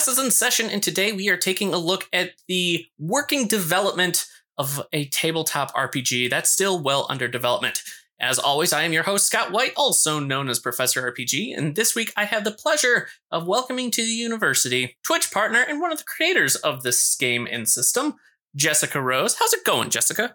Class 0.00 0.16
is 0.16 0.24
in 0.24 0.30
session, 0.30 0.70
and 0.70 0.82
today 0.82 1.12
we 1.12 1.28
are 1.28 1.36
taking 1.36 1.74
a 1.74 1.76
look 1.76 2.08
at 2.10 2.30
the 2.48 2.86
working 2.98 3.46
development 3.46 4.24
of 4.56 4.80
a 4.94 5.04
tabletop 5.08 5.74
RPG 5.74 6.30
that's 6.30 6.48
still 6.50 6.82
well 6.82 7.04
under 7.10 7.28
development. 7.28 7.82
As 8.18 8.38
always, 8.38 8.72
I 8.72 8.84
am 8.84 8.94
your 8.94 9.02
host, 9.02 9.26
Scott 9.26 9.52
White, 9.52 9.74
also 9.76 10.18
known 10.18 10.48
as 10.48 10.58
Professor 10.58 11.02
RPG, 11.12 11.54
and 11.54 11.76
this 11.76 11.94
week 11.94 12.14
I 12.16 12.24
have 12.24 12.44
the 12.44 12.50
pleasure 12.50 13.08
of 13.30 13.46
welcoming 13.46 13.90
to 13.90 14.00
the 14.00 14.08
university 14.08 14.96
Twitch 15.04 15.30
partner 15.30 15.62
and 15.68 15.82
one 15.82 15.92
of 15.92 15.98
the 15.98 16.04
creators 16.04 16.56
of 16.56 16.82
this 16.82 17.14
game 17.16 17.46
and 17.52 17.68
system, 17.68 18.14
Jessica 18.56 19.02
Rose. 19.02 19.36
How's 19.38 19.52
it 19.52 19.66
going, 19.66 19.90
Jessica? 19.90 20.34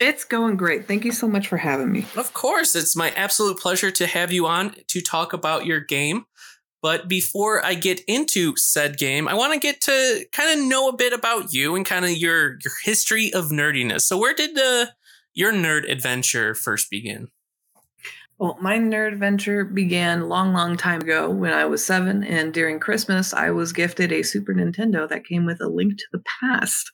It's 0.00 0.24
going 0.24 0.56
great. 0.56 0.88
Thank 0.88 1.04
you 1.04 1.12
so 1.12 1.28
much 1.28 1.46
for 1.46 1.56
having 1.56 1.92
me. 1.92 2.04
Of 2.16 2.34
course, 2.34 2.74
it's 2.74 2.96
my 2.96 3.10
absolute 3.12 3.60
pleasure 3.60 3.92
to 3.92 4.06
have 4.08 4.32
you 4.32 4.46
on 4.46 4.74
to 4.88 5.00
talk 5.00 5.32
about 5.32 5.66
your 5.66 5.78
game. 5.78 6.26
But 6.86 7.08
before 7.08 7.66
I 7.66 7.74
get 7.74 8.00
into 8.06 8.54
said 8.56 8.96
game, 8.96 9.26
I 9.26 9.34
want 9.34 9.52
to 9.52 9.58
get 9.58 9.80
to 9.80 10.24
kind 10.30 10.56
of 10.56 10.68
know 10.68 10.88
a 10.88 10.96
bit 10.96 11.12
about 11.12 11.52
you 11.52 11.74
and 11.74 11.84
kind 11.84 12.04
of 12.04 12.12
your 12.12 12.58
your 12.60 12.74
history 12.84 13.32
of 13.34 13.46
nerdiness. 13.46 14.02
So, 14.02 14.16
where 14.16 14.32
did 14.32 14.56
uh, 14.56 14.86
your 15.34 15.52
nerd 15.52 15.90
adventure 15.90 16.54
first 16.54 16.88
begin? 16.88 17.26
Well, 18.38 18.56
my 18.60 18.78
nerd 18.78 19.14
adventure 19.14 19.64
began 19.64 20.28
long, 20.28 20.52
long 20.52 20.76
time 20.76 21.00
ago 21.00 21.28
when 21.28 21.52
I 21.52 21.64
was 21.64 21.84
seven, 21.84 22.22
and 22.22 22.54
during 22.54 22.78
Christmas, 22.78 23.34
I 23.34 23.50
was 23.50 23.72
gifted 23.72 24.12
a 24.12 24.22
Super 24.22 24.54
Nintendo 24.54 25.08
that 25.08 25.26
came 25.26 25.44
with 25.44 25.60
a 25.60 25.68
Link 25.68 25.98
to 25.98 26.04
the 26.12 26.22
Past. 26.40 26.92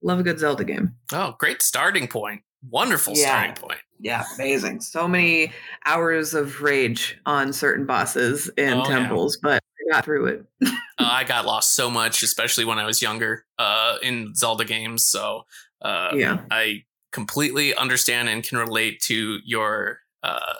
Love 0.00 0.20
a 0.20 0.22
good 0.22 0.38
Zelda 0.38 0.64
game. 0.64 0.94
Oh, 1.12 1.34
great 1.38 1.60
starting 1.60 2.08
point! 2.08 2.40
Wonderful 2.66 3.12
yeah. 3.18 3.26
starting 3.26 3.54
point. 3.54 3.80
Yeah, 4.02 4.24
amazing. 4.34 4.80
So 4.80 5.06
many 5.06 5.52
hours 5.84 6.32
of 6.34 6.62
rage 6.62 7.18
on 7.26 7.52
certain 7.52 7.84
bosses 7.86 8.50
and 8.56 8.80
oh, 8.80 8.84
temples, 8.84 9.36
yeah. 9.36 9.40
but 9.48 9.62
I 9.62 9.94
got 9.94 10.04
through 10.04 10.26
it. 10.26 10.44
uh, 10.64 10.70
I 10.98 11.24
got 11.24 11.44
lost 11.44 11.74
so 11.74 11.90
much, 11.90 12.22
especially 12.22 12.64
when 12.64 12.78
I 12.78 12.86
was 12.86 13.02
younger 13.02 13.44
uh, 13.58 13.96
in 14.02 14.34
Zelda 14.34 14.64
games. 14.64 15.06
So 15.06 15.42
uh, 15.82 16.12
yeah, 16.14 16.40
I 16.50 16.84
completely 17.12 17.74
understand 17.74 18.28
and 18.28 18.42
can 18.42 18.58
relate 18.58 19.00
to 19.02 19.38
your 19.44 20.00
uh, 20.22 20.54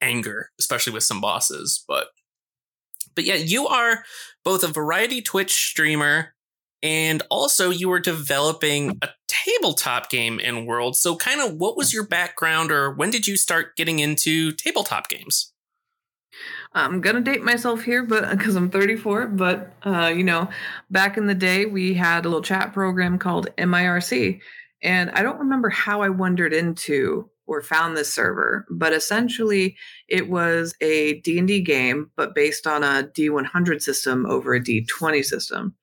anger, 0.00 0.50
especially 0.60 0.92
with 0.92 1.02
some 1.02 1.20
bosses. 1.20 1.84
But 1.88 2.08
but 3.14 3.24
yeah, 3.24 3.34
you 3.34 3.66
are 3.66 4.04
both 4.44 4.62
a 4.62 4.68
variety 4.68 5.20
Twitch 5.20 5.52
streamer 5.52 6.34
and 6.84 7.22
also 7.30 7.70
you 7.70 7.88
were 7.88 7.98
developing 7.98 8.98
a 9.00 9.08
tabletop 9.44 10.10
game 10.10 10.40
in 10.40 10.66
World. 10.66 10.96
So, 10.96 11.16
kind 11.16 11.40
of, 11.40 11.56
what 11.56 11.76
was 11.76 11.92
your 11.92 12.06
background, 12.06 12.70
or 12.70 12.92
when 12.92 13.10
did 13.10 13.26
you 13.26 13.36
start 13.36 13.76
getting 13.76 13.98
into 13.98 14.52
tabletop 14.52 15.08
games? 15.08 15.52
I'm 16.72 17.00
gonna 17.00 17.20
date 17.20 17.42
myself 17.42 17.82
here, 17.82 18.02
but 18.02 18.30
because 18.36 18.56
I'm 18.56 18.70
34. 18.70 19.28
But 19.28 19.72
uh, 19.84 20.12
you 20.14 20.24
know, 20.24 20.48
back 20.90 21.16
in 21.16 21.26
the 21.26 21.34
day, 21.34 21.66
we 21.66 21.94
had 21.94 22.24
a 22.24 22.28
little 22.28 22.42
chat 22.42 22.72
program 22.72 23.18
called 23.18 23.48
MIRC, 23.56 24.40
and 24.82 25.10
I 25.10 25.22
don't 25.22 25.38
remember 25.38 25.70
how 25.70 26.02
I 26.02 26.08
wandered 26.08 26.52
into 26.52 27.30
or 27.46 27.62
found 27.62 27.94
this 27.94 28.12
server, 28.12 28.66
but 28.70 28.94
essentially 28.94 29.76
it 30.08 30.30
was 30.30 30.74
a 30.80 31.20
D&D 31.20 31.60
game, 31.60 32.10
but 32.16 32.34
based 32.34 32.66
on 32.66 32.82
a 32.82 33.10
D100 33.14 33.82
system 33.82 34.24
over 34.24 34.54
a 34.54 34.60
D20 34.60 35.22
system 35.22 35.74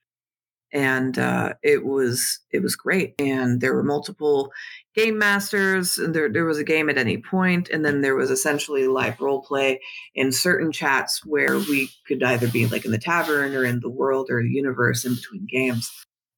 and 0.72 1.18
uh, 1.18 1.54
it 1.64 1.86
was 1.86 2.40
it 2.52 2.62
was 2.62 2.76
great. 2.76 3.16
And 3.20 3.62
there 3.62 3.74
were 3.74 3.84
multiple 3.84 4.52
game 4.96 5.18
masters, 5.18 5.98
and 5.98 6.14
there 6.14 6.32
there 6.32 6.46
was 6.46 6.58
a 6.58 6.64
game 6.64 6.90
at 6.90 6.98
any 6.98 7.18
point, 7.18 7.70
and 7.70 7.84
then 7.84 8.02
there 8.02 8.16
was 8.16 8.32
essentially 8.32 8.88
live 8.88 9.20
role 9.20 9.42
play 9.42 9.82
in 10.16 10.32
certain 10.32 10.72
chats 10.72 11.26
where 11.26 11.58
we 11.58 11.90
could 12.08 12.24
either 12.24 12.48
be 12.48 12.68
like 12.68 12.86
in 12.86 12.92
the 12.92 12.98
tavern 12.98 13.54
or 13.56 13.66
in 13.66 13.80
the 13.80 13.90
world 13.90 14.30
or 14.30 14.42
the 14.42 14.50
universe 14.50 15.06
in 15.06 15.16
between 15.16 15.48
games. 15.50 15.92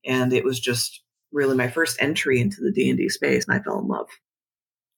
And 0.05 0.33
it 0.33 0.43
was 0.43 0.59
just 0.59 1.01
really 1.31 1.55
my 1.55 1.69
first 1.69 1.97
entry 1.99 2.39
into 2.39 2.61
the 2.61 2.71
D 2.71 2.89
and 2.89 2.97
D 2.97 3.09
space, 3.09 3.45
and 3.47 3.55
I 3.55 3.63
fell 3.63 3.79
in 3.79 3.87
love. 3.87 4.09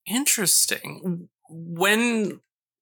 Interesting. 0.08 1.28
When 1.50 2.40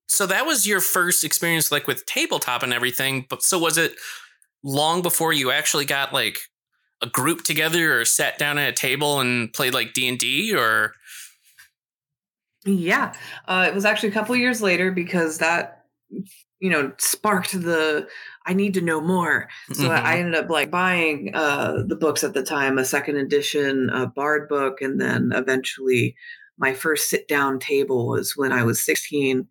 so 0.08 0.26
that 0.28 0.46
was 0.46 0.68
your 0.68 0.82
first 0.82 1.24
experience 1.24 1.72
like 1.72 1.88
with 1.88 2.06
tabletop 2.06 2.62
and 2.62 2.74
everything, 2.74 3.26
but 3.30 3.42
so 3.42 3.58
was 3.58 3.78
it 3.78 3.96
long 4.64 5.02
before 5.02 5.34
you 5.34 5.52
actually 5.52 5.86
got 5.86 6.14
like 6.14 6.40
a 7.02 7.08
group 7.08 7.44
together 7.44 8.00
or 8.00 8.06
sat 8.06 8.38
down 8.38 8.58
at 8.58 8.70
a 8.70 8.74
table 8.74 9.20
and 9.20 9.52
played 9.54 9.74
like 9.74 9.94
D&D 9.94 10.56
or? 10.56 10.94
Yeah. 12.66 13.14
Uh, 13.48 13.66
it 13.68 13.76
was 13.76 13.86
actually 13.86 14.10
a 14.10 14.14
couple 14.14 14.36
years 14.36 14.62
later 14.62 14.92
because 14.92 15.40
that 15.40 15.86
you 16.60 16.70
know 16.70 16.94
sparked 16.98 17.52
the 17.52 18.08
i 18.46 18.54
need 18.54 18.74
to 18.76 18.82
know 18.82 19.02
more. 19.02 19.50
So 19.74 19.84
mm-hmm. 19.84 20.06
i 20.06 20.18
ended 20.18 20.36
up 20.36 20.50
like 20.50 20.72
buying 20.72 21.32
uh, 21.34 21.84
the 21.86 21.96
books 21.96 22.24
at 22.24 22.34
the 22.34 22.44
time 22.44 22.78
a 22.78 22.86
second 22.86 23.18
edition 23.18 23.90
a 23.90 24.08
bard 24.08 24.48
book 24.48 24.82
and 24.82 25.00
then 25.00 25.32
eventually 25.36 26.16
my 26.58 26.74
first 26.74 27.10
sit 27.10 27.28
down 27.28 27.60
table 27.60 28.08
was 28.08 28.38
when 28.38 28.54
i 28.54 28.64
was 28.64 28.80
16 28.80 29.48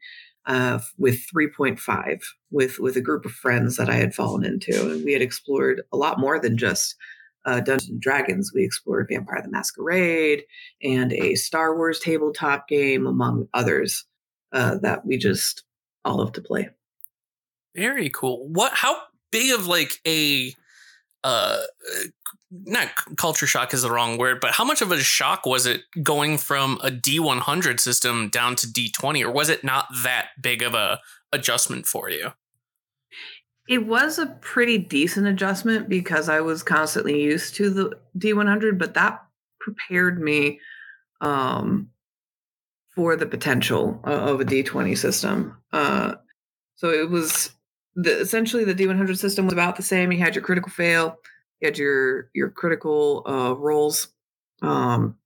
uh, 0.46 0.80
with 0.98 1.26
3.5 1.34 2.22
with 2.50 2.78
with 2.78 2.96
a 2.96 3.00
group 3.00 3.24
of 3.24 3.32
friends 3.32 3.76
that 3.76 3.88
I 3.88 3.94
had 3.94 4.14
fallen 4.14 4.44
into, 4.44 4.90
and 4.90 5.04
we 5.04 5.12
had 5.12 5.22
explored 5.22 5.82
a 5.92 5.96
lot 5.96 6.18
more 6.18 6.40
than 6.40 6.56
just 6.56 6.96
uh, 7.44 7.60
Dungeons 7.60 7.90
and 7.90 8.00
Dragons. 8.00 8.52
We 8.54 8.64
explored 8.64 9.08
Vampire 9.10 9.42
the 9.42 9.50
Masquerade 9.50 10.42
and 10.82 11.12
a 11.12 11.34
Star 11.34 11.76
Wars 11.76 12.00
tabletop 12.00 12.68
game, 12.68 13.06
among 13.06 13.48
others 13.54 14.04
uh, 14.52 14.78
that 14.82 15.06
we 15.06 15.16
just 15.16 15.64
all 16.04 16.18
love 16.18 16.32
to 16.32 16.40
play. 16.40 16.68
Very 17.74 18.10
cool. 18.10 18.48
What? 18.48 18.72
How 18.74 18.96
big 19.30 19.52
of 19.52 19.66
like 19.66 19.98
a 20.06 20.54
uh 21.24 21.62
not 22.52 22.88
culture 23.16 23.46
shock 23.46 23.72
is 23.72 23.82
the 23.82 23.90
wrong 23.90 24.18
word, 24.18 24.40
but 24.40 24.52
how 24.52 24.64
much 24.64 24.82
of 24.82 24.92
a 24.92 25.00
shock 25.00 25.46
was 25.46 25.66
it 25.66 25.82
going 26.02 26.36
from 26.36 26.78
a 26.82 26.90
D100 26.90 27.80
system 27.80 28.28
down 28.28 28.56
to 28.56 28.66
D20 28.66 29.24
or 29.24 29.30
was 29.30 29.48
it 29.48 29.64
not 29.64 29.86
that 30.02 30.28
big 30.40 30.62
of 30.62 30.74
a 30.74 31.00
adjustment 31.32 31.86
for 31.86 32.10
you? 32.10 32.32
It 33.68 33.86
was 33.86 34.18
a 34.18 34.26
pretty 34.26 34.76
decent 34.76 35.26
adjustment 35.26 35.88
because 35.88 36.28
I 36.28 36.40
was 36.40 36.62
constantly 36.62 37.22
used 37.22 37.54
to 37.54 37.70
the 37.70 37.92
D100, 38.18 38.78
but 38.78 38.94
that 38.94 39.24
prepared 39.60 40.20
me 40.20 40.60
um, 41.20 41.88
for 42.94 43.16
the 43.16 43.26
potential 43.26 44.00
of 44.04 44.40
a 44.40 44.44
D20 44.44 44.98
system. 44.98 45.56
Uh, 45.72 46.16
so 46.74 46.90
it 46.90 47.08
was 47.08 47.52
the, 47.94 48.20
essentially 48.20 48.64
the 48.64 48.74
D100 48.74 49.16
system 49.16 49.46
was 49.46 49.52
about 49.52 49.76
the 49.76 49.82
same. 49.82 50.12
You 50.12 50.18
had 50.18 50.34
your 50.34 50.44
critical 50.44 50.70
fail, 50.70 51.16
you 51.62 51.66
had 51.66 51.78
your 51.78 52.28
your 52.34 52.50
critical 52.50 53.22
uh, 53.26 53.54
rolls, 53.56 54.08
um, 54.60 55.16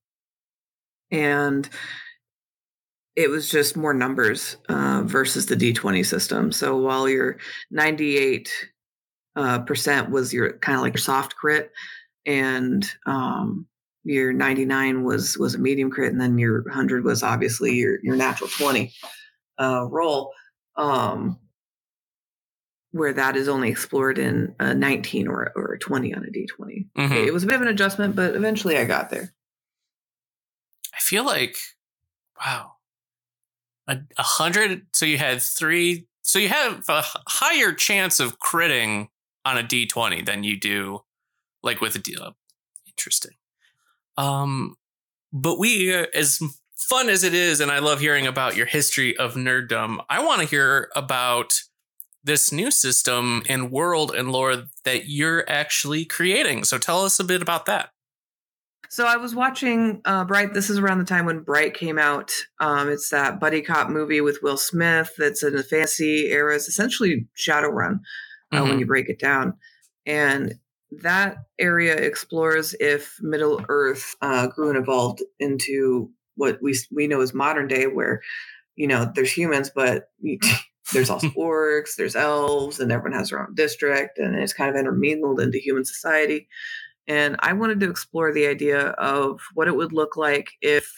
and 1.10 1.68
it 3.16 3.30
was 3.30 3.48
just 3.48 3.76
more 3.76 3.94
numbers 3.94 4.58
uh, 4.68 5.02
versus 5.04 5.46
the 5.46 5.56
D20 5.56 6.04
system. 6.04 6.52
So 6.52 6.76
while 6.76 7.08
your 7.08 7.38
98 7.70 8.50
uh, 9.34 9.60
percent 9.60 10.10
was 10.10 10.34
your 10.34 10.52
kind 10.58 10.76
of 10.76 10.82
like 10.82 10.92
your 10.92 11.00
soft 11.00 11.36
crit, 11.36 11.72
and 12.26 12.86
um, 13.06 13.66
your 14.04 14.34
99 14.34 15.04
was 15.04 15.38
was 15.38 15.54
a 15.54 15.58
medium 15.58 15.90
crit, 15.90 16.12
and 16.12 16.20
then 16.20 16.38
your 16.38 16.62
100 16.64 17.04
was 17.04 17.22
obviously 17.22 17.74
your 17.74 17.98
your 18.02 18.16
natural 18.16 18.50
20 18.50 18.92
uh, 19.58 19.86
roll. 19.90 20.32
Um, 20.76 21.38
where 22.96 23.12
that 23.12 23.36
is 23.36 23.48
only 23.48 23.68
explored 23.68 24.18
in 24.18 24.54
a 24.58 24.74
19 24.74 25.28
or, 25.28 25.52
or 25.54 25.74
a 25.74 25.78
20 25.78 26.14
on 26.14 26.24
a 26.24 26.28
d20. 26.28 26.86
Mm-hmm. 26.96 27.12
It 27.12 27.32
was 27.32 27.44
a 27.44 27.46
bit 27.46 27.56
of 27.56 27.62
an 27.62 27.68
adjustment, 27.68 28.16
but 28.16 28.34
eventually 28.34 28.76
I 28.76 28.84
got 28.84 29.10
there. 29.10 29.32
I 30.94 30.98
feel 30.98 31.24
like, 31.24 31.56
wow, 32.44 32.72
a, 33.86 33.98
a 34.16 34.22
hundred. 34.22 34.86
So 34.92 35.04
you 35.04 35.18
had 35.18 35.42
three. 35.42 36.06
So 36.22 36.38
you 36.38 36.48
have 36.48 36.84
a 36.88 37.04
higher 37.28 37.72
chance 37.72 38.18
of 38.18 38.38
critting 38.38 39.08
on 39.44 39.58
a 39.58 39.62
d20 39.62 40.24
than 40.24 40.42
you 40.42 40.58
do, 40.58 41.00
like 41.62 41.80
with 41.80 41.94
a 41.94 41.98
d. 41.98 42.16
Uh, 42.20 42.32
interesting. 42.86 43.32
Um, 44.16 44.76
but 45.32 45.58
we, 45.58 45.94
uh, 45.94 46.06
as 46.14 46.40
fun 46.76 47.08
as 47.08 47.22
it 47.22 47.34
is, 47.34 47.60
and 47.60 47.70
I 47.70 47.78
love 47.78 48.00
hearing 48.00 48.26
about 48.26 48.56
your 48.56 48.66
history 48.66 49.16
of 49.16 49.34
nerddom. 49.34 49.98
I 50.08 50.24
want 50.24 50.40
to 50.40 50.46
hear 50.46 50.90
about 50.96 51.52
this 52.26 52.52
new 52.52 52.70
system 52.70 53.42
and 53.48 53.70
world 53.70 54.12
and 54.14 54.30
lore 54.30 54.64
that 54.84 55.08
you're 55.08 55.48
actually 55.48 56.04
creating. 56.04 56.64
So 56.64 56.76
tell 56.76 57.04
us 57.04 57.18
a 57.20 57.24
bit 57.24 57.40
about 57.40 57.66
that. 57.66 57.90
So 58.88 59.06
I 59.06 59.16
was 59.16 59.34
watching 59.34 60.00
uh, 60.04 60.24
Bright. 60.24 60.52
This 60.52 60.70
is 60.70 60.78
around 60.78 60.98
the 60.98 61.04
time 61.04 61.24
when 61.24 61.40
Bright 61.40 61.74
came 61.74 61.98
out. 61.98 62.32
Um, 62.60 62.88
it's 62.88 63.10
that 63.10 63.40
buddy 63.40 63.62
cop 63.62 63.88
movie 63.88 64.20
with 64.20 64.40
Will 64.42 64.56
Smith. 64.56 65.12
That's 65.18 65.42
in 65.42 65.54
the 65.54 65.62
fantasy 65.62 66.26
era. 66.30 66.54
It's 66.54 66.68
essentially 66.68 67.26
Shadowrun 67.36 68.00
uh, 68.52 68.56
mm-hmm. 68.56 68.68
when 68.68 68.78
you 68.78 68.86
break 68.86 69.08
it 69.08 69.18
down, 69.18 69.54
and 70.04 70.54
that 71.02 71.38
area 71.58 71.96
explores 71.96 72.74
if 72.78 73.16
Middle 73.20 73.64
Earth 73.68 74.14
uh, 74.22 74.46
grew 74.48 74.68
and 74.68 74.78
evolved 74.78 75.22
into 75.40 76.10
what 76.36 76.58
we 76.62 76.78
we 76.92 77.08
know 77.08 77.20
as 77.20 77.34
modern 77.34 77.66
day, 77.66 77.88
where 77.88 78.22
you 78.76 78.86
know 78.86 79.10
there's 79.14 79.32
humans, 79.32 79.70
but 79.74 80.10
there's 80.92 81.10
also 81.10 81.28
orcs, 81.38 81.96
there's 81.96 82.16
elves, 82.16 82.80
and 82.80 82.92
everyone 82.92 83.18
has 83.18 83.30
their 83.30 83.40
own 83.40 83.54
district, 83.54 84.18
and 84.18 84.34
it's 84.36 84.52
kind 84.52 84.70
of 84.70 84.76
intermingled 84.76 85.40
into 85.40 85.58
human 85.58 85.84
society. 85.84 86.48
And 87.08 87.36
I 87.40 87.52
wanted 87.52 87.80
to 87.80 87.90
explore 87.90 88.32
the 88.32 88.46
idea 88.46 88.88
of 88.90 89.40
what 89.54 89.68
it 89.68 89.76
would 89.76 89.92
look 89.92 90.16
like 90.16 90.50
if 90.60 90.90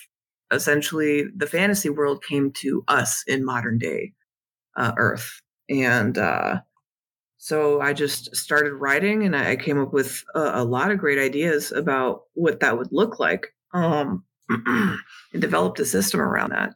essentially 0.51 1.25
the 1.37 1.47
fantasy 1.47 1.91
world 1.91 2.25
came 2.25 2.51
to 2.53 2.83
us 2.89 3.23
in 3.27 3.45
modern 3.45 3.79
day 3.79 4.15
uh, 4.77 4.93
Earth. 4.97 5.41
And 5.69 6.17
uh, 6.17 6.61
so 7.37 7.81
I 7.81 7.93
just 7.93 8.35
started 8.35 8.73
writing 8.75 9.25
and 9.25 9.37
I 9.37 9.57
came 9.57 9.79
up 9.79 9.93
with 9.93 10.25
a, 10.35 10.63
a 10.63 10.65
lot 10.65 10.91
of 10.91 10.99
great 10.99 11.19
ideas 11.19 11.73
about 11.73 12.23
what 12.35 12.61
that 12.61 12.79
would 12.79 12.89
look 12.91 13.19
like 13.19 13.55
um, 13.75 14.25
and 14.49 14.99
developed 15.41 15.81
a 15.81 15.85
system 15.85 16.21
around 16.21 16.51
that. 16.51 16.75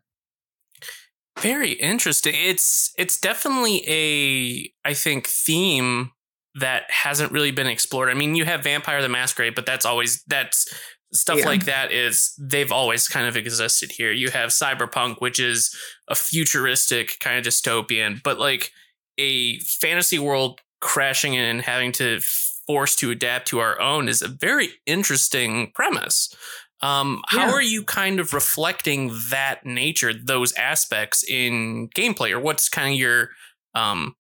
Very 1.40 1.72
interesting. 1.72 2.34
It's 2.36 2.92
it's 2.98 3.18
definitely 3.18 3.84
a 3.88 4.88
I 4.88 4.94
think 4.94 5.26
theme 5.26 6.12
that 6.54 6.90
hasn't 6.90 7.32
really 7.32 7.50
been 7.50 7.66
explored. 7.66 8.10
I 8.10 8.14
mean, 8.14 8.34
you 8.34 8.44
have 8.44 8.64
Vampire 8.64 9.00
the 9.00 9.08
Masquerade, 9.08 9.54
but 9.54 9.66
that's 9.66 9.86
always 9.86 10.22
that's 10.26 10.72
stuff 11.12 11.38
yeah. 11.38 11.46
like 11.46 11.64
that 11.64 11.92
is 11.92 12.34
they've 12.38 12.72
always 12.72 13.08
kind 13.08 13.26
of 13.26 13.36
existed 13.36 13.92
here. 13.92 14.12
You 14.12 14.30
have 14.30 14.50
Cyberpunk, 14.50 15.16
which 15.20 15.40
is 15.40 15.74
a 16.08 16.14
futuristic 16.14 17.18
kind 17.20 17.38
of 17.38 17.50
dystopian, 17.50 18.22
but 18.22 18.38
like 18.38 18.70
a 19.18 19.58
fantasy 19.60 20.18
world 20.18 20.60
crashing 20.80 21.34
in 21.34 21.44
and 21.44 21.62
having 21.62 21.92
to 21.92 22.20
force 22.66 22.96
to 22.96 23.10
adapt 23.10 23.48
to 23.48 23.58
our 23.58 23.80
own 23.80 24.08
is 24.08 24.22
a 24.22 24.28
very 24.28 24.70
interesting 24.86 25.72
premise. 25.74 26.34
Um, 26.82 27.22
how 27.28 27.46
yeah. 27.46 27.52
are 27.52 27.62
you 27.62 27.84
kind 27.84 28.18
of 28.18 28.34
reflecting 28.34 29.12
that 29.30 29.64
nature, 29.64 30.12
those 30.12 30.52
aspects 30.54 31.24
in 31.28 31.88
gameplay, 31.96 32.32
or 32.32 32.40
what's 32.40 32.68
kind 32.68 32.92
of 32.92 32.98
your 32.98 33.30
um, 33.74 34.16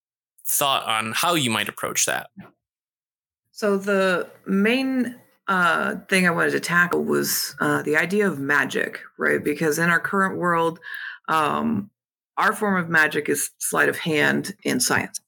thought 0.46 0.86
on 0.86 1.12
how 1.12 1.34
you 1.34 1.50
might 1.50 1.68
approach 1.68 2.06
that? 2.06 2.30
So 3.50 3.76
the 3.76 4.30
main 4.46 5.16
uh, 5.48 5.96
thing 6.08 6.26
I 6.26 6.30
wanted 6.30 6.52
to 6.52 6.60
tackle 6.60 7.04
was 7.04 7.54
uh, 7.60 7.82
the 7.82 7.96
idea 7.96 8.28
of 8.28 8.38
magic, 8.38 9.00
right? 9.18 9.42
Because 9.42 9.78
in 9.78 9.90
our 9.90 10.00
current 10.00 10.38
world, 10.38 10.78
um, 11.28 11.90
our 12.36 12.52
form 12.52 12.82
of 12.82 12.88
magic 12.88 13.28
is 13.28 13.50
sleight 13.58 13.88
of 13.88 13.98
hand 13.98 14.54
in 14.62 14.80
science, 14.80 15.20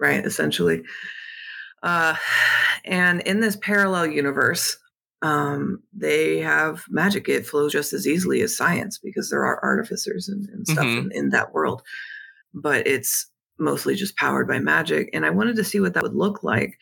right? 0.00 0.24
Essentially. 0.24 0.82
Uh, 1.82 2.16
and 2.84 3.20
in 3.22 3.40
this 3.40 3.56
parallel 3.56 4.06
universe, 4.06 4.78
um, 5.22 5.82
they 5.92 6.38
have 6.38 6.84
magic. 6.88 7.28
It 7.28 7.46
flows 7.46 7.72
just 7.72 7.92
as 7.92 8.06
easily 8.06 8.40
as 8.42 8.56
science 8.56 8.98
because 8.98 9.30
there 9.30 9.44
are 9.44 9.62
artificers 9.62 10.28
and, 10.28 10.48
and 10.50 10.66
stuff 10.66 10.84
mm-hmm. 10.84 11.10
in, 11.10 11.12
in 11.12 11.28
that 11.30 11.52
world. 11.52 11.82
But 12.54 12.86
it's 12.86 13.30
mostly 13.58 13.94
just 13.94 14.16
powered 14.16 14.46
by 14.46 14.58
magic. 14.58 15.10
And 15.12 15.26
I 15.26 15.30
wanted 15.30 15.56
to 15.56 15.64
see 15.64 15.80
what 15.80 15.94
that 15.94 16.02
would 16.02 16.14
look 16.14 16.42
like. 16.42 16.78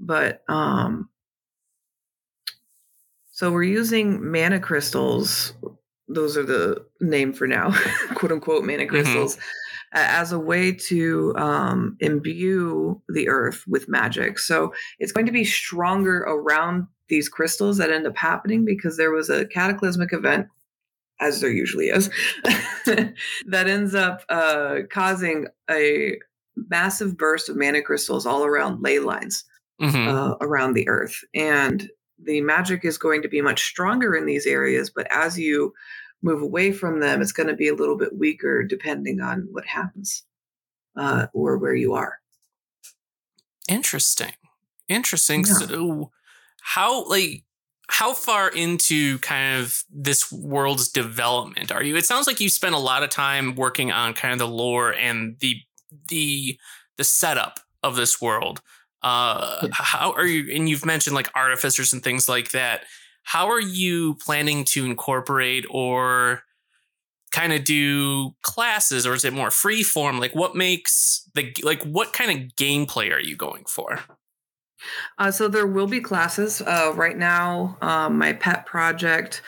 But 0.00 0.42
um, 0.48 1.10
so 3.30 3.52
we're 3.52 3.64
using 3.64 4.30
mana 4.30 4.60
crystals. 4.60 5.52
Those 6.08 6.36
are 6.36 6.44
the 6.44 6.86
name 7.00 7.32
for 7.32 7.46
now, 7.46 7.74
quote 8.14 8.32
unquote, 8.32 8.64
mana 8.64 8.84
mm-hmm. 8.84 8.88
crystals, 8.88 9.36
mm-hmm. 9.36 9.98
as 9.98 10.32
a 10.32 10.38
way 10.38 10.72
to 10.72 11.34
um, 11.36 11.96
imbue 12.00 13.02
the 13.08 13.28
earth 13.28 13.64
with 13.66 13.88
magic. 13.88 14.38
So 14.38 14.72
it's 14.98 15.12
going 15.12 15.26
to 15.26 15.32
be 15.32 15.44
stronger 15.44 16.20
around 16.20 16.86
these 17.08 17.28
crystals 17.28 17.78
that 17.78 17.90
end 17.90 18.06
up 18.06 18.16
happening 18.16 18.64
because 18.64 18.96
there 18.96 19.12
was 19.12 19.30
a 19.30 19.46
cataclysmic 19.46 20.12
event 20.12 20.48
as 21.20 21.40
there 21.40 21.50
usually 21.50 21.86
is, 21.86 22.10
that 22.44 23.66
ends 23.66 23.94
up 23.94 24.22
uh, 24.28 24.80
causing 24.90 25.46
a 25.70 26.16
massive 26.56 27.16
burst 27.16 27.48
of 27.48 27.56
mana 27.56 27.82
crystals 27.82 28.26
all 28.26 28.44
around 28.44 28.82
ley 28.82 28.98
lines 28.98 29.44
mm-hmm. 29.80 30.08
uh, 30.08 30.34
around 30.40 30.74
the 30.74 30.88
earth. 30.88 31.24
And 31.34 31.88
the 32.22 32.40
magic 32.40 32.84
is 32.84 32.98
going 32.98 33.22
to 33.22 33.28
be 33.28 33.40
much 33.40 33.64
stronger 33.64 34.14
in 34.14 34.26
these 34.26 34.46
areas, 34.46 34.90
but 34.90 35.06
as 35.10 35.38
you 35.38 35.72
move 36.22 36.42
away 36.42 36.72
from 36.72 37.00
them, 37.00 37.20
it's 37.20 37.32
going 37.32 37.48
to 37.48 37.54
be 37.54 37.68
a 37.68 37.74
little 37.74 37.96
bit 37.96 38.16
weaker 38.16 38.62
depending 38.62 39.20
on 39.20 39.48
what 39.50 39.66
happens 39.66 40.24
uh, 40.96 41.26
or 41.34 41.58
where 41.58 41.74
you 41.74 41.94
are. 41.94 42.18
Interesting. 43.68 44.32
Interesting. 44.88 45.44
Yeah. 45.46 45.52
So, 45.54 46.10
how, 46.66 47.04
like, 47.04 47.44
how 47.88 48.12
far 48.12 48.48
into 48.48 49.20
kind 49.20 49.62
of 49.62 49.84
this 49.88 50.32
world's 50.32 50.88
development 50.88 51.70
are 51.70 51.82
you? 51.82 51.94
It 51.94 52.04
sounds 52.04 52.26
like 52.26 52.40
you 52.40 52.48
spent 52.48 52.74
a 52.74 52.78
lot 52.78 53.04
of 53.04 53.10
time 53.10 53.54
working 53.54 53.92
on 53.92 54.14
kind 54.14 54.32
of 54.32 54.40
the 54.40 54.48
lore 54.48 54.92
and 54.92 55.36
the 55.38 55.56
the 56.08 56.58
the 56.96 57.04
setup 57.04 57.60
of 57.84 57.94
this 57.94 58.20
world. 58.20 58.60
Uh, 59.00 59.68
how 59.70 60.10
are 60.12 60.26
you? 60.26 60.52
And 60.52 60.68
you've 60.68 60.84
mentioned 60.84 61.14
like 61.14 61.30
artificers 61.36 61.92
and 61.92 62.02
things 62.02 62.28
like 62.28 62.50
that. 62.50 62.82
How 63.22 63.48
are 63.48 63.60
you 63.60 64.14
planning 64.14 64.64
to 64.70 64.84
incorporate 64.84 65.66
or 65.70 66.42
kind 67.30 67.52
of 67.52 67.62
do 67.62 68.34
classes, 68.42 69.06
or 69.06 69.14
is 69.14 69.24
it 69.24 69.32
more 69.32 69.52
free 69.52 69.84
form? 69.84 70.18
Like, 70.18 70.34
what 70.34 70.56
makes 70.56 71.22
the 71.34 71.54
like 71.62 71.84
what 71.84 72.12
kind 72.12 72.32
of 72.32 72.56
gameplay 72.56 73.12
are 73.12 73.20
you 73.20 73.36
going 73.36 73.64
for? 73.66 74.00
Uh, 75.18 75.30
so 75.30 75.48
there 75.48 75.66
will 75.66 75.86
be 75.86 76.00
classes. 76.00 76.60
Uh, 76.60 76.92
right 76.94 77.16
now, 77.16 77.76
um, 77.80 78.18
my 78.18 78.32
pet 78.32 78.66
project 78.66 79.42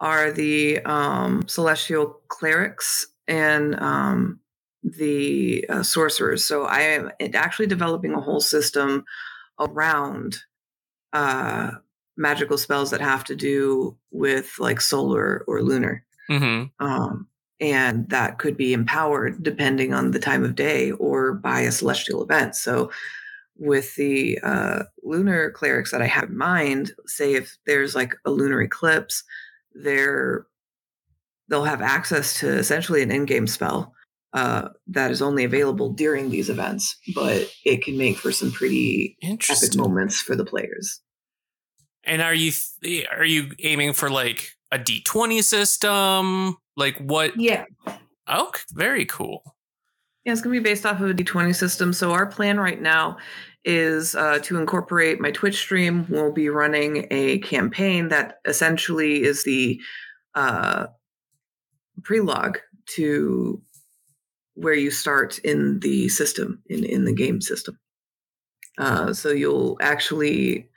are 0.00 0.30
the 0.32 0.80
um, 0.80 1.44
celestial 1.46 2.20
clerics 2.28 3.06
and 3.26 3.78
um, 3.80 4.40
the 4.82 5.64
uh, 5.68 5.82
sorcerers. 5.82 6.44
So 6.44 6.64
I 6.64 6.80
am 6.80 7.10
actually 7.34 7.66
developing 7.66 8.12
a 8.12 8.20
whole 8.20 8.40
system 8.40 9.04
around 9.58 10.36
uh, 11.12 11.70
magical 12.16 12.58
spells 12.58 12.90
that 12.90 13.00
have 13.00 13.24
to 13.24 13.36
do 13.36 13.96
with 14.10 14.54
like 14.58 14.80
solar 14.80 15.44
or 15.46 15.62
lunar. 15.62 16.04
Mm-hmm. 16.30 16.84
Um, 16.84 17.28
and 17.60 18.08
that 18.10 18.38
could 18.38 18.56
be 18.56 18.72
empowered 18.72 19.42
depending 19.42 19.94
on 19.94 20.10
the 20.10 20.18
time 20.18 20.44
of 20.44 20.54
day 20.54 20.90
or 20.92 21.34
by 21.34 21.60
a 21.60 21.72
celestial 21.72 22.22
event. 22.22 22.56
So 22.56 22.90
with 23.56 23.94
the 23.96 24.38
uh, 24.42 24.84
lunar 25.02 25.50
clerics 25.50 25.92
that 25.92 26.02
I 26.02 26.06
have 26.06 26.30
in 26.30 26.36
mind, 26.36 26.92
say 27.06 27.34
if 27.34 27.56
there's 27.66 27.94
like 27.94 28.14
a 28.24 28.30
lunar 28.30 28.60
eclipse, 28.62 29.22
they're 29.74 30.46
they'll 31.48 31.64
have 31.64 31.82
access 31.82 32.40
to 32.40 32.48
essentially 32.48 33.02
an 33.02 33.10
in-game 33.10 33.46
spell 33.46 33.92
uh, 34.32 34.68
that 34.88 35.10
is 35.10 35.22
only 35.22 35.44
available 35.44 35.92
during 35.92 36.30
these 36.30 36.48
events, 36.50 36.96
but 37.14 37.48
it 37.64 37.84
can 37.84 37.96
make 37.96 38.16
for 38.16 38.32
some 38.32 38.50
pretty 38.50 39.16
epic 39.22 39.76
moments 39.76 40.20
for 40.20 40.34
the 40.34 40.44
players. 40.44 41.00
And 42.02 42.20
are 42.20 42.34
you 42.34 42.52
are 43.16 43.24
you 43.24 43.52
aiming 43.62 43.92
for 43.92 44.10
like 44.10 44.50
a 44.72 44.78
D 44.78 45.00
twenty 45.02 45.40
system? 45.42 46.56
Like 46.76 46.98
what? 46.98 47.38
Yeah. 47.40 47.64
Oh, 48.26 48.52
very 48.72 49.04
cool. 49.04 49.53
Yeah, 50.24 50.32
it's 50.32 50.40
going 50.40 50.54
to 50.54 50.60
be 50.60 50.70
based 50.70 50.86
off 50.86 51.00
of 51.00 51.10
a 51.10 51.14
D20 51.14 51.54
system. 51.54 51.92
So 51.92 52.12
our 52.12 52.26
plan 52.26 52.58
right 52.58 52.80
now 52.80 53.18
is 53.64 54.14
uh, 54.14 54.38
to 54.40 54.58
incorporate 54.58 55.20
my 55.20 55.30
Twitch 55.30 55.56
stream. 55.56 56.06
We'll 56.08 56.32
be 56.32 56.48
running 56.48 57.06
a 57.10 57.38
campaign 57.40 58.08
that 58.08 58.38
essentially 58.46 59.22
is 59.22 59.44
the 59.44 59.80
uh, 60.34 60.86
prologue 62.02 62.58
to 62.96 63.60
where 64.54 64.74
you 64.74 64.90
start 64.90 65.38
in 65.38 65.80
the 65.80 66.08
system, 66.08 66.62
in, 66.66 66.84
in 66.84 67.04
the 67.04 67.12
game 67.14 67.40
system. 67.40 67.78
Uh, 68.78 69.12
so 69.12 69.30
you'll 69.30 69.76
actually 69.80 70.68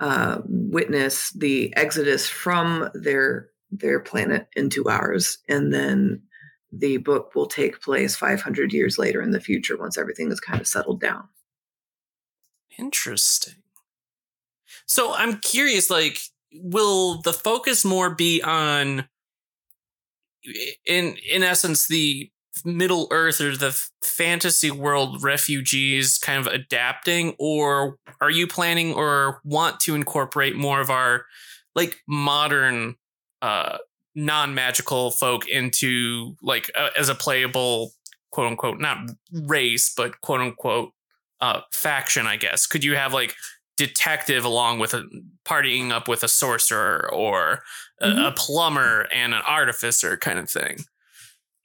uh, 0.00 0.38
witness 0.44 1.30
the 1.32 1.74
exodus 1.76 2.28
from 2.28 2.88
their 2.94 3.48
their 3.70 4.00
planet 4.00 4.48
into 4.56 4.88
ours, 4.88 5.38
and 5.46 5.74
then 5.74 6.22
the 6.72 6.98
book 6.98 7.34
will 7.34 7.46
take 7.46 7.80
place 7.80 8.14
500 8.16 8.72
years 8.72 8.98
later 8.98 9.22
in 9.22 9.30
the 9.30 9.40
future 9.40 9.76
once 9.76 9.96
everything 9.96 10.30
is 10.30 10.40
kind 10.40 10.60
of 10.60 10.66
settled 10.66 11.00
down. 11.00 11.28
Interesting. 12.78 13.54
So 14.86 15.14
I'm 15.14 15.38
curious, 15.38 15.90
like, 15.90 16.18
will 16.52 17.20
the 17.22 17.32
focus 17.32 17.84
more 17.84 18.14
be 18.14 18.42
on, 18.42 19.08
in 20.86 21.16
in 21.30 21.42
essence, 21.42 21.86
the 21.88 22.30
Middle 22.64 23.08
Earth 23.10 23.40
or 23.40 23.56
the 23.56 23.78
fantasy 24.02 24.70
world 24.70 25.22
refugees 25.22 26.18
kind 26.18 26.38
of 26.44 26.52
adapting, 26.52 27.34
or 27.38 27.96
are 28.20 28.30
you 28.30 28.46
planning 28.46 28.94
or 28.94 29.40
want 29.44 29.80
to 29.80 29.94
incorporate 29.94 30.56
more 30.56 30.80
of 30.80 30.90
our 30.90 31.24
like 31.74 32.02
modern 32.08 32.96
uh 33.42 33.78
non-magical 34.18 35.12
folk 35.12 35.48
into 35.48 36.34
like 36.42 36.70
uh, 36.76 36.88
as 36.98 37.08
a 37.08 37.14
playable 37.14 37.92
quote 38.30 38.48
unquote 38.48 38.80
not 38.80 38.98
race 39.32 39.92
but 39.96 40.20
quote 40.20 40.40
unquote 40.40 40.90
uh 41.40 41.60
faction 41.72 42.26
i 42.26 42.36
guess 42.36 42.66
could 42.66 42.82
you 42.82 42.96
have 42.96 43.14
like 43.14 43.34
detective 43.76 44.44
along 44.44 44.80
with 44.80 44.92
a 44.92 45.08
partying 45.44 45.92
up 45.92 46.08
with 46.08 46.24
a 46.24 46.28
sorcerer 46.28 47.08
or 47.12 47.62
a, 48.00 48.08
mm-hmm. 48.08 48.24
a 48.24 48.32
plumber 48.32 49.06
and 49.14 49.34
an 49.34 49.42
artificer 49.46 50.16
kind 50.16 50.38
of 50.38 50.50
thing 50.50 50.78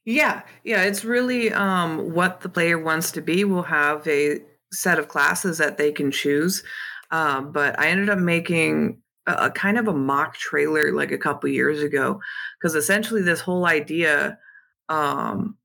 yeah, 0.06 0.42
yeah, 0.66 0.84
it's 0.84 1.06
really 1.06 1.54
um, 1.54 2.14
what 2.14 2.42
the 2.42 2.50
player 2.50 2.78
wants 2.78 3.12
to 3.12 3.22
be. 3.22 3.46
We'll 3.46 3.64
have 3.64 4.06
a 4.06 4.40
set 4.74 5.00
of 5.00 5.08
classes 5.08 5.60
that 5.60 5.78
they 5.78 5.94
can 5.94 6.12
choose. 6.12 6.62
Um, 7.12 7.52
but 7.52 7.80
I 7.80 7.88
ended 7.88 8.10
up 8.10 8.20
making 8.20 9.02
a, 9.28 9.46
a, 9.46 9.52
kind 9.52 9.78
of 9.78 9.88
a 9.88 9.94
mock 9.94 10.36
trailer 10.36 10.92
like 10.92 11.12
a 11.12 11.18
couple 11.18 11.50
years 11.50 11.82
ago 11.82 12.20
because 12.60 12.76
essentially 12.76 13.22
this 13.22 13.42
whole 13.42 13.66
idea 13.66 14.38
um, 14.90 15.58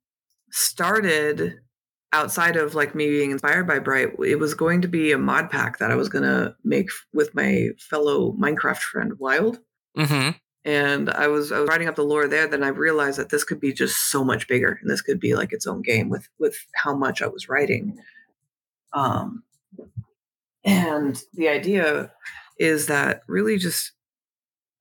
started 0.50 1.59
outside 2.12 2.57
of 2.57 2.75
like 2.75 2.95
me 2.95 3.09
being 3.09 3.31
inspired 3.31 3.67
by 3.67 3.79
Bright. 3.79 4.11
It 4.25 4.37
was 4.37 4.55
going 4.55 4.83
to 4.83 4.88
be 4.88 5.12
a 5.12 5.19
mod 5.19 5.50
pack 5.50 5.79
that 5.79 5.91
I 5.91 5.95
was 5.95 6.09
going 6.09 6.25
to 6.25 6.55
make 6.65 6.88
with 7.12 7.35
my 7.35 7.69
fellow 7.79 8.33
Minecraft 8.33 8.79
friend 8.79 9.19
Wild. 9.19 9.59
Mm-hmm 9.97 10.31
and 10.69 11.09
I 11.09 11.29
was 11.29 11.50
I 11.50 11.61
was 11.61 11.69
writing 11.69 11.88
up 11.88 11.97
the 11.97 12.05
lore 12.05 12.29
there. 12.29 12.47
Then 12.47 12.62
I 12.62 12.69
realized 12.69 13.19
that 13.19 13.31
this 13.31 13.43
could 13.43 13.59
be 13.59 13.73
just 13.73 14.11
so 14.11 14.23
much 14.23 14.47
bigger, 14.49 14.79
and 14.83 14.91
this 14.91 15.00
could 15.00 15.19
be 15.19 15.35
like 15.35 15.53
its 15.53 15.67
own 15.67 15.81
game 15.81 16.11
with 16.11 16.29
with 16.38 16.59
how 16.75 16.95
much 16.95 17.23
I 17.23 17.27
was 17.27 17.49
writing. 17.49 17.99
Um, 18.93 19.45
and 20.65 21.23
the 21.33 21.49
idea 21.49 22.12
is 22.59 22.87
that 22.87 23.23
really 23.29 23.59
just 23.59 23.93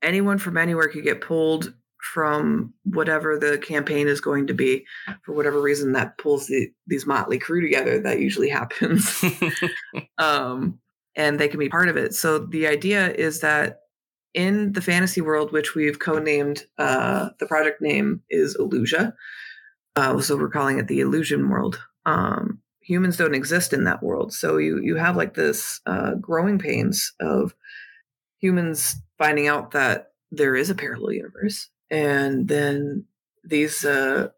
anyone 0.01 0.37
from 0.37 0.57
anywhere 0.57 0.87
could 0.87 1.03
get 1.03 1.21
pulled 1.21 1.73
from 2.13 2.73
whatever 2.83 3.37
the 3.37 3.57
campaign 3.57 4.07
is 4.07 4.21
going 4.21 4.47
to 4.47 4.53
be 4.53 4.85
for 5.23 5.33
whatever 5.33 5.59
reason 5.59 5.93
that 5.93 6.17
pulls 6.17 6.47
the, 6.47 6.69
these 6.85 7.05
motley 7.05 7.39
crew 7.39 7.59
together 7.59 7.99
that 7.99 8.19
usually 8.19 8.49
happens 8.49 9.23
um, 10.19 10.79
and 11.15 11.39
they 11.39 11.47
can 11.47 11.59
be 11.59 11.69
part 11.69 11.89
of 11.89 11.97
it 11.97 12.13
so 12.13 12.37
the 12.37 12.67
idea 12.67 13.11
is 13.13 13.39
that 13.41 13.79
in 14.37 14.71
the 14.73 14.81
fantasy 14.81 15.19
world, 15.19 15.51
which 15.51 15.73
we've 15.73 15.97
codenamed, 15.97 16.61
uh, 16.77 17.29
the 17.39 17.47
project 17.47 17.81
name 17.81 18.21
is 18.29 18.55
Illusia. 18.55 19.13
Uh, 19.95 20.21
so 20.21 20.37
we're 20.37 20.47
calling 20.47 20.77
it 20.77 20.87
the 20.87 20.99
Illusion 20.99 21.49
world. 21.49 21.79
Um, 22.05 22.61
humans 22.87 23.17
don't 23.17 23.35
exist 23.35 23.73
in 23.73 23.83
that 23.83 24.01
world. 24.01 24.33
So 24.33 24.57
you 24.57 24.79
you 24.81 24.95
have 24.95 25.17
like 25.17 25.33
this 25.33 25.81
uh, 25.85 26.15
growing 26.15 26.57
pains 26.57 27.13
of 27.19 27.53
humans 28.39 28.95
finding 29.17 29.47
out 29.47 29.71
that 29.71 30.13
there 30.31 30.55
is 30.55 30.69
a 30.69 30.75
parallel 30.75 31.11
universe, 31.11 31.69
and 31.91 32.47
then 32.47 33.05
these 33.43 33.83
uh, 33.83 34.29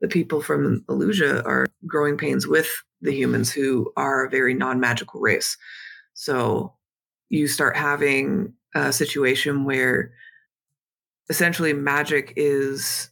the 0.00 0.08
people 0.08 0.42
from 0.42 0.84
Illusia 0.88 1.44
are 1.46 1.68
growing 1.86 2.16
pains 2.16 2.46
with 2.46 2.68
the 3.00 3.12
humans 3.12 3.52
who 3.52 3.92
are 3.96 4.24
a 4.24 4.30
very 4.30 4.52
non 4.52 4.80
magical 4.80 5.20
race. 5.20 5.56
So 6.14 6.74
you 7.28 7.46
start 7.46 7.76
having 7.76 8.52
a 8.74 8.92
situation 8.92 9.64
where 9.64 10.12
essentially 11.30 11.72
magic 11.72 12.32
is 12.36 13.11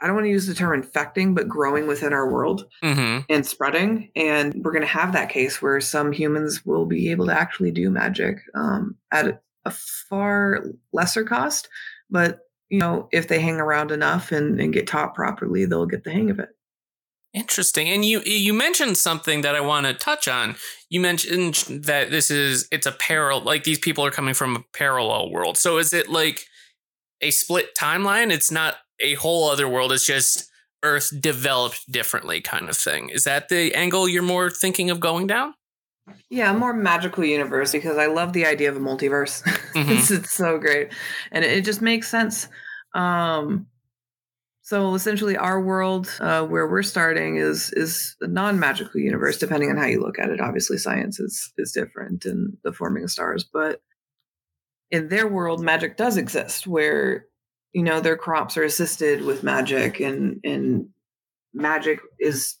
I 0.00 0.06
don't 0.06 0.14
want 0.14 0.26
to 0.26 0.30
use 0.30 0.46
the 0.46 0.54
term 0.54 0.74
infecting, 0.74 1.34
but 1.34 1.48
growing 1.48 1.86
within 1.86 2.12
our 2.12 2.30
world 2.30 2.66
mm-hmm. 2.82 3.20
and 3.28 3.46
spreading. 3.46 4.10
And 4.16 4.54
we're 4.64 4.72
going 4.72 4.82
to 4.82 4.88
have 4.88 5.12
that 5.12 5.28
case 5.28 5.60
where 5.60 5.80
some 5.80 6.12
humans 6.12 6.64
will 6.64 6.86
be 6.86 7.10
able 7.10 7.26
to 7.26 7.38
actually 7.38 7.70
do 7.70 7.90
magic 7.90 8.38
um, 8.54 8.96
at 9.12 9.42
a 9.64 9.70
far 9.70 10.64
lesser 10.92 11.24
cost. 11.24 11.68
But, 12.08 12.40
you 12.70 12.78
know, 12.78 13.08
if 13.12 13.28
they 13.28 13.40
hang 13.40 13.56
around 13.56 13.90
enough 13.90 14.32
and, 14.32 14.58
and 14.58 14.72
get 14.72 14.86
taught 14.86 15.14
properly, 15.14 15.66
they'll 15.66 15.86
get 15.86 16.04
the 16.04 16.12
hang 16.12 16.30
of 16.30 16.38
it. 16.38 16.48
Interesting. 17.32 17.88
And 17.88 18.04
you 18.04 18.22
you 18.22 18.52
mentioned 18.52 18.98
something 18.98 19.42
that 19.42 19.54
I 19.54 19.60
want 19.60 19.86
to 19.86 19.94
touch 19.94 20.26
on. 20.26 20.56
You 20.88 21.00
mentioned 21.00 21.54
that 21.68 22.10
this 22.10 22.28
is 22.28 22.66
it's 22.72 22.86
a 22.86 22.92
parallel 22.92 23.44
like 23.44 23.62
these 23.62 23.78
people 23.78 24.04
are 24.04 24.10
coming 24.10 24.34
from 24.34 24.56
a 24.56 24.64
parallel 24.72 25.30
world. 25.30 25.56
So 25.56 25.78
is 25.78 25.92
it 25.92 26.10
like 26.10 26.46
a 27.20 27.30
split 27.30 27.76
timeline? 27.78 28.32
It's 28.32 28.50
not 28.50 28.78
a 29.00 29.14
whole 29.14 29.48
other 29.50 29.68
world. 29.68 29.92
It's 29.92 30.06
just 30.06 30.50
Earth 30.82 31.10
developed 31.20 31.90
differently 31.90 32.40
kind 32.40 32.68
of 32.68 32.76
thing. 32.76 33.10
Is 33.10 33.24
that 33.24 33.48
the 33.48 33.74
angle 33.74 34.08
you're 34.08 34.22
more 34.22 34.50
thinking 34.50 34.90
of 34.90 35.00
going 35.00 35.26
down? 35.26 35.54
Yeah, 36.28 36.52
more 36.52 36.72
magical 36.72 37.24
universe 37.24 37.72
because 37.72 37.96
I 37.96 38.06
love 38.06 38.32
the 38.32 38.46
idea 38.46 38.70
of 38.70 38.76
a 38.76 38.80
multiverse. 38.80 39.42
Mm-hmm. 39.70 39.92
it's, 39.92 40.10
it's 40.10 40.32
so 40.32 40.58
great. 40.58 40.92
And 41.30 41.44
it, 41.44 41.58
it 41.58 41.64
just 41.64 41.80
makes 41.80 42.08
sense. 42.08 42.48
Um 42.92 43.68
so 44.70 44.94
essentially, 44.94 45.36
our 45.36 45.60
world, 45.60 46.08
uh, 46.20 46.46
where 46.46 46.68
we're 46.68 46.84
starting, 46.84 47.38
is 47.38 47.72
is 47.72 48.14
a 48.20 48.28
non-magical 48.28 49.00
universe. 49.00 49.36
Depending 49.36 49.68
on 49.68 49.76
how 49.76 49.86
you 49.86 50.00
look 50.00 50.20
at 50.20 50.30
it, 50.30 50.40
obviously, 50.40 50.78
science 50.78 51.18
is 51.18 51.52
is 51.58 51.72
different 51.72 52.24
in 52.24 52.56
the 52.62 52.72
forming 52.72 53.02
of 53.02 53.10
stars. 53.10 53.44
But 53.44 53.82
in 54.92 55.08
their 55.08 55.26
world, 55.26 55.60
magic 55.60 55.96
does 55.96 56.16
exist, 56.16 56.68
where 56.68 57.26
you 57.72 57.82
know 57.82 58.00
their 58.00 58.16
crops 58.16 58.56
are 58.56 58.64
assisted 58.64 59.22
with 59.22 59.42
magic, 59.42 60.00
and 60.00 60.40
and 60.44 60.88
magic 61.54 62.00
is 62.18 62.56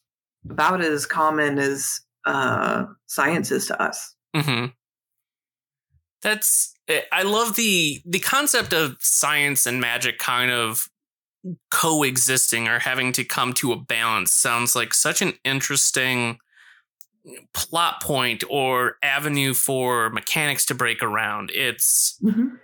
about 0.48 0.80
as 0.80 1.06
common 1.06 1.58
as 1.58 2.00
uh, 2.24 2.84
science 3.06 3.50
is 3.50 3.66
to 3.66 3.82
us. 3.82 4.14
Mm-hmm. 4.34 4.66
That's 6.22 6.74
eh, 6.88 7.02
I 7.12 7.22
love 7.22 7.56
the 7.56 8.02
the 8.06 8.20
concept 8.20 8.72
of 8.72 8.96
science 9.00 9.66
and 9.66 9.80
magic 9.80 10.18
kind 10.18 10.50
of 10.50 10.88
coexisting 11.70 12.68
or 12.68 12.80
having 12.80 13.12
to 13.12 13.24
come 13.24 13.54
to 13.54 13.72
a 13.72 13.76
balance 13.76 14.30
sounds 14.32 14.76
like 14.76 14.92
such 14.92 15.22
an 15.22 15.32
interesting 15.44 16.38
plot 17.54 18.02
point 18.02 18.44
or 18.48 18.96
avenue 19.02 19.54
for 19.54 20.10
mechanics 20.10 20.66
to 20.66 20.74
break 20.74 21.02
around. 21.02 21.50
It's 21.54 22.18
mm-hmm. 22.22 22.56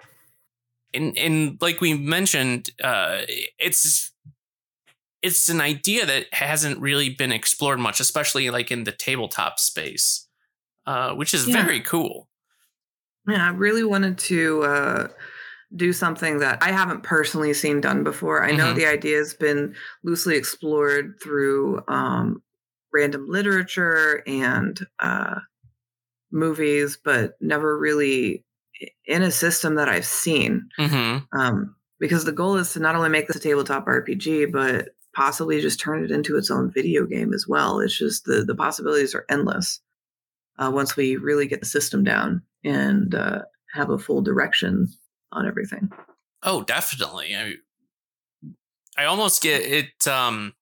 And 0.96 1.16
and 1.18 1.58
like 1.60 1.80
we 1.80 1.94
mentioned, 1.94 2.70
uh, 2.82 3.20
it's 3.58 4.12
it's 5.22 5.48
an 5.48 5.60
idea 5.60 6.06
that 6.06 6.26
hasn't 6.32 6.80
really 6.80 7.10
been 7.10 7.32
explored 7.32 7.78
much, 7.78 8.00
especially 8.00 8.50
like 8.50 8.70
in 8.70 8.84
the 8.84 8.92
tabletop 8.92 9.58
space, 9.58 10.28
uh, 10.86 11.14
which 11.14 11.34
is 11.34 11.46
yeah. 11.46 11.62
very 11.62 11.80
cool. 11.80 12.28
Yeah, 13.28 13.44
I 13.44 13.50
really 13.50 13.82
wanted 13.82 14.18
to 14.18 14.62
uh, 14.62 15.08
do 15.74 15.92
something 15.92 16.38
that 16.38 16.62
I 16.62 16.70
haven't 16.70 17.02
personally 17.02 17.52
seen 17.54 17.80
done 17.80 18.04
before. 18.04 18.44
I 18.44 18.52
know 18.52 18.66
mm-hmm. 18.66 18.78
the 18.78 18.86
idea 18.86 19.18
has 19.18 19.34
been 19.34 19.74
loosely 20.04 20.36
explored 20.36 21.16
through 21.20 21.82
um, 21.88 22.42
random 22.92 23.26
literature 23.28 24.22
and 24.26 24.78
uh, 25.00 25.40
movies, 26.30 26.98
but 27.02 27.32
never 27.40 27.76
really 27.76 28.45
in 29.06 29.22
a 29.22 29.30
system 29.30 29.76
that 29.76 29.88
I've 29.88 30.06
seen. 30.06 30.68
Mm-hmm. 30.78 31.38
Um, 31.38 31.76
because 31.98 32.24
the 32.24 32.32
goal 32.32 32.56
is 32.56 32.72
to 32.74 32.80
not 32.80 32.94
only 32.94 33.08
make 33.08 33.26
this 33.26 33.36
a 33.36 33.40
tabletop 33.40 33.86
RPG, 33.86 34.52
but 34.52 34.90
possibly 35.14 35.60
just 35.62 35.80
turn 35.80 36.04
it 36.04 36.10
into 36.10 36.36
its 36.36 36.50
own 36.50 36.70
video 36.70 37.06
game 37.06 37.32
as 37.32 37.46
well. 37.48 37.80
It's 37.80 37.96
just 37.96 38.24
the 38.24 38.44
the 38.44 38.54
possibilities 38.54 39.14
are 39.14 39.24
endless 39.30 39.80
uh, 40.58 40.70
once 40.72 40.96
we 40.96 41.16
really 41.16 41.46
get 41.46 41.60
the 41.60 41.66
system 41.66 42.04
down 42.04 42.42
and 42.64 43.14
uh, 43.14 43.42
have 43.72 43.90
a 43.90 43.98
full 43.98 44.20
direction 44.20 44.88
on 45.32 45.46
everything. 45.46 45.90
Oh, 46.42 46.62
definitely. 46.62 47.34
I, 47.34 47.54
I 48.98 49.04
almost 49.06 49.42
get 49.42 49.62
it 49.62 50.06
um 50.06 50.54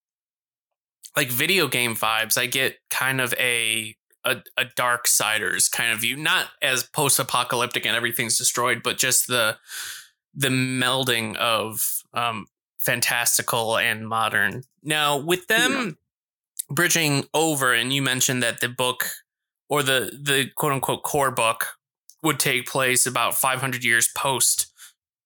like 1.17 1.31
video 1.31 1.67
game 1.67 1.95
vibes. 1.97 2.39
I 2.39 2.47
get 2.47 2.79
kind 2.91 3.21
of 3.21 3.35
a 3.35 3.97
a, 4.25 4.43
a 4.57 4.65
Darksiders 4.77 5.71
kind 5.71 5.93
of 5.93 6.01
view, 6.01 6.17
not 6.17 6.49
as 6.63 6.83
post 6.83 7.19
apocalyptic 7.19 7.87
and 7.87 7.97
everything's 7.97 8.39
destroyed, 8.39 8.83
but 8.83 8.99
just 8.99 9.27
the 9.27 9.57
the 10.35 10.49
melding 10.49 11.37
of 11.37 12.03
um 12.13 12.47
fantastical 12.79 13.79
and 13.79 14.09
modern. 14.09 14.65
Now, 14.83 15.17
with 15.17 15.47
them 15.47 15.73
yeah. 15.73 16.75
bridging 16.75 17.25
over, 17.33 17.73
and 17.73 17.93
you 17.93 18.03
mentioned 18.03 18.43
that 18.43 18.61
the 18.61 18.69
book 18.69 19.07
or 19.69 19.83
the 19.83 20.19
the 20.21 20.51
quote 20.55 20.73
unquote 20.73 21.03
core 21.03 21.31
book 21.31 21.67
would 22.23 22.39
take 22.39 22.67
place 22.67 23.07
about 23.07 23.35
500 23.35 23.85
years 23.85 24.09
post 24.17 24.73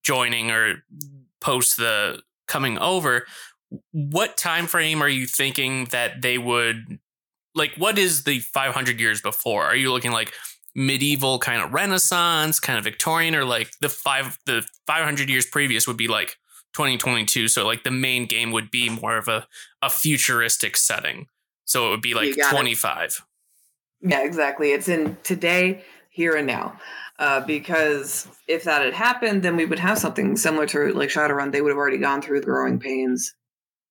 joining 0.03 0.51
or 0.51 0.83
post 1.39 1.77
the 1.77 2.21
coming 2.47 2.77
over 2.79 3.25
what 3.91 4.37
time 4.37 4.67
frame 4.67 5.01
are 5.01 5.09
you 5.09 5.25
thinking 5.25 5.85
that 5.85 6.21
they 6.21 6.37
would 6.37 6.99
like 7.55 7.73
what 7.77 7.97
is 7.97 8.23
the 8.23 8.39
500 8.39 8.99
years 8.99 9.21
before 9.21 9.63
are 9.65 9.75
you 9.75 9.91
looking 9.91 10.11
like 10.11 10.33
medieval 10.75 11.39
kind 11.39 11.61
of 11.61 11.73
renaissance 11.73 12.59
kind 12.59 12.77
of 12.77 12.83
victorian 12.83 13.35
or 13.35 13.43
like 13.43 13.71
the 13.81 13.89
five 13.89 14.37
the 14.45 14.65
500 14.87 15.29
years 15.29 15.45
previous 15.45 15.87
would 15.87 15.97
be 15.97 16.07
like 16.07 16.37
2022. 16.73 17.47
So 17.47 17.65
like 17.65 17.83
the 17.83 17.91
main 17.91 18.25
game 18.25 18.51
would 18.51 18.71
be 18.71 18.89
more 18.89 19.17
of 19.17 19.27
a, 19.27 19.47
a 19.81 19.89
futuristic 19.89 20.77
setting. 20.77 21.27
So 21.65 21.87
it 21.87 21.89
would 21.91 22.01
be 22.01 22.13
like 22.13 22.35
25. 22.49 23.03
It. 24.01 24.09
Yeah, 24.09 24.23
exactly. 24.23 24.71
It's 24.71 24.87
in 24.87 25.17
today, 25.23 25.83
here 26.09 26.35
and 26.35 26.47
now. 26.47 26.79
Uh, 27.17 27.41
because 27.41 28.27
if 28.47 28.63
that 28.63 28.81
had 28.81 28.93
happened, 28.93 29.43
then 29.43 29.57
we 29.57 29.65
would 29.65 29.79
have 29.79 29.97
something 29.97 30.37
similar 30.37 30.65
to 30.67 30.93
like 30.93 31.09
Shadowrun. 31.09 31.51
They 31.51 31.61
would 31.61 31.69
have 31.69 31.77
already 31.77 31.97
gone 31.97 32.21
through 32.21 32.39
the 32.39 32.45
growing 32.45 32.79
pains 32.79 33.35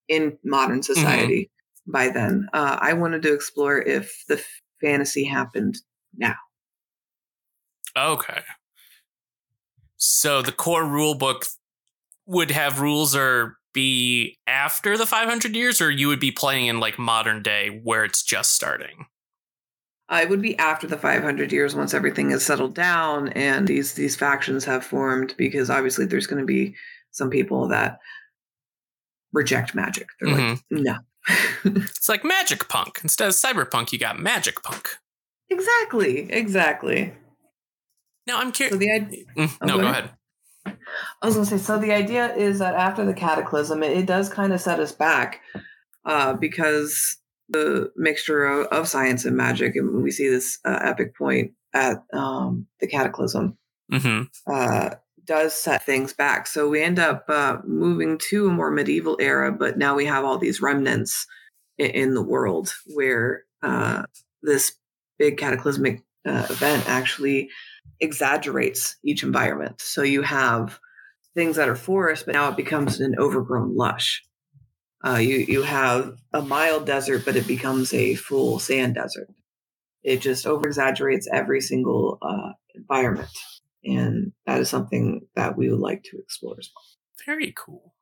in 0.09 0.39
modern 0.43 0.81
mm-hmm. 0.81 0.95
society 0.95 1.43
mm-hmm. 1.43 1.58
By 1.91 2.11
then. 2.11 2.49
Uh, 2.53 2.79
I 2.81 2.93
wanted 2.93 3.23
to 3.23 3.33
explore 3.33 3.79
if 3.79 4.25
the 4.29 4.43
fantasy 4.81 5.25
happened 5.25 5.79
now. 6.17 6.35
Okay. 7.97 8.43
So 9.97 10.43
the 10.43 10.53
core 10.53 10.87
rule 10.87 11.15
book 11.15 11.47
would 12.27 12.51
have 12.51 12.81
rules 12.81 13.17
or 13.17 13.57
be 13.73 14.39
after 14.47 14.97
the 14.97 15.07
500 15.07 15.55
years, 15.55 15.81
or 15.81 15.91
you 15.91 16.09
would 16.09 16.21
be 16.21 16.33
playing 16.33 16.67
in 16.67 16.81
like 16.81 16.99
modern 16.99 17.43
day 17.43 17.81
where 17.83 18.05
it's 18.05 18.23
just 18.23 18.55
starting? 18.55 19.07
Uh, 20.11 20.21
it 20.23 20.31
would 20.31 20.41
be 20.41 20.59
after 20.59 20.87
the 20.87 20.97
500 20.97 21.53
years 21.53 21.75
once 21.75 21.93
everything 21.93 22.31
is 22.31 22.45
settled 22.45 22.75
down 22.75 23.29
and 23.31 23.69
these 23.69 23.93
these 23.93 24.17
factions 24.17 24.65
have 24.65 24.85
formed 24.85 25.35
because 25.37 25.69
obviously 25.69 26.07
there's 26.07 26.27
going 26.27 26.41
to 26.41 26.47
be 26.47 26.75
some 27.11 27.29
people 27.29 27.69
that 27.69 27.99
reject 29.35 29.75
magic 29.75 30.07
they're 30.19 30.35
mm-hmm. 30.35 30.53
like 30.53 30.61
no 30.71 30.97
it's 31.65 32.09
like 32.09 32.25
magic 32.25 32.69
punk 32.69 33.01
instead 33.03 33.29
of 33.29 33.35
cyberpunk 33.35 33.93
you 33.93 33.99
got 33.99 34.19
magic 34.19 34.63
punk 34.63 34.91
exactly 35.51 36.31
exactly 36.31 37.13
now 38.27 38.39
i'm 38.39 38.53
curious 38.53 38.73
so 38.73 38.79
the 38.79 38.91
idea 38.91 39.25
mm, 39.37 39.57
oh, 39.61 39.67
no 39.67 39.77
go, 39.77 39.83
go 39.83 39.89
ahead. 39.89 40.11
ahead. 40.65 40.79
i 41.23 41.27
was 41.27 41.35
going 41.35 41.47
to 41.47 41.59
say 41.59 41.63
so 41.63 41.79
the 41.79 41.93
idea 41.93 42.35
is 42.35 42.59
that 42.59 42.75
after 42.75 43.05
the 43.05 43.15
cataclysm 43.15 43.83
it, 43.83 43.97
it 43.97 44.07
does 44.07 44.29
kind 44.29 44.53
of 44.53 44.61
set 44.61 44.81
us 44.81 44.93
back 44.93 45.41
uh, 46.05 46.33
because 46.35 47.19
the 47.49 47.91
mixture 47.97 48.45
of, 48.45 48.67
of, 48.67 48.89
science 48.89 49.25
and 49.25 49.37
magic, 49.37 49.77
and 49.77 50.03
we 50.03 50.11
see 50.11 50.29
this 50.29 50.59
uh, 50.65 50.79
epic 50.83 51.17
point 51.17 51.53
at 51.75 52.03
um, 52.13 52.67
the 52.81 52.87
Cataclysm, 52.87 53.57
mm-hmm. 53.93 54.23
uh, 54.53 54.91
does 55.29 55.55
set 55.55 55.85
things 55.85 56.13
back. 56.13 56.47
So 56.47 56.69
we 56.69 56.83
end 56.83 56.99
up 56.99 57.27
uh, 57.29 57.59
moving 57.65 58.19
to 58.31 58.49
a 58.49 58.53
more 58.53 58.71
medieval 58.71 59.17
era, 59.21 59.53
but 59.53 59.79
now 59.79 59.95
we 59.95 60.07
have 60.07 60.25
all 60.25 60.39
these 60.39 60.61
remnants 60.61 61.27
in, 61.77 61.91
in 61.91 62.15
the 62.15 62.23
world 62.23 62.73
where 62.95 63.45
uh, 63.63 64.03
this 64.43 64.73
big 65.19 65.37
cataclysmic 65.37 66.03
uh, 66.27 66.47
event 66.51 66.89
actually 66.89 67.51
exaggerates 68.01 68.97
each 69.05 69.23
environment. 69.23 69.81
So 69.81 70.03
you 70.03 70.23
have 70.23 70.81
things 71.35 71.57
that 71.57 71.69
are 71.69 71.77
forest, 71.77 72.27
but 72.27 72.35
now 72.35 72.49
it 72.49 72.57
becomes 72.57 73.01
an 73.01 73.15
overgrown 73.19 73.77
lush. 73.77 74.25
Uh, 75.07 75.17
you 75.17 75.37
you 75.37 75.63
have 75.63 76.17
a 76.33 76.43
mild 76.43 76.85
desert, 76.85 77.25
but 77.25 77.37
it 77.37 77.47
becomes 77.47 77.95
a 77.95 78.17
full 78.17 78.59
sand 78.59 78.97
desert. 78.97 79.29
It 80.03 80.21
just 80.21 80.47
over 80.47 80.67
exaggerates 80.67 81.29
every 81.33 81.61
single 81.61 82.19
uh, 82.21 82.53
environment, 82.75 83.29
and 83.85 84.33
that 84.47 84.61
is 84.61 84.69
something 84.69 85.27
that 85.37 85.57
we 85.57 85.71
would 85.71 85.81
like 85.81 86.03
to 86.05 86.19
explore 86.19 86.57
as 86.59 86.71
well. 86.75 86.85
Very 87.27 87.53
cool. 87.57 87.95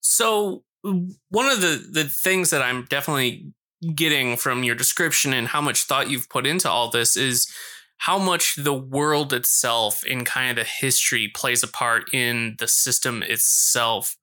So 0.00 0.64
one 0.82 1.46
of 1.46 1.60
the 1.60 1.86
the 1.90 2.04
things 2.04 2.50
that 2.50 2.62
I'm 2.62 2.86
definitely 2.88 3.52
getting 3.94 4.36
from 4.36 4.62
your 4.62 4.74
description 4.74 5.32
and 5.32 5.48
how 5.48 5.60
much 5.60 5.84
thought 5.84 6.10
you've 6.10 6.28
put 6.28 6.46
into 6.46 6.68
all 6.68 6.90
this 6.90 7.16
is 7.16 7.50
how 7.98 8.18
much 8.18 8.56
the 8.56 8.74
world 8.74 9.32
itself 9.32 10.02
and 10.08 10.24
kind 10.24 10.50
of 10.50 10.56
the 10.56 10.70
history 10.70 11.30
plays 11.34 11.62
a 11.62 11.68
part 11.68 12.12
in 12.12 12.56
the 12.58 12.68
system 12.68 13.22
itself 13.22 14.16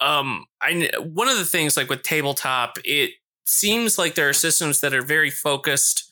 um 0.00 0.46
i 0.62 0.90
one 0.98 1.28
of 1.28 1.36
the 1.36 1.44
things 1.44 1.76
like 1.76 1.90
with 1.90 2.02
tabletop 2.02 2.78
it 2.84 3.10
seems 3.44 3.98
like 3.98 4.14
there 4.14 4.28
are 4.28 4.34
systems 4.34 4.80
that 4.80 4.94
are 4.94 5.02
very 5.02 5.30
focused 5.30 6.10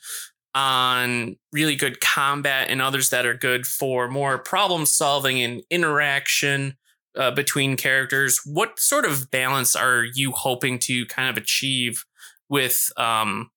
on 0.54 1.36
really 1.52 1.76
good 1.76 2.00
combat 2.00 2.68
and 2.68 2.82
others 2.82 3.10
that 3.10 3.26
are 3.26 3.34
good 3.34 3.66
for 3.66 4.08
more 4.08 4.38
problem 4.38 4.84
solving 4.84 5.40
and 5.42 5.62
interaction 5.70 6.76
uh, 7.16 7.30
between 7.30 7.76
characters 7.76 8.40
what 8.44 8.78
sort 8.78 9.04
of 9.04 9.30
balance 9.30 9.76
are 9.76 10.04
you 10.14 10.32
hoping 10.32 10.78
to 10.78 11.06
kind 11.06 11.28
of 11.28 11.40
achieve 11.40 12.04
with 12.48 12.90
um 12.96 13.50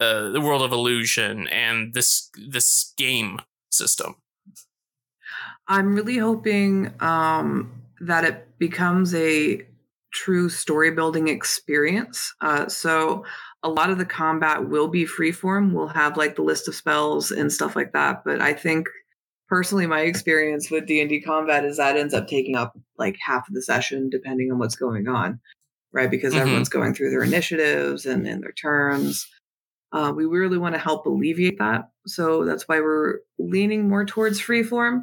uh, 0.00 0.30
the 0.30 0.40
world 0.40 0.62
of 0.62 0.72
illusion 0.72 1.48
and 1.48 1.92
this 1.94 2.30
this 2.48 2.94
game 2.96 3.40
system 3.70 4.16
i'm 5.66 5.94
really 5.94 6.18
hoping 6.18 6.92
um 7.00 7.70
that 8.00 8.24
it 8.24 8.46
becomes 8.58 9.14
a 9.14 9.66
true 10.12 10.48
story 10.48 10.90
building 10.90 11.28
experience. 11.28 12.34
Uh, 12.40 12.68
so 12.68 13.24
a 13.62 13.68
lot 13.68 13.90
of 13.90 13.98
the 13.98 14.04
combat 14.04 14.68
will 14.68 14.88
be 14.88 15.04
freeform. 15.04 15.72
We'll 15.72 15.88
have 15.88 16.16
like 16.16 16.36
the 16.36 16.42
list 16.42 16.68
of 16.68 16.74
spells 16.74 17.30
and 17.30 17.52
stuff 17.52 17.74
like 17.74 17.92
that. 17.92 18.22
But 18.24 18.40
I 18.40 18.52
think 18.52 18.88
personally, 19.48 19.86
my 19.86 20.00
experience 20.00 20.70
with 20.70 20.86
D 20.86 21.00
and 21.00 21.08
D 21.08 21.20
combat 21.20 21.64
is 21.64 21.78
that 21.78 21.96
ends 21.96 22.14
up 22.14 22.28
taking 22.28 22.56
up 22.56 22.78
like 22.96 23.16
half 23.24 23.48
of 23.48 23.54
the 23.54 23.62
session, 23.62 24.10
depending 24.10 24.52
on 24.52 24.58
what's 24.58 24.76
going 24.76 25.08
on, 25.08 25.40
right? 25.92 26.10
Because 26.10 26.32
mm-hmm. 26.32 26.42
everyone's 26.42 26.68
going 26.68 26.94
through 26.94 27.10
their 27.10 27.22
initiatives 27.22 28.06
and, 28.06 28.26
and 28.26 28.42
their 28.42 28.52
turns. 28.52 29.26
Uh, 29.90 30.12
we 30.14 30.26
really 30.26 30.58
want 30.58 30.74
to 30.74 30.80
help 30.80 31.06
alleviate 31.06 31.58
that. 31.58 31.88
So 32.06 32.44
that's 32.44 32.68
why 32.68 32.80
we're 32.80 33.20
leaning 33.38 33.88
more 33.88 34.04
towards 34.04 34.40
freeform. 34.40 35.00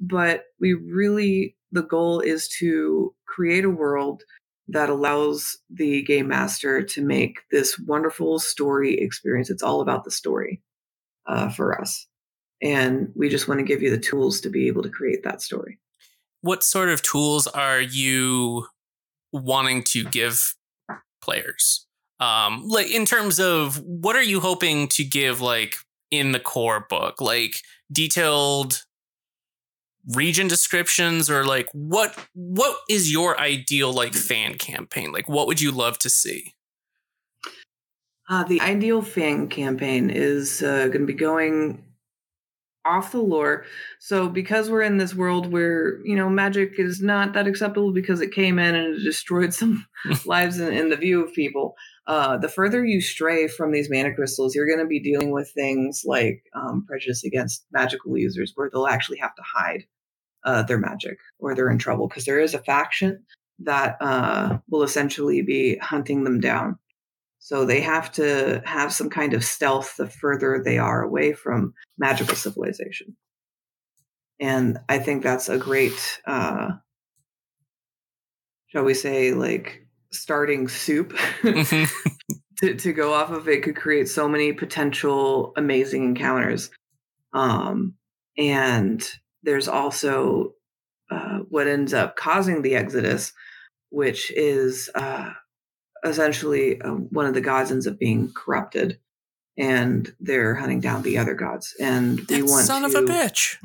But 0.00 0.44
we 0.60 0.74
really 0.74 1.56
the 1.72 1.82
goal 1.82 2.20
is 2.20 2.48
to 2.60 3.14
create 3.26 3.64
a 3.64 3.70
world 3.70 4.22
that 4.68 4.88
allows 4.88 5.58
the 5.70 6.02
game 6.02 6.28
master 6.28 6.82
to 6.82 7.02
make 7.02 7.40
this 7.50 7.78
wonderful 7.78 8.38
story 8.38 8.98
experience. 8.98 9.50
It's 9.50 9.62
all 9.62 9.80
about 9.80 10.04
the 10.04 10.10
story 10.10 10.62
uh, 11.26 11.50
for 11.50 11.80
us. 11.80 12.06
And 12.62 13.08
we 13.14 13.28
just 13.28 13.46
want 13.46 13.58
to 13.60 13.64
give 13.64 13.82
you 13.82 13.90
the 13.90 13.98
tools 13.98 14.40
to 14.40 14.48
be 14.48 14.68
able 14.68 14.82
to 14.82 14.88
create 14.88 15.22
that 15.24 15.42
story. 15.42 15.78
What 16.40 16.62
sort 16.62 16.88
of 16.88 17.02
tools 17.02 17.46
are 17.46 17.80
you 17.80 18.66
wanting 19.32 19.82
to 19.88 20.04
give 20.04 20.54
players? 21.20 21.86
Um, 22.20 22.64
like 22.66 22.90
in 22.90 23.04
terms 23.04 23.40
of 23.40 23.82
what 23.84 24.16
are 24.16 24.22
you 24.22 24.40
hoping 24.40 24.88
to 24.88 25.04
give 25.04 25.40
like 25.40 25.76
in 26.10 26.32
the 26.32 26.40
core 26.40 26.86
book? 26.88 27.20
Like 27.20 27.56
detailed 27.92 28.82
region 30.12 30.48
descriptions 30.48 31.30
or 31.30 31.44
like 31.44 31.68
what 31.72 32.16
what 32.34 32.76
is 32.88 33.10
your 33.10 33.38
ideal 33.40 33.92
like 33.92 34.14
fan 34.14 34.54
campaign? 34.54 35.12
Like 35.12 35.28
what 35.28 35.46
would 35.46 35.60
you 35.60 35.70
love 35.70 35.98
to 36.00 36.10
see? 36.10 36.54
Uh, 38.28 38.44
the 38.44 38.60
ideal 38.60 39.02
fan 39.02 39.48
campaign 39.48 40.08
is 40.10 40.62
uh, 40.62 40.86
going 40.86 41.00
to 41.00 41.06
be 41.06 41.12
going 41.12 41.84
off 42.84 43.12
the 43.12 43.18
lore. 43.18 43.64
So 43.98 44.28
because 44.28 44.70
we're 44.70 44.82
in 44.82 44.98
this 44.98 45.14
world 45.14 45.50
where 45.50 46.04
you 46.04 46.16
know 46.16 46.28
magic 46.28 46.74
is 46.78 47.00
not 47.00 47.32
that 47.32 47.46
acceptable 47.46 47.92
because 47.92 48.20
it 48.20 48.32
came 48.32 48.58
in 48.58 48.74
and 48.74 48.94
it 48.94 49.04
destroyed 49.04 49.54
some 49.54 49.86
lives 50.26 50.58
in, 50.58 50.72
in, 50.72 50.90
the 50.90 50.96
view 50.96 51.24
of 51.24 51.32
people 51.32 51.74
uh, 52.06 52.36
the 52.36 52.48
further 52.48 52.84
you 52.84 53.00
stray 53.00 53.48
from 53.48 53.72
these 53.72 53.88
mana 53.90 54.14
crystals 54.14 54.54
you're 54.54 54.66
going 54.66 54.78
to 54.78 54.86
be 54.86 55.00
dealing 55.00 55.30
with 55.30 55.50
things 55.50 56.02
like 56.04 56.42
um, 56.54 56.84
prejudice 56.86 57.24
against 57.24 57.64
magical 57.72 58.16
users 58.18 58.52
where 58.54 58.68
they'll 58.70 58.86
actually 58.86 59.18
have 59.18 59.34
to 59.34 59.42
hide 59.42 59.84
uh, 60.44 60.62
their 60.62 60.78
magic 60.78 61.18
or 61.38 61.54
they're 61.54 61.70
in 61.70 61.78
trouble 61.78 62.08
because 62.08 62.24
there 62.24 62.40
is 62.40 62.54
a 62.54 62.58
faction 62.58 63.24
that 63.60 63.96
uh, 64.00 64.58
will 64.68 64.82
essentially 64.82 65.42
be 65.42 65.76
hunting 65.78 66.24
them 66.24 66.40
down. 66.40 66.78
So 67.38 67.64
they 67.64 67.80
have 67.80 68.10
to 68.12 68.62
have 68.64 68.92
some 68.92 69.10
kind 69.10 69.34
of 69.34 69.44
stealth 69.44 69.96
the 69.96 70.08
further 70.08 70.62
they 70.64 70.78
are 70.78 71.02
away 71.02 71.34
from 71.34 71.74
magical 71.98 72.36
civilization. 72.36 73.16
And 74.40 74.78
I 74.88 74.98
think 74.98 75.22
that's 75.22 75.48
a 75.48 75.58
great, 75.58 76.20
uh, 76.26 76.70
shall 78.68 78.84
we 78.84 78.94
say, 78.94 79.32
like 79.32 79.86
starting 80.10 80.68
soup 80.68 81.12
mm-hmm. 81.42 82.34
to, 82.58 82.74
to 82.74 82.92
go 82.92 83.12
off 83.12 83.30
of. 83.30 83.48
It 83.48 83.62
could 83.62 83.76
create 83.76 84.08
so 84.08 84.28
many 84.28 84.52
potential 84.52 85.52
amazing 85.56 86.04
encounters. 86.04 86.70
Um, 87.32 87.94
and 88.36 89.06
there's 89.44 89.68
also 89.68 90.54
uh, 91.10 91.38
what 91.48 91.68
ends 91.68 91.94
up 91.94 92.16
causing 92.16 92.62
the 92.62 92.74
exodus, 92.74 93.32
which 93.90 94.30
is 94.32 94.90
uh, 94.94 95.30
essentially 96.04 96.80
uh, 96.80 96.90
one 96.90 97.26
of 97.26 97.34
the 97.34 97.40
gods 97.40 97.70
ends 97.70 97.86
up 97.86 97.98
being 97.98 98.32
corrupted, 98.34 98.98
and 99.56 100.12
they're 100.18 100.54
hunting 100.54 100.80
down 100.80 101.02
the 101.02 101.18
other 101.18 101.34
gods. 101.34 101.74
And 101.80 102.18
we 102.20 102.24
that 102.24 102.44
want 102.44 102.66
son 102.66 102.82
to, 102.82 102.86
of 102.98 103.04
a 103.04 103.06
bitch. 103.06 103.56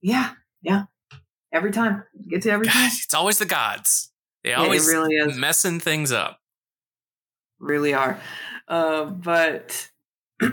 Yeah, 0.00 0.30
yeah. 0.62 0.84
Every 1.52 1.72
time 1.72 2.04
get 2.28 2.42
to 2.42 2.50
every 2.50 2.66
time. 2.66 2.90
It's 2.92 3.14
always 3.14 3.38
the 3.38 3.46
gods. 3.46 4.10
They 4.44 4.50
yeah, 4.50 4.60
always 4.60 4.86
really 4.86 5.14
is. 5.14 5.36
messing 5.36 5.80
things 5.80 6.12
up. 6.12 6.38
Really 7.58 7.94
are, 7.94 8.20
uh, 8.68 9.04
but. 9.06 9.90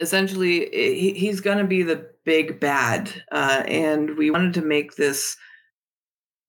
essentially 0.00 0.68
he, 0.72 1.12
he's 1.14 1.40
going 1.40 1.58
to 1.58 1.64
be 1.64 1.82
the 1.82 2.08
big 2.28 2.60
bad 2.60 3.10
uh, 3.32 3.62
and 3.66 4.18
we 4.18 4.30
wanted 4.30 4.52
to 4.52 4.60
make 4.60 4.96
this 4.96 5.34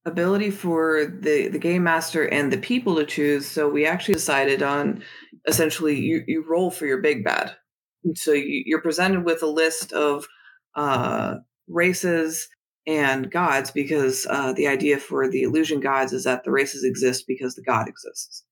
ability 0.06 0.52
for 0.52 1.06
the 1.06 1.48
the 1.48 1.58
game 1.58 1.84
master 1.84 2.26
and 2.26 2.52
the 2.52 2.58
people 2.58 2.98
to 2.98 3.06
choose. 3.06 3.48
So 3.48 3.70
we 3.70 3.86
actually 3.86 4.16
decided 4.16 4.62
on 4.62 5.02
essentially 5.48 5.98
you 5.98 6.26
you 6.28 6.44
roll 6.46 6.70
for 6.70 6.86
your 6.86 7.02
big 7.02 7.24
bad. 7.24 7.56
And 8.04 8.18
so 8.18 8.34
you, 8.34 8.64
you're 8.66 8.82
presented 8.82 9.24
with 9.24 9.42
a 9.42 9.48
list 9.48 9.94
of 9.94 10.28
uh, 10.76 11.36
races 11.70 12.50
and 12.86 13.32
gods 13.32 13.72
because 13.72 14.28
uh, 14.30 14.52
the 14.52 14.68
idea 14.68 14.98
for 14.98 15.30
the 15.30 15.44
illusion 15.44 15.80
gods 15.80 16.12
is 16.12 16.26
that 16.26 16.44
the 16.44 16.52
races 16.52 16.84
exist 16.84 17.24
because 17.26 17.56
the 17.56 17.64
god 17.64 17.88
exists. 17.88 18.44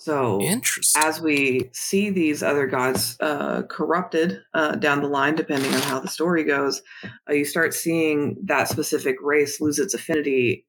So 0.00 0.40
as 0.96 1.20
we 1.20 1.70
see 1.72 2.10
these 2.10 2.42
other 2.42 2.68
gods 2.68 3.16
uh, 3.18 3.62
corrupted 3.68 4.40
uh, 4.54 4.76
down 4.76 5.02
the 5.02 5.08
line, 5.08 5.34
depending 5.34 5.74
on 5.74 5.80
how 5.82 5.98
the 5.98 6.06
story 6.06 6.44
goes, 6.44 6.80
uh, 7.28 7.32
you 7.32 7.44
start 7.44 7.74
seeing 7.74 8.36
that 8.44 8.68
specific 8.68 9.16
race 9.20 9.60
lose 9.60 9.80
its 9.80 9.94
affinity, 9.94 10.66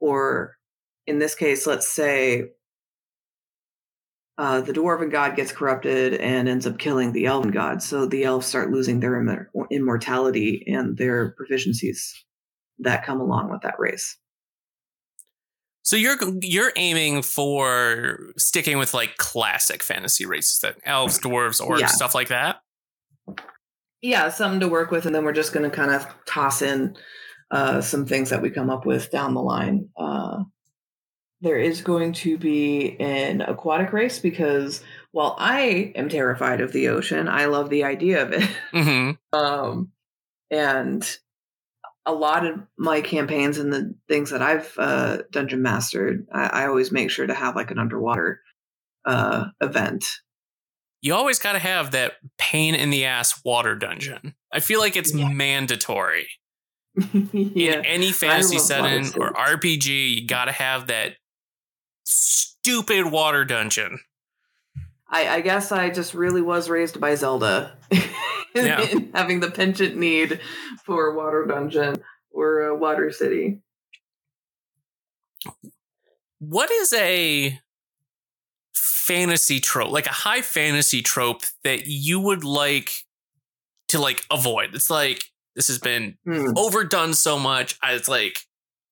or 0.00 0.56
in 1.06 1.18
this 1.18 1.34
case, 1.34 1.66
let's 1.66 1.86
say 1.86 2.52
uh, 4.38 4.62
the 4.62 4.72
dwarven 4.72 5.12
god 5.12 5.36
gets 5.36 5.52
corrupted 5.52 6.14
and 6.14 6.48
ends 6.48 6.66
up 6.66 6.78
killing 6.78 7.12
the 7.12 7.26
elven 7.26 7.50
god. 7.50 7.82
So 7.82 8.06
the 8.06 8.24
elves 8.24 8.46
start 8.46 8.70
losing 8.70 8.98
their 8.98 9.22
immor- 9.22 9.48
immortality 9.70 10.64
and 10.66 10.96
their 10.96 11.36
proficiencies 11.38 12.00
that 12.78 13.04
come 13.04 13.20
along 13.20 13.50
with 13.50 13.60
that 13.60 13.78
race. 13.78 14.16
So 15.84 15.96
you're 15.96 16.16
you're 16.40 16.72
aiming 16.76 17.22
for 17.22 18.18
sticking 18.36 18.78
with 18.78 18.94
like 18.94 19.16
classic 19.18 19.82
fantasy 19.82 20.26
races, 20.26 20.58
that 20.60 20.76
elves, 20.84 21.18
dwarves, 21.20 21.60
orcs, 21.60 21.80
Yeah. 21.80 21.86
stuff 21.86 22.14
like 22.14 22.28
that. 22.28 22.60
yeah 24.02 24.28
something 24.28 24.60
to 24.60 24.68
work 24.68 24.90
with 24.90 25.06
and 25.06 25.14
then 25.14 25.24
we're 25.24 25.32
just 25.32 25.52
going 25.52 25.68
to 25.70 25.74
kind 25.74 25.90
of 25.90 26.06
toss 26.26 26.60
in 26.62 26.96
uh, 27.50 27.80
some 27.80 28.04
things 28.06 28.30
that 28.30 28.42
we 28.42 28.50
come 28.50 28.68
up 28.70 28.84
with 28.84 29.10
down 29.10 29.32
the 29.34 29.40
line 29.42 29.88
uh, 29.96 30.42
there 31.40 31.58
is 31.58 31.80
going 31.80 32.12
to 32.12 32.36
be 32.38 32.96
an 33.00 33.40
aquatic 33.42 33.92
race 33.92 34.18
because 34.18 34.82
while 35.12 35.36
i 35.38 35.92
am 35.94 36.08
terrified 36.10 36.60
of 36.60 36.72
the 36.72 36.88
ocean 36.88 37.28
i 37.28 37.46
love 37.46 37.70
the 37.70 37.84
idea 37.84 38.22
of 38.22 38.32
it 38.32 38.48
hmm 38.72 39.10
um, 39.32 39.90
and 40.50 41.18
a 42.06 42.12
lot 42.12 42.46
of 42.46 42.60
my 42.76 43.00
campaigns 43.00 43.58
and 43.58 43.72
the 43.72 43.94
things 44.08 44.30
that 44.30 44.42
i've 44.42 44.74
uh, 44.78 45.18
dungeon 45.30 45.62
mastered 45.62 46.26
I, 46.32 46.46
I 46.46 46.66
always 46.66 46.92
make 46.92 47.10
sure 47.10 47.26
to 47.26 47.34
have 47.34 47.56
like 47.56 47.70
an 47.70 47.78
underwater 47.78 48.40
uh, 49.06 49.46
event 49.60 50.04
You 51.02 51.14
always 51.14 51.38
got 51.38 51.52
to 51.52 51.58
have 51.58 51.90
that 51.90 52.12
pain 52.38 52.74
in 52.74 52.88
the 52.90 53.04
ass 53.04 53.42
water 53.44 53.74
dungeon. 53.76 54.34
I 54.52 54.60
feel 54.60 54.80
like 54.80 54.96
it's 54.96 55.14
Yeah. 55.14 55.28
mandatory 55.28 56.26
yeah 57.12 57.78
in 57.80 57.84
any 57.84 58.12
fantasy 58.12 58.58
setting 58.58 59.06
or 59.20 59.32
RPG. 59.32 60.20
You 60.20 60.26
got 60.26 60.44
to 60.46 60.52
have 60.52 60.86
that 60.86 61.16
stupid 62.04 63.10
water 63.10 63.44
dungeon. 63.44 64.00
I, 65.08 65.28
I 65.28 65.40
guess 65.42 65.70
I 65.72 65.90
just 65.90 66.14
really 66.14 66.40
was 66.42 66.68
raised 66.70 67.00
by 67.00 67.14
Zelda, 67.14 67.76
Yeah. 68.54 68.80
in 68.90 69.10
having 69.14 69.40
the 69.40 69.50
penchant 69.50 69.96
need 69.96 70.40
for 70.84 71.06
a 71.06 71.14
water 71.16 71.44
dungeon 71.46 71.96
or 72.30 72.62
a 72.62 72.76
water 72.76 73.10
city. 73.10 73.60
What 76.38 76.70
is 76.70 76.92
a 76.92 77.58
fantasy 78.74 79.60
trope, 79.60 79.90
like 79.92 80.06
a 80.06 80.10
high 80.12 80.42
fantasy 80.42 81.02
trope 81.02 81.42
that 81.64 81.86
you 81.86 82.20
would 82.20 82.44
like 82.44 82.92
to 83.88 83.98
like 84.00 84.24
avoid? 84.30 84.74
It's 84.74 84.90
like 84.90 85.24
this 85.56 85.68
has 85.68 85.78
been 85.78 86.16
Hmm. 86.24 86.52
overdone 86.56 87.14
so 87.14 87.38
much. 87.38 87.76
I- 87.82 87.94
It's 87.94 88.08
like 88.08 88.40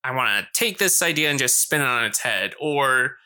I 0.05 0.11
want 0.12 0.44
to 0.44 0.51
take 0.59 0.79
this 0.79 1.01
idea 1.03 1.31
and 1.31 1.38
just 1.38 1.61
spin 1.61 1.81
it 1.81 1.85
on 1.87 2.05
its 2.05 2.18
head, 2.18 2.55
or 2.59 3.18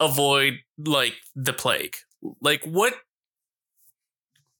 avoid 0.00 0.54
like 0.78 1.14
the 1.36 1.52
plague. 1.52 1.96
Like 2.40 2.64
what? 2.64 2.94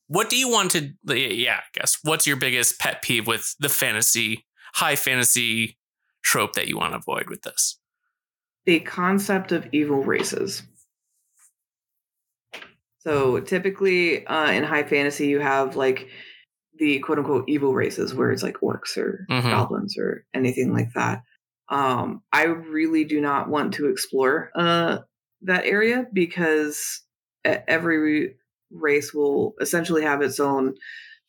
What 0.09 0.31
do 0.31 0.37
you 0.37 0.49
want 0.49 0.71
to? 0.73 0.93
Yeah, 1.07 1.57
I 1.59 1.63
guess. 1.73 1.99
What's 2.03 2.27
your 2.27 2.37
biggest 2.37 2.79
pet 2.79 3.03
peeve 3.03 3.27
with 3.27 3.55
the 3.59 3.69
fantasy, 3.69 4.47
high 4.75 4.97
fantasy 4.97 5.79
trope 6.23 6.53
that 6.55 6.69
you 6.69 6.77
want 6.77 6.93
to 6.93 6.99
avoid 6.99 7.29
with 7.29 7.43
this? 7.43 7.79
The 8.67 8.81
concept 8.81 9.53
of 9.53 9.69
evil 9.73 10.03
races. 10.03 10.63
So 12.99 13.41
typically 13.41 14.27
uh, 14.27 14.51
in 14.51 14.65
high 14.65 14.83
fantasy, 14.83 15.29
you 15.29 15.39
have 15.41 15.77
like 15.77 16.09
the 16.79 16.99
quote 17.01 17.19
unquote 17.19 17.45
evil 17.49 17.75
races 17.75 18.15
where 18.15 18.31
it's 18.31 18.43
like 18.43 18.57
orcs 18.63 18.97
or 18.97 19.27
Mhm. 19.31 19.51
goblins 19.51 19.97
or 19.99 20.25
anything 20.35 20.73
like 20.73 20.93
that. 20.95 21.23
Um, 21.69 22.23
I 22.33 22.45
really 22.45 23.05
do 23.05 23.21
not 23.21 23.49
want 23.49 23.75
to 23.75 23.89
explore 23.89 24.51
uh, 24.55 24.99
that 25.43 25.65
area 25.65 26.07
because 26.13 27.03
every 27.45 28.37
race 28.71 29.13
will 29.15 29.55
essentially 29.61 30.03
have 30.03 30.23
its 30.23 30.41
own 30.41 30.75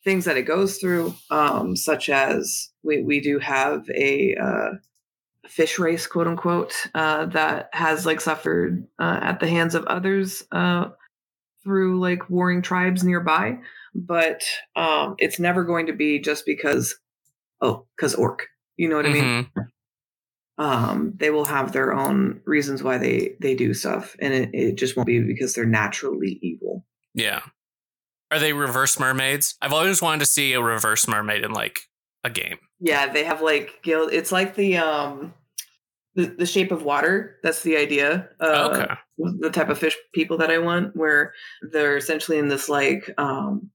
things 0.04 0.24
that 0.24 0.36
it 0.36 0.42
goes 0.42 0.78
through, 0.78 1.14
um, 1.30 1.76
such 1.76 2.08
as 2.08 2.70
we, 2.82 3.02
we 3.02 3.20
do 3.20 3.38
have 3.38 3.88
a 3.90 4.34
uh, 4.36 4.70
fish 5.48 5.78
race, 5.78 6.06
quote 6.06 6.26
unquote, 6.26 6.72
uh, 6.94 7.26
that 7.26 7.68
has 7.72 8.06
like 8.06 8.20
suffered 8.20 8.86
uh, 8.98 9.18
at 9.22 9.40
the 9.40 9.48
hands 9.48 9.74
of 9.74 9.84
others 9.86 10.42
uh, 10.52 10.86
through 11.64 12.00
like 12.00 12.30
warring 12.30 12.62
tribes 12.62 13.02
nearby. 13.02 13.58
But 13.94 14.42
um, 14.76 15.16
it's 15.18 15.40
never 15.40 15.64
going 15.64 15.86
to 15.86 15.92
be 15.92 16.20
just 16.20 16.46
because, 16.46 16.96
oh, 17.60 17.86
because 17.96 18.14
orc. 18.14 18.46
You 18.76 18.88
know 18.88 18.96
what 18.96 19.06
I 19.06 19.12
mean? 19.12 19.24
Mhm. 19.56 19.66
um, 20.58 21.12
they 21.16 21.30
will 21.30 21.44
have 21.46 21.72
their 21.72 21.92
own 21.92 22.40
reasons 22.44 22.82
why 22.82 22.98
they 22.98 23.34
they 23.40 23.54
do 23.56 23.74
stuff, 23.74 24.14
and 24.20 24.32
it, 24.32 24.50
it 24.52 24.74
just 24.76 24.96
won't 24.96 25.06
be 25.06 25.20
because 25.20 25.54
they're 25.54 25.64
naturally 25.66 26.38
evil. 26.42 26.84
Yeah. 27.18 27.40
Are 28.30 28.38
they 28.38 28.52
reverse 28.52 28.98
mermaids? 29.00 29.56
I've 29.60 29.72
always 29.72 30.00
wanted 30.02 30.20
to 30.20 30.26
see 30.26 30.52
a 30.52 30.62
reverse 30.62 31.08
mermaid 31.08 31.44
in 31.44 31.52
like 31.52 31.80
a 32.24 32.30
game. 32.30 32.58
Yeah, 32.78 33.10
they 33.12 33.24
have 33.24 33.42
like 33.42 33.80
guild. 33.82 34.12
It's 34.12 34.30
like 34.30 34.54
the 34.54 34.76
um, 34.76 35.34
the, 36.14 36.26
the 36.26 36.46
shape 36.46 36.70
of 36.70 36.82
water. 36.82 37.36
That's 37.42 37.62
the 37.62 37.76
idea. 37.76 38.28
Uh, 38.40 38.70
okay. 38.70 38.94
The 39.40 39.50
type 39.50 39.68
of 39.68 39.78
fish 39.78 39.96
people 40.14 40.36
that 40.38 40.50
I 40.50 40.58
want, 40.58 40.94
where 40.94 41.32
they're 41.72 41.96
essentially 41.96 42.38
in 42.38 42.48
this 42.48 42.68
like 42.68 43.10
um, 43.18 43.70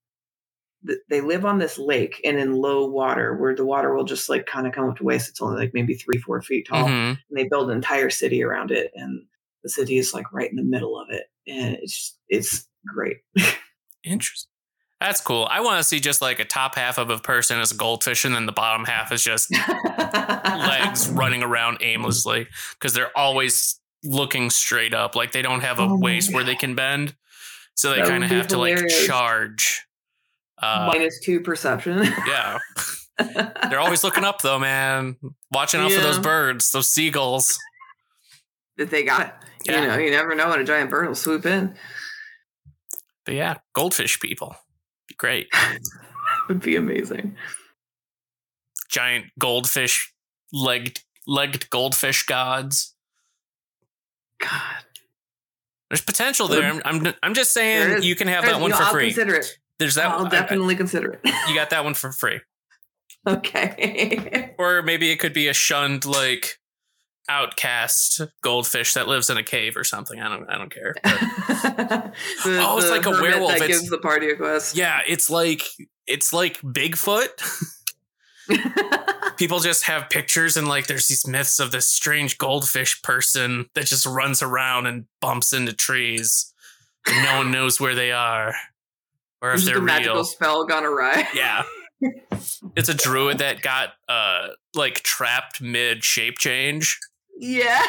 th- 0.88 1.00
they 1.10 1.20
live 1.20 1.46
on 1.46 1.58
this 1.58 1.78
lake 1.78 2.22
and 2.24 2.38
in 2.38 2.54
low 2.54 2.86
water, 2.88 3.36
where 3.36 3.56
the 3.56 3.66
water 3.66 3.94
will 3.94 4.06
just 4.06 4.30
like 4.30 4.46
kind 4.46 4.68
of 4.68 4.74
come 4.74 4.88
up 4.90 4.98
to 4.98 5.04
waist. 5.04 5.30
It's 5.30 5.42
only 5.42 5.58
like 5.58 5.74
maybe 5.74 5.96
three 5.96 6.20
four 6.20 6.42
feet 6.42 6.68
tall. 6.68 6.88
Mhm. 6.88 7.18
and 7.30 7.38
they 7.38 7.48
build 7.50 7.70
an 7.72 7.76
entire 7.76 8.10
city 8.12 8.44
around 8.44 8.72
it 8.72 8.92
and 8.96 9.26
the 9.64 9.70
city 9.70 9.98
is 9.98 10.14
like 10.14 10.32
right 10.32 10.50
in 10.50 10.58
the 10.58 10.64
middle 10.64 11.00
of 11.00 11.10
it 11.10 11.24
and 11.48 11.76
it's 11.76 12.18
it's 12.28 12.68
great 12.88 13.18
Interesting. 14.04 14.50
That's 15.00 15.20
cool. 15.20 15.48
I 15.52 15.60
want 15.60 15.80
to 15.80 15.84
see 15.84 16.00
just 16.00 16.22
like 16.22 16.40
a 16.40 16.46
top 16.46 16.76
half 16.76 16.98
of 16.98 17.10
a 17.10 17.18
person 17.18 17.60
as 17.60 17.72
a 17.74 17.76
goldfish, 17.76 18.24
and 18.24 18.34
then 18.34 18.46
the 18.46 18.54
bottom 18.54 18.86
half 18.86 19.12
is 19.12 19.22
just 19.22 19.52
legs 19.52 21.10
running 21.14 21.44
around 21.44 21.80
aimlessly 21.82 22.48
because 22.74 22.94
they're 22.94 23.18
always 23.18 23.80
looking 24.04 24.50
straight 24.50 24.94
up. 24.94 25.16
Like 25.16 25.34
they 25.34 25.42
don't 25.42 25.60
have 25.60 25.80
a 25.80 25.84
Oh 25.84 25.98
waist 26.00 26.34
where 26.34 26.46
they 26.46 26.56
can 26.56 26.74
bend, 26.76 27.16
so 27.76 27.90
they 27.92 28.02
kind 28.02 28.24
of 28.24 28.30
have 28.30 28.48
to 28.50 28.58
like 28.58 28.78
charge. 29.06 29.86
Uh, 30.62 30.90
minus 30.94 31.20
two 31.20 31.42
perception 31.42 32.04
yeah, 32.26 32.60
they're 33.70 33.82
always 33.82 34.06
looking 34.06 34.24
up 34.24 34.42
though, 34.42 34.60
man. 34.60 35.18
Watching 35.52 35.82
out 35.82 35.92
for 35.92 36.00
those 36.02 36.20
birds, 36.20 36.72
those 36.72 36.90
seagulls. 36.90 37.60
that 38.78 38.90
they 38.90 39.04
got 39.04 39.36
Yeah. 39.66 39.82
you 39.82 39.88
know 39.88 39.98
you 39.98 40.12
never 40.12 40.34
know 40.34 40.50
when 40.50 40.62
a 40.62 40.64
giant 40.64 40.90
bird 40.90 41.08
will 41.08 41.16
swoop 41.16 41.46
in 41.46 41.76
But 43.26 43.36
yeah, 43.36 43.56
goldfish 43.74 44.20
people, 44.20 44.56
be 45.08 45.16
great. 45.16 45.48
would 46.50 46.62
be 46.62 46.76
amazing 46.76 47.36
Giant 48.90 49.26
goldfish 49.40 50.14
legged 50.52 51.02
legged 51.26 51.70
goldfish 51.70 52.24
gods. 52.26 52.94
god 54.40 54.84
There's 55.90 56.02
potential 56.02 56.48
there. 56.48 56.64
I'm 56.64 56.82
I'm, 56.86 57.14
I'm 57.24 57.34
just 57.34 57.54
saying 57.54 58.04
you 58.04 58.16
can 58.16 58.28
have 58.28 58.46
that 58.46 58.60
one 58.60 58.72
for 58.72 58.84
i'll 58.84 58.92
free. 58.92 59.06
consider 59.14 59.36
it 59.36 59.58
There's 59.80 59.96
that. 59.96 60.08
i'll 60.12 60.26
I- 60.26 60.28
I- 60.28 60.30
definitely 60.30 60.76
consider 60.76 61.12
it 61.14 61.22
you 61.48 61.56
got 61.56 61.70
that 61.72 61.84
one 61.84 61.94
for 61.94 62.12
free. 62.12 62.42
okay 63.28 64.54
Or 64.60 64.82
maybe 64.82 65.12
it 65.12 65.20
could 65.20 65.34
be 65.34 65.48
a 65.48 65.54
shunned 65.54 66.06
like 66.06 66.60
outcast 67.30 68.22
goldfish 68.42 68.94
that 68.94 69.08
lives 69.08 69.30
in 69.30 69.38
a 69.38 69.44
cave 69.44 69.78
or 69.78 69.84
something. 69.84 70.20
I 70.20 70.30
don't 70.30 70.50
I 70.50 70.58
don't 70.58 70.74
care. 70.74 70.94
The- 71.04 72.60
Oh, 72.62 72.78
it's 72.78 72.90
like 72.90 73.06
a 73.06 73.12
werewolf. 73.12 73.54
that 73.54 73.62
It's- 73.64 73.80
gives 73.80 73.90
the 73.90 73.98
party 73.98 74.30
a 74.30 74.36
quest 74.36 74.76
Yeah, 74.76 75.02
it's 75.08 75.30
like 75.30 75.64
it's 76.08 76.34
like 76.34 76.60
Bigfoot. 76.62 77.30
People 79.38 79.60
just 79.60 79.86
have 79.86 80.10
pictures 80.10 80.58
and 80.58 80.68
like 80.68 80.88
there's 80.88 81.08
these 81.08 81.26
myths 81.26 81.60
of 81.60 81.72
this 81.72 81.88
strange 81.88 82.38
goldfish 82.38 83.02
person 83.02 83.68
that 83.74 83.86
just 83.86 84.06
runs 84.06 84.42
around 84.42 84.86
and 84.86 85.06
bumps 85.22 85.54
into 85.54 85.74
trees. 85.74 86.54
And 87.08 87.24
no 87.26 87.38
one 87.38 87.52
knows 87.52 87.80
where 87.80 87.96
they 87.96 88.12
are. 88.12 88.54
Or 89.42 89.54
if 89.54 89.64
they're 89.64 89.78
a 89.78 89.82
magical 89.82 90.16
real. 90.16 90.24
spell 90.26 90.66
gone 90.66 90.86
awry 90.86 91.28
Yeah. 91.34 91.64
It's 92.76 92.90
a 92.90 92.94
druid 92.94 93.38
that 93.40 93.62
got 93.62 93.90
uh 94.10 94.50
like 94.76 94.96
trapped 95.04 95.62
mid 95.62 96.04
shape 96.04 96.38
change 96.38 97.00
Yeah. 97.38 97.82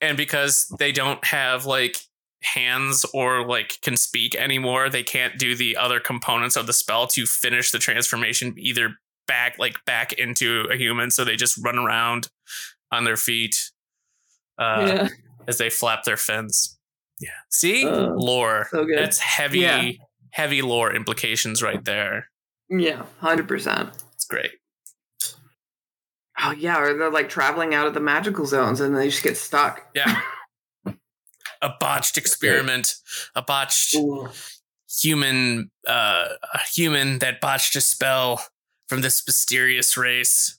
and 0.00 0.16
because 0.16 0.68
they 0.78 0.92
don't 0.92 1.24
have 1.24 1.66
like 1.66 1.96
hands 2.42 3.04
or 3.14 3.46
like 3.46 3.78
can 3.82 3.96
speak 3.96 4.34
anymore, 4.34 4.88
they 4.88 5.02
can't 5.02 5.38
do 5.38 5.54
the 5.54 5.76
other 5.76 6.00
components 6.00 6.56
of 6.56 6.66
the 6.66 6.72
spell 6.72 7.06
to 7.08 7.26
finish 7.26 7.70
the 7.70 7.78
transformation 7.78 8.54
either 8.58 8.94
back 9.26 9.58
like 9.58 9.84
back 9.86 10.12
into 10.12 10.68
a 10.70 10.76
human 10.76 11.10
so 11.10 11.24
they 11.24 11.34
just 11.34 11.58
run 11.64 11.76
around 11.78 12.28
on 12.92 13.02
their 13.02 13.16
feet 13.16 13.56
uh 14.56 14.84
yeah. 14.86 15.08
as 15.48 15.58
they 15.58 15.68
flap 15.68 16.04
their 16.04 16.16
fins. 16.16 16.78
Yeah. 17.20 17.30
See? 17.50 17.84
Uh, 17.86 18.10
lore. 18.14 18.68
so 18.70 18.84
good. 18.84 18.98
That's 18.98 19.18
heavy 19.18 19.60
Yeah. 19.60 19.90
heavy 20.30 20.62
lore 20.62 20.94
implications 20.94 21.62
right 21.62 21.84
there. 21.84 22.28
Yeah. 22.70 23.04
Hundred 23.20 23.48
percent. 23.48 23.90
It's 24.14 24.26
great. 24.26 24.52
Oh 26.42 26.52
yeah, 26.52 26.78
or 26.80 26.96
they're 26.96 27.10
like 27.10 27.28
traveling 27.28 27.74
out 27.74 27.86
of 27.86 27.94
the 27.94 28.00
magical 28.00 28.44
zones 28.46 28.80
and 28.80 28.94
they 28.96 29.08
just 29.08 29.22
get 29.22 29.36
stuck. 29.36 29.86
Yeah. 29.94 30.20
a 31.62 31.70
botched 31.80 32.18
experiment, 32.18 32.94
a 33.34 33.42
botched 33.42 33.94
Ooh. 33.94 34.28
human 34.88 35.70
uh 35.86 36.26
a 36.54 36.58
human 36.72 37.18
that 37.20 37.40
botched 37.40 37.74
a 37.76 37.80
spell 37.80 38.44
from 38.88 39.00
this 39.00 39.26
mysterious 39.26 39.96
race, 39.96 40.58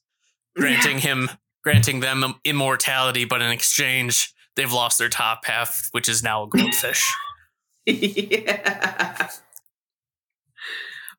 granting 0.56 0.98
him 1.00 1.30
granting 1.64 2.00
them 2.00 2.24
immortality, 2.44 3.26
but 3.26 3.42
in 3.42 3.52
exchange 3.52 4.34
they've 4.56 4.74
lost 4.74 4.98
their 4.98 5.10
top 5.10 5.46
half, 5.46 5.90
which 5.92 6.10
is 6.10 6.24
now 6.24 6.44
a 6.44 6.48
goldfish. 6.50 7.14
yeah. 7.86 9.30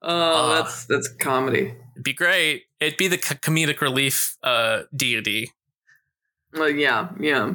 Oh, 0.03 0.09
Ah. 0.11 0.55
that's 0.63 0.85
that's 0.87 1.09
comedy. 1.09 1.75
It'd 1.99 2.05
be 2.05 2.13
great. 2.13 2.65
It'd 2.79 2.97
be 2.97 3.09
the 3.09 3.19
comedic 3.19 3.81
relief 3.81 4.37
uh 4.45 4.83
deity. 4.95 5.51
Well, 6.55 6.71
yeah, 6.71 7.09
yeah. 7.21 7.55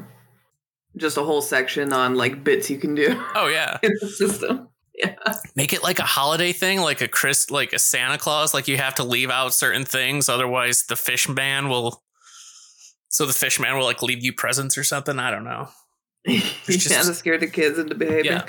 Just 0.97 1.17
a 1.17 1.23
whole 1.23 1.41
section 1.41 1.93
on 1.93 2.15
like 2.15 2.43
bits 2.43 2.69
you 2.69 2.77
can 2.77 2.93
do 2.93 3.19
Oh 3.35 3.47
yeah. 3.47 3.79
in 3.83 3.91
the 4.01 4.07
system. 4.09 4.67
Yeah. 4.93 5.15
Make 5.55 5.71
it 5.73 5.81
like 5.81 5.97
a 5.99 6.03
holiday 6.03 6.51
thing, 6.51 6.81
like 6.81 7.01
a 7.01 7.07
Chris 7.07 7.49
like 7.49 7.73
a 7.73 7.79
Santa 7.79 8.17
Claus, 8.17 8.53
like 8.53 8.67
you 8.67 8.77
have 8.77 8.95
to 8.95 9.03
leave 9.03 9.29
out 9.31 9.53
certain 9.53 9.85
things, 9.85 10.27
otherwise 10.29 10.83
the 10.87 10.95
fish 10.95 11.27
man 11.29 11.69
will 11.69 12.03
so 13.09 13.25
the 13.25 13.33
fish 13.33 13.59
man 13.59 13.77
will 13.77 13.85
like 13.85 14.01
leave 14.03 14.23
you 14.23 14.33
presents 14.33 14.77
or 14.77 14.83
something. 14.83 15.17
I 15.19 15.31
don't 15.31 15.45
know. 15.45 15.69
yeah, 16.27 16.41
just- 16.67 16.89
to 17.07 17.13
scare 17.13 17.37
the 17.37 17.47
kids 17.47 17.79
into 17.79 17.95
behaving. 17.95 18.25
Yeah. 18.25 18.45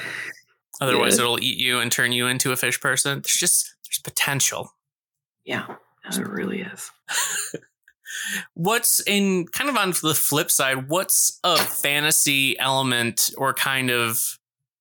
Otherwise, 0.80 1.16
Yeah. 1.18 1.24
it'll 1.24 1.40
eat 1.42 1.56
you 1.58 1.78
and 1.78 1.90
turn 1.92 2.10
you 2.12 2.26
into 2.26 2.50
a 2.50 2.56
fish 2.56 2.80
person. 2.80 3.20
There's 3.20 3.36
just 3.38 3.72
there's 3.86 4.00
potential. 4.00 4.74
Yeah, 5.44 5.76
it 6.04 6.18
really 6.26 6.62
is. 6.62 6.90
What's 8.54 9.00
in 9.06 9.46
kind 9.48 9.68
of 9.68 9.76
on 9.76 9.90
the 10.02 10.14
flip 10.14 10.50
side? 10.50 10.88
What's 10.88 11.38
a 11.42 11.56
fantasy 11.56 12.58
element 12.58 13.30
or 13.36 13.52
kind 13.52 13.90
of 13.90 14.38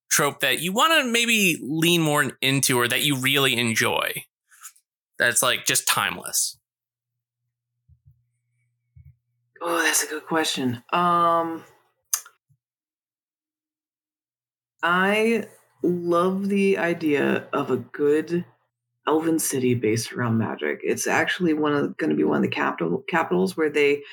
trope 0.09 0.41
that 0.41 0.61
you 0.61 0.71
want 0.71 0.93
to 0.93 1.11
maybe 1.11 1.57
lean 1.61 2.01
more 2.01 2.37
into, 2.41 2.77
or 2.79 2.87
that 2.87 3.03
you 3.03 3.17
really 3.17 3.57
enjoy? 3.57 4.25
That's 5.17 5.41
like 5.41 5.65
just 5.65 5.87
timeless. 5.87 6.57
Oh, 9.61 9.81
that's 9.81 10.03
a 10.03 10.07
good 10.07 10.25
question. 10.25 10.83
Um 10.91 11.63
I 14.83 15.47
love 15.81 16.49
the 16.49 16.77
idea 16.77 17.47
of 17.53 17.71
a 17.71 17.77
good 17.77 18.45
elven 19.07 19.39
city 19.39 19.75
based 19.75 20.13
around 20.13 20.37
magic. 20.37 20.79
It's 20.83 21.07
actually 21.07 21.53
one 21.53 21.73
of 21.73 21.97
going 21.97 22.09
to 22.09 22.15
be 22.15 22.23
one 22.23 22.37
of 22.37 22.43
the 22.43 22.47
capital 22.47 23.03
capitals 23.09 23.57
where 23.57 23.69
they 23.69 24.03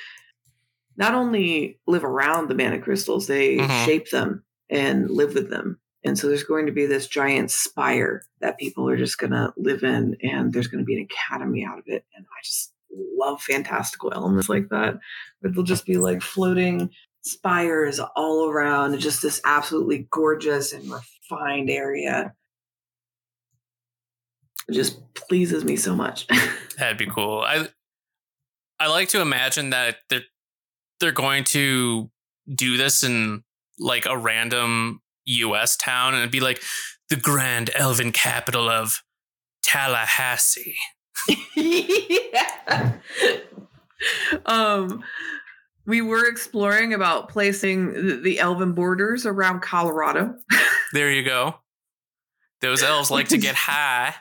not 0.96 1.14
only 1.14 1.78
live 1.86 2.04
around 2.04 2.48
the 2.48 2.54
mana 2.54 2.80
crystals, 2.80 3.26
they 3.26 3.58
Mhm. 3.58 3.84
shape 3.84 4.10
them 4.10 4.44
and 4.68 5.10
live 5.10 5.34
with 5.34 5.48
them. 5.50 5.80
And 6.04 6.18
so 6.18 6.28
there's 6.28 6.44
going 6.44 6.66
to 6.66 6.72
be 6.72 6.86
this 6.86 7.06
giant 7.06 7.50
spire 7.50 8.22
that 8.40 8.58
people 8.58 8.88
are 8.88 8.96
just 8.96 9.18
going 9.18 9.32
to 9.32 9.52
live 9.56 9.82
in, 9.82 10.16
and 10.22 10.52
there's 10.52 10.66
going 10.66 10.82
to 10.82 10.86
be 10.86 10.96
an 10.96 11.06
academy 11.10 11.64
out 11.64 11.78
of 11.78 11.84
it. 11.86 12.04
And 12.16 12.24
I 12.24 12.42
just 12.42 12.72
love 12.90 13.42
fantastical 13.42 14.12
elements 14.12 14.48
like 14.48 14.68
that. 14.70 14.98
Where 15.40 15.52
they'll 15.52 15.62
just 15.62 15.86
be 15.86 15.98
like 15.98 16.22
floating 16.22 16.90
spires 17.22 18.00
all 18.00 18.48
around, 18.48 18.98
just 18.98 19.22
this 19.22 19.40
absolutely 19.44 20.08
gorgeous 20.10 20.72
and 20.72 20.90
refined 20.90 21.68
area. 21.70 22.34
It 24.70 24.74
just 24.74 25.14
pleases 25.14 25.64
me 25.64 25.74
so 25.74 25.96
much. 25.96 26.26
That'd 26.78 26.96
be 26.96 27.06
cool. 27.06 27.40
I 27.40 27.68
I 28.78 28.86
like 28.86 29.08
to 29.10 29.20
imagine 29.20 29.70
that 29.70 29.96
they're 30.08 30.22
they're 31.00 31.12
going 31.12 31.44
to 31.44 32.10
do 32.54 32.76
this 32.76 33.02
in 33.02 33.42
like 33.80 34.06
a 34.06 34.16
random 34.16 35.00
U.S. 35.26 35.76
town, 35.76 36.14
and 36.14 36.20
it'd 36.20 36.30
be 36.30 36.40
like 36.40 36.62
the 37.08 37.16
grand 37.16 37.70
elven 37.74 38.12
capital 38.12 38.68
of 38.68 39.02
Tallahassee. 39.62 40.76
yeah. 41.56 42.98
Um, 44.46 45.04
we 45.84 46.00
were 46.00 46.26
exploring 46.26 46.94
about 46.94 47.28
placing 47.28 47.92
the, 47.92 48.16
the 48.16 48.38
elven 48.38 48.72
borders 48.72 49.26
around 49.26 49.60
Colorado. 49.60 50.36
There 50.94 51.12
you 51.12 51.22
go. 51.22 51.56
Those 52.62 52.82
elves 52.82 53.10
like 53.12 53.28
to 53.28 53.38
get 53.38 53.54
high. 53.54 54.14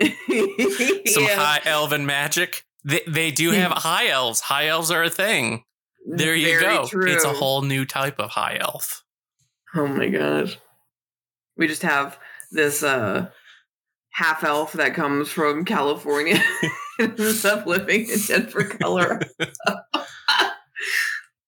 Some 1.06 1.24
Yeah. 1.24 1.36
high 1.36 1.60
elven 1.64 2.06
magic. 2.06 2.64
They, 2.84 3.02
they 3.06 3.30
do 3.30 3.50
have 3.50 3.72
high 3.72 4.08
elves. 4.08 4.40
High 4.40 4.68
elves 4.68 4.90
are 4.90 5.02
a 5.04 5.10
thing. 5.10 5.64
There 6.06 6.34
you 6.34 6.46
Very 6.58 6.62
go. 6.62 6.86
True. 6.86 7.12
It's 7.12 7.24
a 7.24 7.32
whole 7.32 7.62
new 7.62 7.84
type 7.84 8.18
of 8.18 8.30
high 8.30 8.56
elf. 8.60 9.04
Oh 9.74 9.86
my 9.86 10.08
gosh. 10.08 10.58
We 11.56 11.66
just 11.68 11.82
have 11.82 12.18
this 12.50 12.82
uh 12.82 13.28
half 14.12 14.42
elf 14.42 14.72
that 14.72 14.94
comes 14.94 15.28
from 15.28 15.64
California 15.66 16.42
and 16.98 17.20
ends 17.20 17.44
up 17.44 17.66
living 17.66 18.08
in 18.08 18.18
Denver, 18.26 18.64
Colorado. 18.64 19.26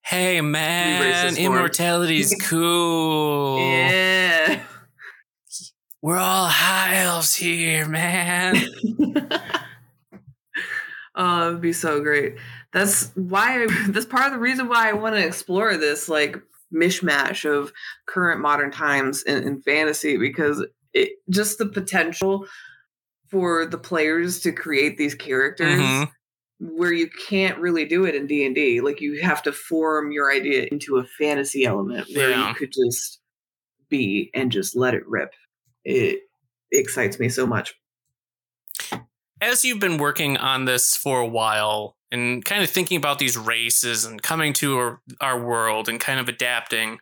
Hey 0.05 0.43
man, 0.43 1.35
him. 1.37 1.53
immortality's 1.53 2.35
cool. 2.43 3.59
Yeah. 3.59 4.63
We're 6.03 6.19
all 6.19 6.49
high 6.49 6.97
elves 6.99 7.35
here, 7.35 7.87
man. 7.89 8.57
Oh, 11.15 11.49
it'd 11.49 11.61
be 11.61 11.75
so 11.75 12.01
great. 12.01 12.37
That's 12.73 13.11
why 13.17 13.67
that's 13.89 14.07
part 14.07 14.25
of 14.29 14.33
the 14.33 14.39
reason 14.39 14.67
why 14.67 14.89
I 14.89 14.95
want 14.95 15.15
to 15.15 15.23
explore 15.23 15.77
this 15.77 16.09
like 16.09 16.39
mishmash 16.75 17.45
of 17.45 17.71
current 18.07 18.41
modern 18.41 18.71
times 18.71 19.23
and, 19.25 19.45
in 19.45 19.61
fantasy 19.61 20.17
because 20.17 20.65
it 20.95 21.11
just 21.29 21.59
the 21.59 21.67
potential 21.67 22.47
for 23.31 23.67
the 23.67 23.77
players 23.77 24.41
to 24.41 24.53
create 24.53 24.97
these 24.97 25.15
characters 25.15 25.79
Mhm. 25.79 26.11
where 26.61 26.95
you 26.95 27.11
can't 27.29 27.59
really 27.59 27.85
do 27.85 28.07
it 28.07 28.15
in 28.15 28.27
D&D. 28.27 28.81
Like 28.81 29.03
you 29.03 29.21
have 29.21 29.43
to 29.43 29.53
form 29.53 30.13
your 30.13 30.33
idea 30.33 30.67
into 30.73 30.97
a 30.97 31.05
fantasy 31.05 31.67
element 31.67 32.07
where 32.15 32.31
Yeah. 32.31 32.49
you 32.49 32.55
could 32.55 32.73
just 32.73 33.21
be 33.91 34.31
and 34.33 34.51
just 34.51 34.75
let 34.75 34.95
it 34.95 35.07
rip. 35.07 35.35
It 35.85 36.21
excites 36.71 37.19
me 37.19 37.29
so 37.29 37.47
much. 37.47 37.75
As 39.41 39.65
you've 39.65 39.81
been 39.81 39.99
working 39.99 40.37
on 40.37 40.65
this 40.65 40.97
for 40.97 41.21
a 41.21 41.27
while 41.27 41.97
and 42.11 42.45
kind 42.45 42.63
of 42.63 42.71
thinking 42.71 42.97
about 42.97 43.19
these 43.19 43.37
races 43.37 44.05
and 44.05 44.23
coming 44.23 44.53
to 44.55 44.79
our, 44.79 45.01
our 45.21 45.45
world 45.45 45.89
and 45.89 45.99
kind 45.99 46.21
of 46.21 46.29
adapting, 46.29 47.01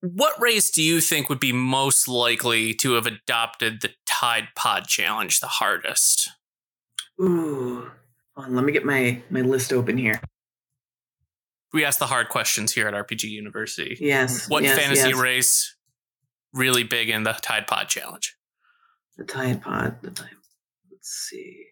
what 0.00 0.40
race 0.40 0.70
do 0.70 0.82
you 0.82 1.00
think 1.00 1.28
would 1.28 1.40
be 1.40 1.52
most 1.52 2.08
likely 2.08 2.74
to 2.74 2.94
have 2.94 3.06
adopted 3.06 3.82
the 3.82 3.90
Tide 4.06 4.48
Pod 4.56 4.86
Challenge 4.86 5.38
the 5.40 5.46
hardest? 5.46 6.30
Ooh. 7.20 7.90
Hold 8.34 8.48
on, 8.48 8.54
let 8.54 8.64
me 8.64 8.72
get 8.72 8.84
my 8.84 9.22
my 9.28 9.42
list 9.42 9.72
open 9.72 9.98
here. 9.98 10.20
We 11.72 11.84
ask 11.84 11.98
the 11.98 12.06
hard 12.06 12.30
questions 12.30 12.72
here 12.72 12.88
at 12.88 12.94
RPG 12.94 13.24
University. 13.24 13.96
Yes. 14.00 14.48
What 14.48 14.62
yes, 14.62 14.78
fantasy 14.78 15.10
yes. 15.10 15.18
race 15.18 15.76
really 16.52 16.84
big 16.84 17.08
in 17.08 17.22
the 17.22 17.32
Tide 17.32 17.66
Pod 17.66 17.88
Challenge? 17.88 18.34
The 19.16 19.24
Tide 19.24 19.62
Pod. 19.62 19.96
The 20.02 20.10
Tide. 20.10 20.28
Let's 20.90 21.08
see. 21.08 21.66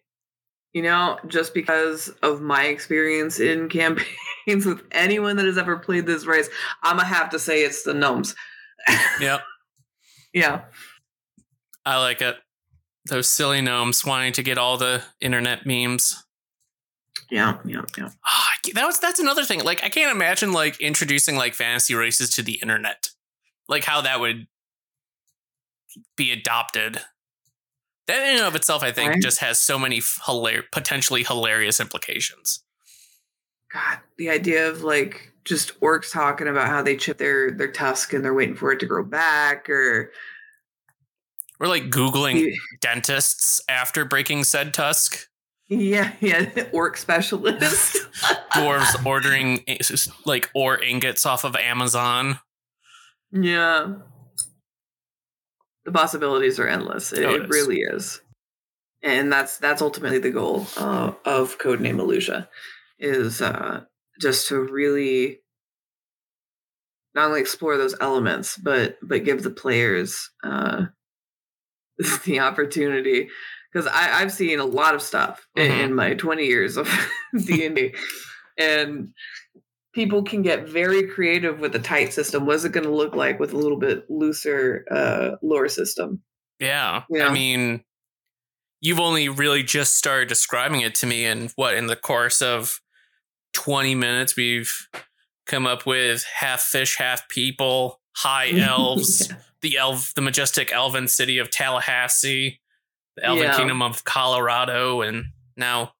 You 0.73 0.83
know, 0.83 1.17
just 1.27 1.53
because 1.53 2.09
of 2.21 2.41
my 2.41 2.65
experience 2.65 3.39
in 3.39 3.69
campaigns 3.69 4.05
with 4.65 4.83
anyone 4.91 5.35
that 5.37 5.45
has 5.45 5.57
ever 5.57 5.77
played 5.77 6.05
this 6.05 6.25
race, 6.25 6.49
I'm 6.83 6.97
gonna 6.97 7.07
have 7.07 7.31
to 7.31 7.39
say 7.39 7.63
it's 7.63 7.83
the 7.83 7.93
gnomes. 7.93 8.35
Yep. 9.19 9.41
Yeah. 10.33 10.61
I 11.85 11.99
like 11.99 12.21
it. 12.21 12.37
Those 13.07 13.27
silly 13.27 13.61
gnomes 13.61 14.05
wanting 14.05 14.33
to 14.33 14.43
get 14.43 14.57
all 14.57 14.77
the 14.77 15.03
internet 15.19 15.65
memes. 15.65 16.23
Yeah. 17.29 17.57
Yeah. 17.65 17.81
Yeah. 17.97 18.09
Ah, 18.25 18.49
that 18.73 18.85
was 18.85 18.99
that's 18.99 19.19
another 19.19 19.43
thing. 19.43 19.63
Like 19.63 19.83
I 19.83 19.89
can't 19.89 20.15
imagine 20.15 20.53
like 20.53 20.79
introducing 20.79 21.35
like 21.35 21.53
fantasy 21.55 21.93
races 21.93 22.29
to 22.31 22.43
the 22.43 22.59
internet. 22.61 23.09
Like 23.67 23.83
how 23.83 24.01
that 24.01 24.19
would 24.19 24.47
be 26.15 26.31
adopted. 26.31 27.01
That 28.07 28.27
in 28.27 28.37
and 28.37 28.45
of 28.45 28.55
itself, 28.55 28.81
I 28.83 28.91
think, 28.91 29.11
Right. 29.13 29.21
just 29.21 29.39
has 29.39 29.59
so 29.59 29.77
many 29.77 29.99
hilar- 29.99 30.63
potentially 30.71 31.23
hilarious 31.23 31.79
implications. 31.79 32.63
God, 33.71 33.99
the 34.17 34.29
idea 34.31 34.67
of 34.67 34.81
like 34.81 35.31
just 35.45 35.79
orcs 35.79 36.11
talking 36.11 36.47
about 36.47 36.67
how 36.67 36.81
they 36.81 36.95
chip 36.97 37.17
their 37.17 37.51
their 37.51 37.71
tusk 37.71 38.13
and 38.13 38.25
they're 38.25 38.33
waiting 38.33 38.55
for 38.55 38.71
it 38.71 38.79
to 38.79 38.85
grow 38.87 39.03
back, 39.03 39.69
or 39.69 40.11
We're 41.59 41.67
like 41.67 41.89
Googling 41.91 42.53
dentists 42.81 43.61
after 43.69 44.05
breaking 44.05 44.43
said 44.45 44.73
tusk. 44.73 45.27
yeah, 45.67 46.13
yeah, 46.19 46.49
orc 46.73 46.97
specialist. 46.97 47.97
Dwarves 48.53 49.05
ordering 49.05 49.63
eh, 49.67 49.77
like 50.25 50.49
ore 50.55 50.81
ingots 50.81 51.25
off 51.27 51.43
of 51.43 51.55
Amazon. 51.55 52.39
yeah, 53.31 53.93
the 55.85 55.91
possibilities 55.91 56.59
are 56.59 56.67
endless. 56.67 57.13
It, 57.13 57.25
Oh, 57.25 57.35
it 57.35 57.49
really 57.49 57.79
is, 57.79 58.21
and 59.01 59.31
that's 59.31 59.57
that's 59.57 59.81
ultimately 59.81 60.19
the 60.19 60.31
goal 60.31 60.67
uh, 60.77 61.11
of 61.25 61.57
Codename 61.57 61.99
Illusia, 61.99 62.47
is 62.99 63.41
uh, 63.41 63.81
just 64.19 64.47
to 64.49 64.59
really 64.59 65.39
not 67.15 67.25
only 67.27 67.41
explore 67.41 67.77
those 67.77 67.95
elements, 68.01 68.57
but 68.57 68.97
but 69.01 69.23
give 69.25 69.43
the 69.43 69.49
players 69.49 70.29
uh, 70.43 70.85
the 72.25 72.39
opportunity. 72.39 73.29
Because 73.71 73.87
I've 73.93 74.31
seen 74.31 74.59
a 74.59 74.65
lot 74.65 74.95
of 74.95 75.01
stuff 75.01 75.47
in, 75.55 75.71
Mhm. 75.71 75.83
in 75.83 75.93
my 75.93 76.13
twenty 76.15 76.45
years 76.47 76.75
of 76.75 76.87
D 77.45 77.65
and 77.67 77.75
D, 77.75 77.93
and 78.57 79.09
people 79.93 80.23
can 80.23 80.41
get 80.41 80.67
very 80.69 81.07
creative 81.07 81.59
with 81.59 81.75
a 81.75 81.79
tight 81.79 82.13
system. 82.13 82.45
What's 82.45 82.63
it 82.63 82.71
going 82.71 82.85
to 82.85 82.93
look 82.93 83.15
like 83.15 83.39
with 83.39 83.53
a 83.53 83.57
little 83.57 83.79
bit 83.79 84.05
looser 84.09 84.85
uh, 84.91 85.31
lore 85.41 85.67
system? 85.67 86.21
Yeah. 86.59 87.03
Yeah. 87.09 87.27
I 87.27 87.33
mean, 87.33 87.83
you've 88.81 88.99
only 88.99 89.29
really 89.29 89.63
just 89.63 89.95
started 89.95 90.27
describing 90.29 90.81
it 90.81 90.95
to 90.95 91.05
me, 91.07 91.25
and 91.25 91.51
what 91.55 91.73
in 91.75 91.87
the 91.87 91.95
course 91.95 92.41
of 92.41 92.79
20 93.53 93.95
minutes, 93.95 94.35
we've 94.35 94.71
come 95.45 95.65
up 95.65 95.85
with 95.85 96.23
half 96.35 96.61
fish, 96.61 96.97
half 96.97 97.27
people, 97.29 97.99
high 98.15 98.51
elves, 98.59 99.33
the 99.61 99.77
elf, 99.77 100.13
the 100.15 100.21
majestic 100.21 100.71
elven 100.71 101.07
city 101.07 101.39
of 101.39 101.49
Tallahassee, 101.49 102.61
the 103.15 103.25
elven 103.25 103.43
Yeah. 103.45 103.57
kingdom 103.57 103.81
of 103.81 104.03
Colorado, 104.03 105.01
and 105.01 105.25
now 105.57 105.93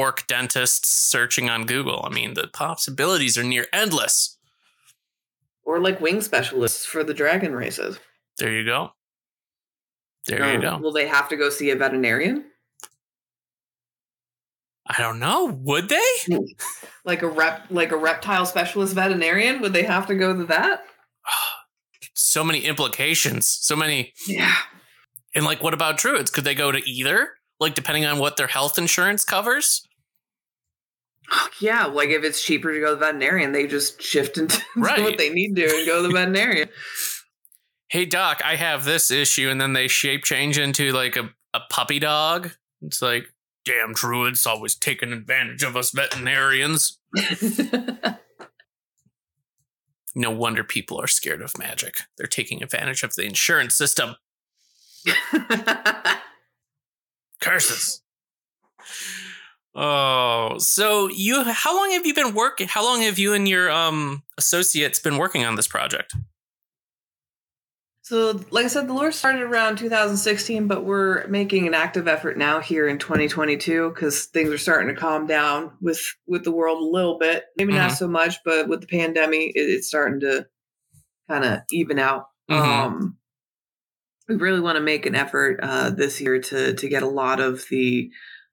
orc 0.00 0.26
dentists 0.26 0.88
searching 0.88 1.50
on 1.50 1.66
Google. 1.66 2.00
I 2.04 2.14
mean, 2.14 2.34
the 2.34 2.48
possibilities 2.48 3.36
are 3.38 3.44
near 3.44 3.66
endless. 3.72 4.38
or 5.64 5.78
like 5.78 6.00
wing 6.00 6.20
specialists 6.22 6.84
for 6.86 7.04
the 7.04 7.14
dragon 7.14 7.52
races. 7.54 7.98
There 8.38 8.52
you 8.52 8.64
go. 8.64 8.92
There 10.26 10.38
you 10.48 10.56
Um, 10.56 10.60
go. 10.62 10.78
Will 10.78 10.92
they 10.92 11.06
have 11.06 11.28
to 11.28 11.36
go 11.36 11.50
see 11.50 11.70
a 11.70 11.76
veterinarian? 11.76 12.44
I 14.86 15.00
don't 15.00 15.18
know. 15.20 15.46
Would 15.46 15.88
they? 15.88 16.10
Like 17.04 17.22
a 17.22 17.28
rep, 17.28 17.64
like 17.70 17.92
a 17.92 17.96
reptile 17.96 18.44
specialist 18.44 18.94
veterinarian? 18.94 19.62
Would 19.62 19.72
they 19.72 19.84
have 19.84 20.06
to 20.08 20.14
go 20.14 20.36
to 20.36 20.44
that? 20.46 20.82
so 22.14 22.44
many 22.44 22.60
implications 22.66 23.46
so 23.48 23.74
many 23.74 24.12
Yeah. 24.28 24.54
and 25.34 25.44
like 25.44 25.62
what 25.62 25.72
about 25.74 25.96
druids 25.96 26.30
could 26.30 26.44
they 26.44 26.54
go 26.54 26.70
to 26.70 26.78
either 26.88 27.30
like 27.58 27.74
depending 27.74 28.04
on 28.04 28.18
what 28.18 28.36
their 28.36 28.46
health 28.48 28.76
insurance 28.78 29.24
covers 29.24 29.86
Yeah, 31.60 31.86
like 31.86 32.08
if 32.08 32.24
it's 32.24 32.42
cheaper 32.42 32.72
to 32.72 32.80
go 32.80 32.86
to 32.86 32.94
the 32.94 33.00
veterinarian, 33.00 33.52
they 33.52 33.66
just 33.66 34.00
shift 34.02 34.36
into 34.38 34.60
Right. 34.76 35.02
what 35.02 35.18
they 35.18 35.30
need 35.30 35.54
to 35.56 35.62
and 35.64 35.86
go 35.86 36.02
to 36.02 36.08
the 36.08 36.14
veterinarian. 36.14 36.68
hey 37.88 38.04
doc 38.06 38.40
i 38.44 38.54
have 38.54 38.84
this 38.84 39.10
issue 39.10 39.48
and 39.50 39.60
then 39.60 39.72
they 39.72 39.88
shape 39.88 40.22
change 40.22 40.56
into 40.58 40.92
like 40.92 41.16
a, 41.16 41.28
a 41.54 41.60
puppy 41.70 41.98
dog. 41.98 42.52
It's 42.82 43.02
like 43.02 43.26
damn 43.64 43.92
druids 43.94 44.46
always 44.46 44.74
taking 44.76 45.12
advantage 45.12 45.62
of 45.62 45.76
us 45.76 45.90
veterinarians. 45.90 46.98
No 50.16 50.32
wonder 50.32 50.64
people 50.64 51.00
are 51.00 51.06
scared 51.06 51.40
of 51.40 51.56
magic. 51.56 51.98
They're 52.18 52.26
taking 52.26 52.64
advantage 52.64 53.04
of 53.04 53.14
the 53.14 53.22
insurance 53.22 53.76
system. 53.76 54.16
Curses 57.40 58.02
oh 59.74 60.56
so 60.58 61.08
you 61.08 61.44
how 61.44 61.76
long 61.76 61.92
have 61.92 62.04
you 62.04 62.14
been 62.14 62.34
working 62.34 62.66
how 62.68 62.82
long 62.84 63.02
have 63.02 63.18
you 63.18 63.32
and 63.34 63.48
your 63.48 63.70
um 63.70 64.22
associates 64.36 64.98
been 64.98 65.16
working 65.16 65.44
on 65.44 65.54
this 65.54 65.68
project 65.68 66.14
so, 68.10 68.40
like 68.50 68.64
I 68.64 68.68
said, 68.68 68.88
the 68.88 68.92
lore 68.92 69.12
started 69.12 69.42
around 69.42 69.78
2016, 69.78 70.66
but 70.66 70.84
we're 70.84 71.28
making 71.28 71.68
an 71.68 71.74
active 71.74 72.08
effort 72.08 72.36
now 72.36 72.58
here 72.58 72.88
in 72.88 72.98
2022 72.98 73.90
because 73.90 74.24
things 74.24 74.50
are 74.50 74.58
starting 74.58 74.92
to 74.92 75.00
calm 75.00 75.28
down 75.28 75.70
with 75.80 76.00
with 76.26 76.42
the 76.42 76.50
world 76.50 76.82
a 76.82 76.84
little 76.84 77.18
bit. 77.18 77.44
Maybe 77.56 77.72
not 77.72 77.92
Mhm. 77.92 77.96
so 77.96 78.08
much, 78.08 78.38
but 78.44 78.66
with 78.66 78.80
the 78.80 78.88
pandemic, 78.88 79.52
it, 79.54 79.60
it's 79.60 79.86
starting 79.86 80.18
to 80.22 80.48
kind 81.28 81.44
of 81.44 81.60
even 81.70 82.00
out. 82.00 82.24
Mhm. 82.50 82.60
Um, 82.60 83.18
we 84.28 84.34
really 84.34 84.60
want 84.60 84.74
to 84.74 84.82
make 84.82 85.06
an 85.06 85.14
effort 85.14 85.60
uh, 85.62 85.90
this 85.90 86.20
year 86.20 86.40
to 86.40 86.74
to 86.74 86.88
get 86.88 87.04
a 87.04 87.08
lot 87.08 87.38
of 87.38 87.64
the 87.70 88.10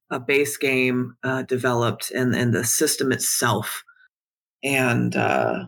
uh, 0.09 0.19
base 0.19 0.57
game 0.57 1.15
uh, 1.23 1.43
developed 1.43 2.11
and 2.11 2.35
and 2.35 2.53
the 2.53 2.63
system 2.63 3.11
itself, 3.11 3.83
and 4.63 5.15
uh, 5.15 5.65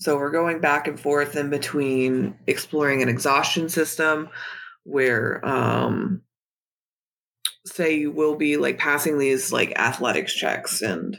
so 0.00 0.16
we're 0.16 0.30
going 0.30 0.60
back 0.60 0.86
and 0.88 0.98
forth 0.98 1.36
in 1.36 1.50
between 1.50 2.36
exploring 2.46 3.02
an 3.02 3.08
exhaustion 3.08 3.68
system 3.68 4.28
where 4.84 5.40
um 5.46 6.20
say 7.66 7.94
you 7.96 8.10
will 8.10 8.36
be 8.36 8.56
like 8.56 8.78
passing 8.78 9.18
these 9.18 9.52
like 9.52 9.72
athletics 9.78 10.34
checks 10.34 10.82
and 10.82 11.18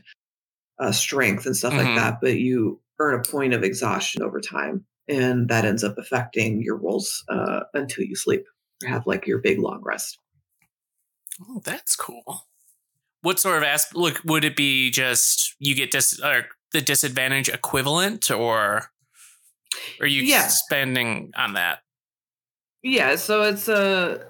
uh, 0.79 0.91
strength 0.91 1.45
and 1.45 1.55
stuff 1.55 1.73
Mhm. 1.73 1.77
like 1.77 1.95
that, 1.95 2.19
but 2.21 2.35
you 2.37 2.81
earn 2.99 3.19
a 3.19 3.23
point 3.23 3.53
of 3.53 3.63
exhaustion 3.63 4.21
over 4.21 4.39
time, 4.41 4.85
and 5.07 5.49
that 5.49 5.65
ends 5.65 5.83
up 5.83 5.97
affecting 5.97 6.61
your 6.61 6.77
rolls 6.77 7.23
uh, 7.29 7.61
until 7.73 8.03
you 8.03 8.15
sleep 8.15 8.43
or 8.83 8.89
have 8.89 9.07
like 9.07 9.25
your 9.25 9.39
big 9.39 9.57
long 9.59 9.81
rest. 9.83 10.19
Oh, 11.41 11.61
that's 11.63 11.95
cool. 11.95 12.47
What 13.21 13.39
sort 13.39 13.57
of 13.57 13.63
aspect? 13.63 13.95
Look, 13.95 14.21
would 14.25 14.45
it 14.45 14.55
be 14.55 14.91
just 14.91 15.55
you 15.59 15.75
get 15.75 15.91
dis 15.91 16.19
or 16.21 16.45
the 16.71 16.81
disadvantage 16.81 17.49
equivalent, 17.49 18.29
or 18.29 18.91
are 19.99 20.07
you 20.07 20.21
Yeah. 20.23 20.47
spending 20.47 21.31
on 21.35 21.53
that? 21.53 21.79
Yeah, 22.83 23.15
so 23.15 23.41
it's 23.41 23.67
uh, 23.67 24.23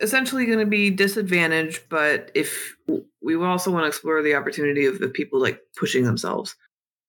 essentially 0.00 0.46
going 0.46 0.60
to 0.60 0.66
be 0.66 0.88
disadvantage, 0.88 1.82
but 1.90 2.30
if 2.34 2.74
we 3.20 3.36
also 3.36 3.70
want 3.70 3.84
to 3.84 3.88
explore 3.88 4.22
the 4.22 4.34
opportunity 4.34 4.86
of 4.86 4.98
the 4.98 5.08
people 5.08 5.38
like 5.40 5.60
pushing 5.76 6.04
themselves 6.04 6.56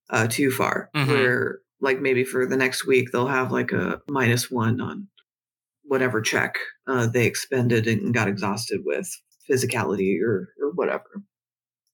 uh, 0.10 0.28
too 0.28 0.52
far, 0.52 0.90
Mhm. 0.94 1.08
where 1.08 1.60
like 1.80 2.02
maybe 2.02 2.26
for 2.26 2.46
the 2.46 2.58
next 2.58 2.86
week 2.86 3.12
they'll 3.12 3.28
have 3.28 3.52
like 3.52 3.72
a 3.72 4.02
minus 4.10 4.52
one 4.52 4.82
on 4.82 5.08
whatever 5.84 6.20
check 6.22 6.58
uh, 6.88 7.08
they 7.08 7.26
expended 7.26 7.88
and 7.88 8.14
got 8.14 8.28
exhausted 8.28 8.82
with 8.84 9.10
physicality 9.50 10.22
or 10.22 10.54
or 10.62 10.72
whatever. 10.74 11.24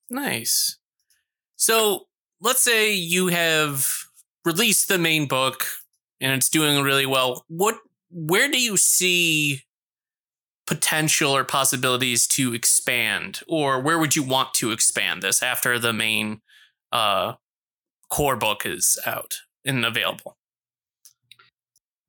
Nice. 0.10 0.78
So 1.56 2.08
let's 2.42 2.62
say 2.62 2.94
you 2.94 3.28
have 3.28 3.90
released 4.44 4.88
the 4.88 4.98
main 4.98 5.28
book 5.28 5.66
and 6.22 6.34
it's 6.34 6.50
doing 6.50 6.84
really 6.84 7.06
well. 7.06 7.46
What, 7.48 7.76
where 8.12 8.50
do 8.50 8.62
you 8.62 8.78
see 8.78 9.64
potential 10.68 11.36
or 11.36 11.44
possibilities 11.44 12.28
to 12.28 12.54
expand, 12.54 13.42
or 13.48 13.80
where 13.80 14.00
would 14.00 14.16
you 14.16 14.24
want 14.24 14.54
to 14.56 14.72
expand 14.72 15.22
this 15.22 15.44
after 15.44 15.78
the 15.78 15.94
main 15.94 16.42
uh, 16.92 17.34
core 18.10 18.36
book 18.36 18.66
is 18.66 19.00
out 19.06 19.36
and 19.64 19.86
available? 19.86 20.38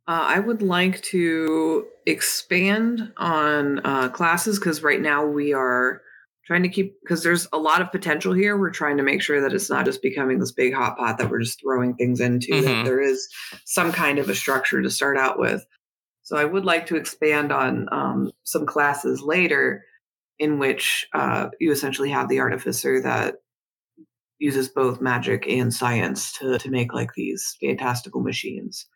Uh, 0.09 0.25
I 0.29 0.39
would 0.39 0.63
like 0.63 1.03
to 1.03 1.87
expand 2.07 3.13
on 3.17 3.81
uh, 3.85 4.09
classes 4.09 4.59
because 4.59 4.83
right 4.83 5.01
now 5.01 5.27
we 5.27 5.53
are 5.53 6.01
trying 6.47 6.63
to 6.63 6.69
keep 6.69 6.95
because 7.03 7.25
there's 7.25 7.49
a 7.53 7.59
lot 7.59 7.83
of 7.83 7.91
potential 7.91 8.33
here. 8.33 8.57
We're 8.57 8.71
trying 8.71 8.99
to 8.99 9.03
make 9.03 9.21
sure 9.21 9.41
that 9.41 9.53
it's 9.53 9.69
not 9.69 9.85
just 9.85 10.03
becoming 10.03 10.39
this 10.39 10.53
big 10.53 10.73
hot 10.75 10.97
pot 10.97 11.19
that 11.19 11.29
we're 11.29 11.41
just 11.41 11.61
throwing 11.61 11.95
things 11.95 12.21
into. 12.21 12.53
Mhm. 12.53 12.65
That 12.65 12.85
there 12.85 13.01
is 13.01 13.27
some 13.65 13.91
kind 13.91 14.21
of 14.21 14.29
a 14.29 14.35
structure 14.35 14.81
to 14.81 14.91
start 14.91 15.19
out 15.19 15.41
with. 15.41 15.65
So 16.23 16.37
I 16.37 16.45
would 16.45 16.65
like 16.65 16.87
to 16.87 16.97
expand 16.97 17.51
on 17.51 17.89
um, 17.91 18.31
some 18.45 18.65
classes 18.65 19.23
later, 19.23 19.85
in 20.39 20.61
which 20.61 21.09
uh, 21.15 21.49
you 21.59 21.73
essentially 21.73 22.11
have 22.11 22.29
the 22.29 22.41
artificer 22.41 23.01
that 23.03 23.37
uses 24.39 24.69
both 24.69 25.01
magic 25.01 25.49
and 25.49 25.75
science 25.75 26.33
to 26.39 26.59
to 26.59 26.71
make 26.71 26.93
like 26.95 27.11
these 27.17 27.57
fantastical 27.61 28.21
machines. 28.21 28.87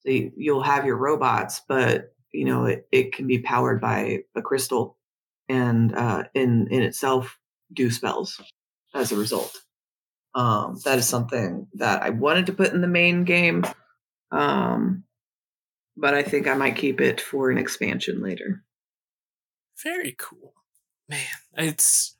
So 0.00 0.10
you, 0.10 0.32
you'll 0.36 0.62
have 0.62 0.86
your 0.86 0.96
robots, 0.96 1.62
but 1.68 2.14
you 2.32 2.44
know 2.44 2.66
it, 2.66 2.86
it 2.92 3.12
can 3.12 3.26
be 3.26 3.38
powered 3.38 3.80
by 3.80 4.20
a 4.34 4.42
crystal, 4.42 4.96
and 5.48 5.94
uh, 5.94 6.24
in 6.34 6.68
in 6.70 6.82
itself 6.82 7.38
do 7.72 7.90
spells 7.90 8.40
as 8.94 9.12
a 9.12 9.16
result. 9.16 9.56
Um, 10.34 10.78
that 10.84 10.98
is 10.98 11.08
something 11.08 11.66
that 11.74 12.02
I 12.02 12.10
wanted 12.10 12.46
to 12.46 12.52
put 12.52 12.72
in 12.72 12.80
the 12.80 12.86
main 12.86 13.24
game, 13.24 13.64
um, 14.30 15.04
but 15.96 16.14
I 16.14 16.22
think 16.22 16.46
I 16.46 16.54
might 16.54 16.76
keep 16.76 17.00
it 17.00 17.20
for 17.20 17.50
an 17.50 17.58
expansion 17.58 18.22
later. 18.22 18.62
Very 19.82 20.14
cool. 20.18 20.54
Man, 21.08 21.24
it's 21.56 22.16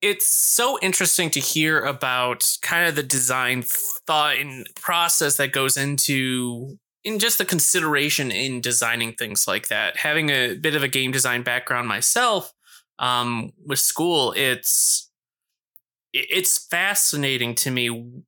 it's 0.00 0.28
so 0.28 0.78
interesting 0.82 1.30
to 1.30 1.40
hear 1.40 1.80
about 1.80 2.58
kind 2.60 2.86
of 2.86 2.94
the 2.94 3.02
design 3.02 3.62
thought 3.62 4.36
and 4.36 4.66
process 4.74 5.38
that 5.38 5.52
goes 5.52 5.76
into 5.76 6.78
in 7.04 7.18
just 7.18 7.38
the 7.38 7.44
consideration 7.44 8.30
in 8.30 8.60
designing 8.60 9.12
things 9.12 9.46
like 9.46 9.68
that. 9.68 9.98
Having 9.98 10.30
a 10.30 10.54
bit 10.54 10.74
of 10.74 10.82
a 10.82 10.88
game 10.88 11.12
design 11.12 11.42
background 11.42 11.86
myself, 11.86 12.52
um, 12.98 13.52
with 13.64 13.78
school, 13.78 14.32
it's 14.36 15.10
it's 16.12 16.64
fascinating 16.66 17.54
to 17.56 17.70
me 17.70 18.22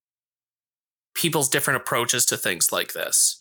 people's 1.15 1.49
different 1.49 1.81
approaches 1.81 2.27
to 2.27 2.37
things 2.37 2.73
like 2.73 2.93
this, 2.93 3.41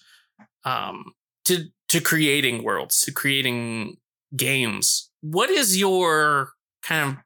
um, 0.64 1.14
to 1.46 1.66
to 1.90 2.00
creating 2.00 2.64
worlds, 2.64 3.02
to 3.02 3.12
creating 3.12 3.98
games. 4.36 5.10
What 5.22 5.50
is 5.50 5.78
your 5.78 6.52
kind 6.82 7.10
of 7.10 7.18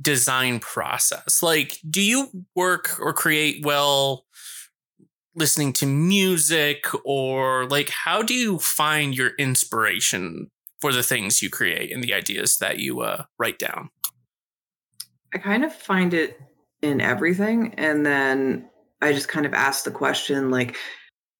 design 0.00 0.58
process? 0.60 1.42
Like, 1.42 1.78
do 1.88 2.02
you 2.02 2.28
work 2.54 2.98
or 3.00 3.12
create 3.12 3.64
well 3.64 4.25
listening 5.36 5.72
to 5.74 5.86
music 5.86 6.86
or 7.04 7.66
like 7.66 7.90
how 7.90 8.22
do 8.22 8.34
you 8.34 8.58
find 8.58 9.16
your 9.16 9.32
inspiration 9.38 10.50
for 10.80 10.92
the 10.92 11.02
things 11.02 11.42
you 11.42 11.50
create 11.50 11.92
and 11.92 12.02
the 12.02 12.14
ideas 12.14 12.58
that 12.58 12.78
you 12.78 13.00
uh, 13.00 13.24
write 13.38 13.58
down? 13.58 13.90
I 15.34 15.38
kind 15.38 15.64
of 15.64 15.74
find 15.74 16.14
it 16.14 16.40
in 16.82 17.00
everything. 17.00 17.74
And 17.76 18.04
then 18.04 18.70
I 19.02 19.12
just 19.12 19.28
kind 19.28 19.46
of 19.46 19.54
ask 19.54 19.84
the 19.84 19.90
question, 19.90 20.50
like, 20.50 20.76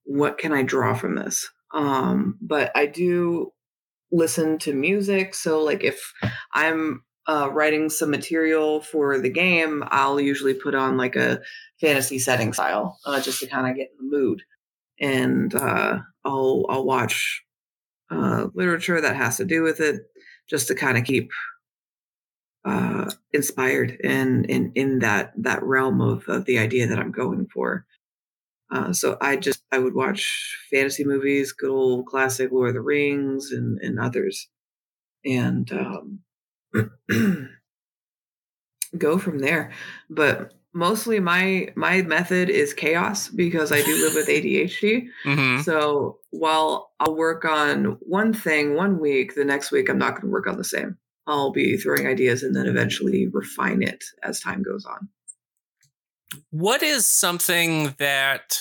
what 0.04 0.38
can 0.38 0.52
I 0.52 0.62
draw 0.62 0.94
from 0.94 1.14
this? 1.14 1.48
Um, 1.74 2.38
but 2.40 2.70
I 2.74 2.86
do 2.86 3.52
listen 4.12 4.58
to 4.58 4.72
music. 4.74 5.34
So, 5.34 5.62
like, 5.62 5.82
if 5.82 6.12
I'm 6.52 7.02
uh, 7.28 7.50
writing 7.52 7.90
some 7.90 8.10
material 8.10 8.80
for 8.80 9.18
the 9.18 9.30
game, 9.30 9.82
I'll 9.88 10.20
usually 10.20 10.54
put 10.54 10.74
on 10.74 10.96
like 10.96 11.16
a 11.16 11.40
fantasy 11.80 12.18
setting 12.18 12.52
style 12.52 12.98
uh, 13.04 13.20
just 13.20 13.40
to 13.40 13.46
kind 13.46 13.68
of 13.68 13.76
get 13.76 13.90
in 13.98 14.08
the 14.10 14.16
mood. 14.16 14.42
And 15.00 15.54
uh, 15.54 15.98
I'll 16.24 16.66
I'll 16.68 16.84
watch 16.84 17.42
uh, 18.10 18.46
literature 18.54 19.00
that 19.00 19.16
has 19.16 19.36
to 19.38 19.44
do 19.44 19.62
with 19.62 19.80
it, 19.80 20.02
just 20.48 20.68
to 20.68 20.74
kind 20.74 20.96
of 20.96 21.04
keep 21.04 21.30
uh, 22.64 23.10
inspired 23.32 24.00
and 24.02 24.44
in, 24.46 24.72
in, 24.74 24.90
in 24.92 24.98
that 25.00 25.32
that 25.36 25.62
realm 25.62 26.00
of, 26.00 26.24
of 26.28 26.44
the 26.46 26.58
idea 26.58 26.86
that 26.86 26.98
I'm 26.98 27.12
going 27.12 27.46
for. 27.52 27.86
Uh, 28.70 28.92
so 28.92 29.16
I 29.20 29.36
just 29.36 29.62
I 29.70 29.78
would 29.78 29.94
watch 29.94 30.56
fantasy 30.70 31.04
movies, 31.04 31.52
good 31.52 31.70
old 31.70 32.06
classic 32.06 32.50
Lord 32.50 32.70
of 32.70 32.74
the 32.74 32.80
Rings, 32.80 33.52
and 33.52 33.78
and 33.80 34.00
others, 34.00 34.48
and 35.24 35.70
um, 35.72 36.20
go 38.98 39.18
from 39.18 39.38
there. 39.38 39.72
But 40.10 40.52
mostly 40.76 41.20
my 41.20 41.72
my 41.74 42.02
method 42.02 42.50
is 42.50 42.74
chaos 42.74 43.28
because 43.28 43.72
I 43.72 43.82
do 43.82 43.96
live 44.04 44.14
with 44.14 44.28
ADHD. 44.28 45.08
Mm-hmm. 45.24 45.62
So 45.62 46.18
while 46.30 46.92
I'll 47.00 47.16
work 47.16 47.44
on 47.44 47.96
one 48.00 48.32
thing 48.32 48.74
one 48.74 49.00
week, 49.00 49.34
the 49.34 49.44
next 49.44 49.72
week 49.72 49.88
I'm 49.88 49.98
not 49.98 50.12
going 50.12 50.22
to 50.22 50.32
work 50.32 50.46
on 50.46 50.58
the 50.58 50.64
same. 50.64 50.98
I'll 51.26 51.50
be 51.50 51.76
throwing 51.76 52.06
ideas 52.06 52.42
and 52.42 52.54
then 52.54 52.66
eventually 52.66 53.26
refine 53.26 53.82
it 53.82 54.04
as 54.22 54.40
time 54.40 54.62
goes 54.62 54.84
on. 54.84 55.08
What 56.50 56.82
is 56.82 57.06
something 57.06 57.94
that 57.98 58.58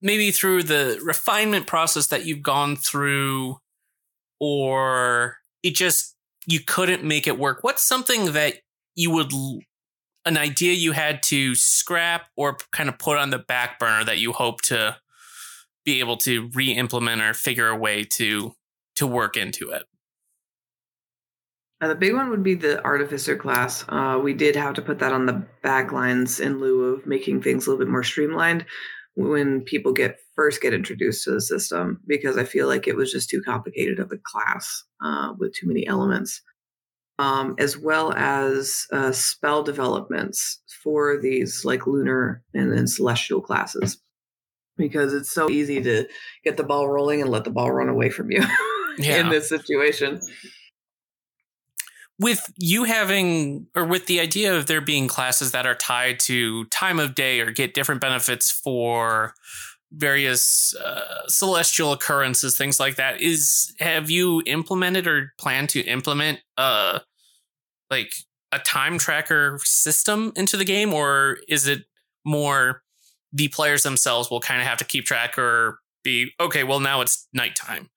maybe 0.00 0.30
through 0.30 0.62
the 0.62 1.00
refinement 1.02 1.66
process 1.66 2.06
that 2.08 2.26
you've 2.26 2.42
gone 2.42 2.76
through 2.76 3.58
or 4.40 5.38
it 5.62 5.74
just 5.74 6.14
you 6.48 6.60
couldn't 6.60 7.04
make 7.04 7.26
it 7.26 7.38
work? 7.38 7.58
What's 7.60 7.82
something 7.82 8.32
that 8.32 8.54
you 8.94 9.10
would 9.10 9.30
an 10.24 10.36
idea 10.36 10.72
you 10.72 10.92
had 10.92 11.22
to 11.24 11.54
scrap 11.54 12.26
or 12.36 12.56
kind 12.72 12.88
of 12.88 12.98
put 12.98 13.18
on 13.18 13.30
the 13.30 13.38
back 13.38 13.78
burner 13.78 14.04
that 14.04 14.18
you 14.18 14.32
hope 14.32 14.62
to 14.62 14.96
be 15.84 16.00
able 16.00 16.16
to 16.16 16.50
re-implement 16.54 17.22
or 17.22 17.34
figure 17.34 17.68
a 17.68 17.76
way 17.76 18.02
to 18.02 18.52
to 18.96 19.06
work 19.06 19.36
into 19.36 19.70
it? 19.70 19.84
Uh, 21.80 21.88
the 21.88 21.94
big 21.94 22.14
one 22.14 22.30
would 22.30 22.42
be 22.42 22.54
the 22.54 22.82
artificer 22.82 23.36
class. 23.36 23.84
Uh, 23.88 24.18
we 24.20 24.32
did 24.32 24.56
have 24.56 24.74
to 24.74 24.82
put 24.82 24.98
that 24.98 25.12
on 25.12 25.26
the 25.26 25.44
back 25.62 25.92
lines 25.92 26.40
in 26.40 26.58
lieu 26.58 26.94
of 26.94 27.06
making 27.06 27.40
things 27.40 27.66
a 27.66 27.70
little 27.70 27.84
bit 27.84 27.90
more 27.90 28.02
streamlined 28.02 28.64
when 29.14 29.60
people 29.60 29.92
get 29.92 30.18
first 30.38 30.62
get 30.62 30.72
introduced 30.72 31.24
to 31.24 31.32
the 31.32 31.40
system 31.40 32.00
because 32.06 32.38
I 32.38 32.44
feel 32.44 32.68
like 32.68 32.86
it 32.86 32.94
was 32.94 33.10
just 33.10 33.28
too 33.28 33.42
complicated 33.42 33.98
of 33.98 34.12
a 34.12 34.18
class 34.18 34.84
uh, 35.04 35.32
with 35.36 35.52
too 35.52 35.66
many 35.66 35.84
elements 35.84 36.42
um, 37.18 37.56
as 37.58 37.76
well 37.76 38.12
as 38.12 38.86
uh, 38.92 39.10
spell 39.10 39.64
developments 39.64 40.62
for 40.84 41.20
these 41.20 41.64
like 41.64 41.88
lunar 41.88 42.44
and 42.54 42.72
then 42.72 42.86
celestial 42.86 43.40
classes 43.40 44.00
because 44.76 45.12
it's 45.12 45.32
so 45.32 45.50
easy 45.50 45.82
to 45.82 46.06
get 46.44 46.56
the 46.56 46.62
ball 46.62 46.88
rolling 46.88 47.20
and 47.20 47.30
let 47.30 47.42
the 47.42 47.50
ball 47.50 47.72
run 47.72 47.88
away 47.88 48.08
from 48.08 48.30
you 48.30 48.44
yeah. 48.98 49.18
in 49.18 49.30
this 49.30 49.48
situation 49.48 50.20
with 52.20 52.52
you 52.56 52.84
having 52.84 53.66
or 53.74 53.84
with 53.84 54.06
the 54.06 54.20
idea 54.20 54.56
of 54.56 54.66
there 54.66 54.80
being 54.80 55.08
classes 55.08 55.52
that 55.52 55.66
are 55.66 55.74
tied 55.74 56.18
to 56.18 56.64
time 56.66 56.98
of 56.98 57.14
day 57.14 57.40
or 57.40 57.50
get 57.50 57.74
different 57.74 58.00
benefits 58.00 58.50
for 58.50 59.34
various 59.92 60.74
uh, 60.76 61.26
celestial 61.28 61.92
occurrences 61.92 62.58
things 62.58 62.78
like 62.78 62.96
that 62.96 63.22
is 63.22 63.74
have 63.78 64.10
you 64.10 64.42
implemented 64.44 65.06
or 65.06 65.32
plan 65.38 65.66
to 65.66 65.80
implement 65.80 66.40
uh 66.58 66.98
like 67.90 68.12
a 68.52 68.58
time 68.58 68.98
tracker 68.98 69.58
system 69.62 70.32
into 70.36 70.56
the 70.56 70.64
game, 70.64 70.92
or 70.92 71.38
is 71.48 71.66
it 71.66 71.84
more 72.24 72.82
the 73.32 73.48
players 73.48 73.82
themselves 73.82 74.30
will 74.30 74.40
kind 74.40 74.60
of 74.60 74.66
have 74.66 74.78
to 74.78 74.84
keep 74.84 75.04
track 75.04 75.38
or 75.38 75.78
be 76.02 76.32
okay? 76.40 76.64
Well, 76.64 76.80
now 76.80 77.00
it's 77.00 77.28
nighttime. 77.32 77.90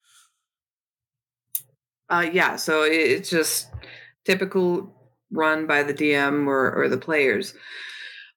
Uh, 2.09 2.29
yeah, 2.31 2.57
so 2.57 2.83
it's 2.83 3.29
just 3.29 3.67
typical 4.25 4.93
run 5.31 5.65
by 5.65 5.83
the 5.83 5.93
DM 5.93 6.45
or, 6.47 6.73
or 6.73 6.89
the 6.89 6.97
players. 6.97 7.53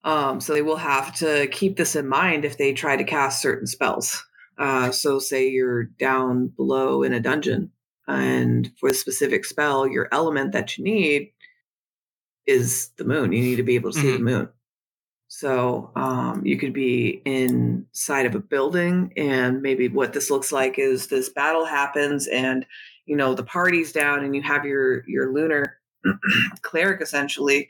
Um, 0.05 0.40
so 0.40 0.52
they 0.52 0.62
will 0.62 0.76
have 0.76 1.14
to 1.16 1.46
keep 1.48 1.76
this 1.76 1.96
in 1.96 2.07
mind 2.07 2.44
if 2.44 2.59
they 2.59 2.72
try 2.72 2.96
to 2.96 3.05
cast 3.05 3.40
certain 3.40 3.66
spells. 3.66 4.22
Uh, 4.59 4.92
so, 4.92 5.18
say 5.18 5.48
you're 5.48 5.84
down 5.84 6.48
below 6.48 7.02
in 7.02 7.12
a 7.12 7.20
dungeon, 7.20 7.72
and 8.07 8.70
for 8.78 8.90
a 8.90 8.94
specific 8.94 9.44
spell, 9.44 9.88
your 9.88 10.09
element 10.12 10.52
that 10.52 10.78
you 10.78 10.84
need 10.84 11.32
is 12.46 12.90
the 12.96 13.05
moon. 13.05 13.32
You 13.32 13.42
need 13.42 13.57
to 13.57 13.62
be 13.62 13.74
able 13.74 13.90
to 13.90 13.98
see 13.98 14.07
mm-hmm. 14.09 14.24
the 14.24 14.30
moon. 14.30 14.48
So 15.28 15.90
um, 15.96 16.46
you 16.46 16.57
could 16.59 16.72
be 16.72 17.20
inside 17.24 18.26
of 18.26 18.36
a 18.36 18.40
building, 18.40 19.12
and 19.16 19.62
maybe 19.62 19.88
what 19.88 20.12
this 20.12 20.30
looks 20.30 20.52
like 20.52 20.78
is 20.78 21.09
this 21.09 21.28
battle 21.28 21.64
happens, 21.64 22.28
and 22.28 22.64
you 23.05 23.16
know 23.16 23.34
the 23.34 23.42
party's 23.42 23.90
down, 23.90 24.24
and 24.24 24.36
you 24.36 24.42
have 24.42 24.64
your 24.64 25.02
your 25.09 25.32
lunar 25.32 25.80
cleric 26.62 27.00
essentially, 27.00 27.68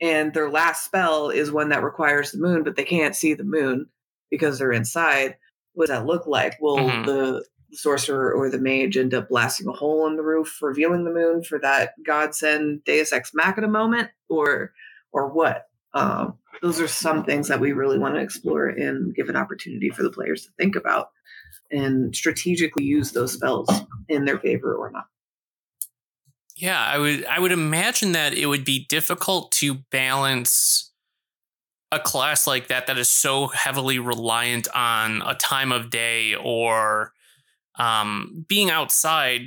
and 0.00 0.32
their 0.32 0.50
last 0.50 0.84
spell 0.84 1.30
is 1.30 1.50
one 1.50 1.68
that 1.70 1.82
requires 1.82 2.32
the 2.32 2.38
moon, 2.38 2.62
but 2.62 2.76
they 2.76 2.84
can't 2.84 3.16
see 3.16 3.34
the 3.34 3.44
moon 3.44 3.86
because 4.30 4.58
they're 4.58 4.72
inside. 4.72 5.36
What 5.74 5.88
does 5.88 5.98
that 5.98 6.06
look 6.06 6.26
like? 6.26 6.56
Will 6.60 6.78
mm-hmm. 6.78 7.04
the 7.04 7.44
sorcerer 7.72 8.32
or 8.32 8.50
the 8.50 8.58
mage 8.58 8.96
end 8.96 9.14
up 9.14 9.28
blasting 9.28 9.68
a 9.68 9.72
hole 9.72 10.06
in 10.06 10.16
the 10.16 10.22
roof, 10.22 10.58
revealing 10.60 11.04
the 11.04 11.12
moon 11.12 11.42
for 11.42 11.58
that 11.60 11.92
godsend 12.04 12.84
Deus 12.84 13.12
Ex 13.12 13.32
Machina 13.34 13.68
moment, 13.68 14.10
or 14.28 14.72
or 15.12 15.28
what? 15.28 15.66
Um, 15.92 16.38
those 16.62 16.80
are 16.80 16.88
some 16.88 17.24
things 17.24 17.48
that 17.48 17.60
we 17.60 17.72
really 17.72 17.98
want 17.98 18.14
to 18.14 18.20
explore 18.20 18.68
and 18.68 19.14
give 19.14 19.28
an 19.28 19.36
opportunity 19.36 19.90
for 19.90 20.02
the 20.02 20.10
players 20.10 20.44
to 20.44 20.52
think 20.58 20.76
about 20.76 21.10
and 21.70 22.14
strategically 22.14 22.84
use 22.84 23.12
those 23.12 23.32
spells 23.32 23.68
in 24.08 24.24
their 24.24 24.38
favor 24.38 24.74
or 24.74 24.90
not. 24.90 25.06
Yeah, 26.60 26.84
I 26.84 26.98
would 26.98 27.24
I 27.24 27.40
would 27.40 27.52
imagine 27.52 28.12
that 28.12 28.34
it 28.34 28.44
would 28.44 28.66
be 28.66 28.84
difficult 28.86 29.50
to 29.52 29.76
balance 29.90 30.92
a 31.90 31.98
class 31.98 32.46
like 32.46 32.68
that 32.68 32.86
that 32.86 32.98
is 32.98 33.08
so 33.08 33.46
heavily 33.46 33.98
reliant 33.98 34.68
on 34.74 35.22
a 35.22 35.34
time 35.34 35.72
of 35.72 35.88
day 35.88 36.34
or 36.34 37.12
um, 37.78 38.44
being 38.46 38.70
outside, 38.70 39.40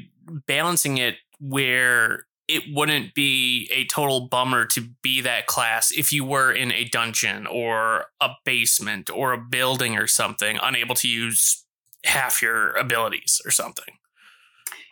balancing 0.48 0.98
it 0.98 1.18
where 1.40 2.26
it 2.48 2.64
wouldn't 2.74 3.14
be 3.14 3.70
a 3.72 3.86
total 3.86 4.28
bummer 4.28 4.66
to 4.66 4.82
be 5.04 5.22
that 5.22 5.46
class 5.46 5.92
if 5.92 6.12
you 6.12 6.26
were 6.26 6.52
in 6.52 6.72
a 6.72 6.86
dungeon 6.86 7.46
or 7.46 8.06
a 8.20 8.30
basement 8.44 9.12
or 9.12 9.34
a 9.34 9.38
building 9.38 9.98
or 9.98 10.08
something, 10.08 10.58
unable 10.64 10.96
to 10.96 11.08
use 11.08 11.64
half 12.06 12.42
your 12.42 12.72
abilities 12.72 13.40
or 13.46 13.52
something. 13.52 13.98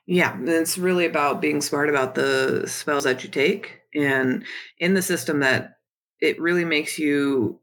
Yeah, 0.08 0.38
it's 0.41 0.78
really 0.78 1.06
about 1.06 1.41
being 1.41 1.62
smart 1.62 1.89
about 1.89 2.16
the 2.16 2.64
spells 2.68 3.04
that 3.04 3.24
you 3.24 3.30
take 3.30 3.82
and 3.95 4.43
in 4.80 4.93
the 4.93 5.02
system 5.02 5.39
that 5.41 5.76
it 6.20 6.39
really 6.41 6.66
makes 6.66 6.97
you 6.99 7.60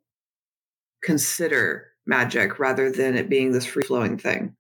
consider 1.03 1.89
magic 2.07 2.59
rather 2.59 2.91
than 2.91 3.17
it 3.17 3.29
being 3.29 3.53
this 3.53 3.67
free 3.67 3.83
flowing 3.85 4.19
thing. 4.19 4.55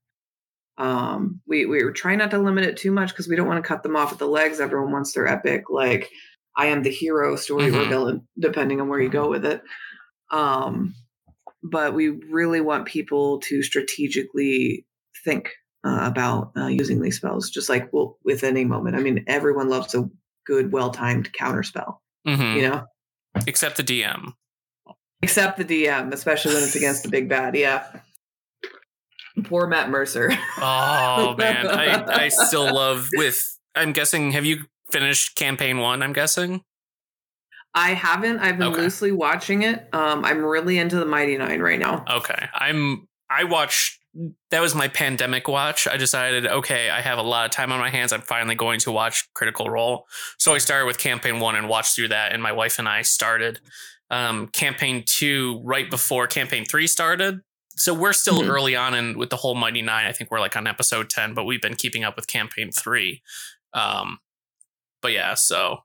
Um, 0.76 1.40
we 1.46 1.66
we 1.66 1.82
were 1.82 1.92
trying 1.92 2.18
not 2.18 2.30
to 2.32 2.38
limit 2.38 2.64
it 2.64 2.76
too 2.76 2.92
much 2.92 3.10
because 3.10 3.28
we 3.28 3.34
don't 3.36 3.48
want 3.48 3.62
to 3.62 3.66
cut 3.66 3.82
them 3.82 3.96
off 3.96 4.12
at 4.12 4.18
the 4.18 4.26
legs. 4.28 4.60
Everyone 4.60 4.92
wants 4.92 5.12
their 5.12 5.26
epic 5.26 5.64
like 5.70 6.10
I 6.56 6.66
am 6.66 6.82
the 6.82 6.90
hero 6.90 7.36
story 7.36 7.70
or 7.70 7.84
Mhm. 7.84 7.88
villain, 7.88 8.28
depending 8.38 8.80
on 8.80 8.88
where 8.88 9.00
you 9.00 9.08
go 9.08 9.28
with 9.28 9.44
it. 9.44 9.62
Um, 10.30 10.94
but 11.62 11.94
we 11.94 12.10
really 12.10 12.60
want 12.60 12.86
people 12.86 13.40
to 13.40 13.62
strategically 13.62 14.86
think 15.24 15.50
uh, 15.84 16.00
about 16.02 16.52
uh, 16.56 16.66
using 16.66 17.00
these 17.00 17.16
spells, 17.16 17.50
just 17.50 17.68
like 17.68 17.92
well, 17.92 18.18
with 18.24 18.42
any 18.44 18.64
moment. 18.64 18.96
I 18.96 19.00
mean, 19.00 19.24
everyone 19.26 19.68
loves 19.68 19.94
a 19.94 20.08
good, 20.46 20.72
well 20.72 20.90
timed 20.90 21.32
counter 21.32 21.62
spell, 21.62 22.02
Mhm. 22.26 22.56
you 22.56 22.62
know, 22.68 22.84
Except 23.46 23.76
the 23.76 23.84
DM. 23.84 24.32
except 25.22 25.58
the 25.58 25.64
DM, 25.64 26.12
especially 26.12 26.54
when 26.54 26.62
it's 26.62 26.74
against 26.76 27.02
the 27.02 27.08
big 27.08 27.28
bad. 27.28 27.54
Yeah. 27.56 27.84
Poor 29.44 29.66
Matt 29.68 29.88
Mercer. 29.90 30.30
Oh 30.60 31.34
man, 31.38 31.66
I 31.68 32.24
I 32.24 32.28
still 32.28 32.74
love 32.74 33.08
with. 33.14 33.40
I'm 33.76 33.92
guessing. 33.92 34.32
Have 34.32 34.44
you 34.44 34.64
finished 34.90 35.36
campaign 35.36 35.78
one? 35.78 36.02
I'm 36.02 36.12
guessing. 36.12 36.62
I 37.74 37.90
haven't. 37.90 38.40
I've 38.40 38.58
been 38.58 38.68
Okay. 38.68 38.80
loosely 38.80 39.12
watching 39.12 39.62
it. 39.62 39.88
Um, 39.92 40.24
I'm 40.24 40.44
really 40.44 40.78
into 40.78 40.96
the 40.96 41.04
Mighty 41.04 41.36
Nein 41.38 41.60
right 41.60 41.78
now. 41.78 42.04
Okay, 42.10 42.48
I'm. 42.52 43.06
I 43.30 43.44
watched. 43.44 43.97
That 44.50 44.60
was 44.60 44.74
my 44.74 44.88
pandemic 44.88 45.46
watch. 45.46 45.86
I 45.86 45.96
decided, 45.96 46.46
okay, 46.46 46.90
I 46.90 47.00
have 47.00 47.18
a 47.18 47.22
lot 47.22 47.44
of 47.44 47.50
time 47.52 47.70
on 47.70 47.78
my 47.78 47.90
hands. 47.90 48.12
I'm 48.12 48.20
finally 48.22 48.54
going 48.54 48.80
to 48.80 48.90
watch 48.90 49.28
Critical 49.34 49.70
Role. 49.70 50.06
So 50.38 50.54
I 50.54 50.58
started 50.58 50.86
with 50.86 50.98
campaign 50.98 51.38
one 51.40 51.54
and 51.54 51.68
watched 51.68 51.94
through 51.94 52.08
that. 52.08 52.32
And 52.32 52.42
my 52.42 52.50
wife 52.52 52.78
and 52.78 52.88
I 52.88 53.02
started 53.02 53.60
um, 54.10 54.48
campaign 54.48 55.04
two 55.06 55.60
right 55.64 55.88
before 55.90 56.26
campaign 56.26 56.64
three 56.64 56.86
started. 56.86 57.40
So 57.76 57.94
we're 57.94 58.14
still 58.14 58.40
Mhm. 58.40 58.48
early 58.48 58.74
on 58.74 58.94
in 58.94 59.18
with 59.18 59.30
the 59.30 59.36
whole 59.36 59.54
Mighty 59.54 59.82
Nein. 59.82 60.06
I 60.06 60.12
think 60.12 60.30
we're 60.30 60.40
like 60.40 60.56
on 60.56 60.66
episode 60.66 61.10
ten, 61.10 61.34
but 61.34 61.44
we've 61.44 61.62
been 61.62 61.76
keeping 61.76 62.02
up 62.04 62.16
with 62.16 62.26
campaign 62.26 62.72
three. 62.72 63.22
Um, 63.72 64.18
but 65.00 65.12
yeah, 65.12 65.34
so 65.34 65.84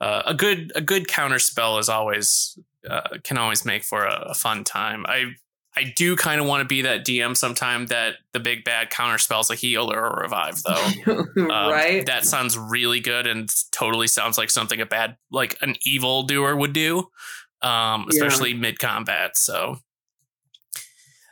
uh, 0.00 0.22
a 0.26 0.34
good 0.34 0.72
a 0.74 0.80
good 0.82 1.08
counter 1.08 1.38
spell 1.38 1.78
is 1.78 1.88
always 1.88 2.58
uh, 2.90 3.16
can 3.22 3.38
always 3.38 3.64
make 3.64 3.84
for 3.84 4.04
a, 4.04 4.26
a 4.30 4.34
fun 4.34 4.64
time. 4.64 5.06
I 5.08 5.36
I 5.76 5.92
do 5.96 6.14
kind 6.16 6.40
of 6.40 6.46
want 6.46 6.60
to 6.60 6.64
be 6.66 6.82
that 6.82 7.04
DM 7.04 7.36
sometime 7.36 7.86
that 7.86 8.14
the 8.32 8.40
big 8.40 8.64
bad 8.64 8.90
counter 8.90 9.18
spells 9.18 9.50
a 9.50 9.54
heal 9.56 9.92
or 9.92 10.06
a 10.06 10.22
revive 10.22 10.62
though. 10.62 10.90
Um, 11.36 11.48
right? 11.48 12.06
That 12.06 12.24
sounds 12.24 12.56
really 12.56 13.00
good 13.00 13.26
and 13.26 13.52
totally 13.72 14.06
sounds 14.06 14.38
like 14.38 14.50
something 14.50 14.80
a 14.80 14.86
bad 14.86 15.16
like 15.32 15.56
an 15.62 15.74
evil 15.84 16.22
doer 16.22 16.54
would 16.54 16.72
do. 16.72 17.08
Um, 17.60 18.06
Yeah. 18.10 18.24
especially 18.26 18.54
mid 18.54 18.78
combat. 18.78 19.36
So 19.36 19.78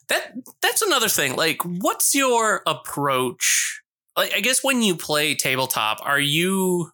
that 0.08 0.32
that's 0.60 0.82
another 0.82 1.08
thing. 1.08 1.36
Like, 1.36 1.62
what's 1.64 2.14
your 2.14 2.62
approach? 2.66 3.80
Like, 4.16 4.34
I 4.34 4.40
guess 4.40 4.62
when 4.62 4.82
you 4.82 4.96
play 4.96 5.34
tabletop, 5.34 6.00
are 6.02 6.20
you 6.20 6.90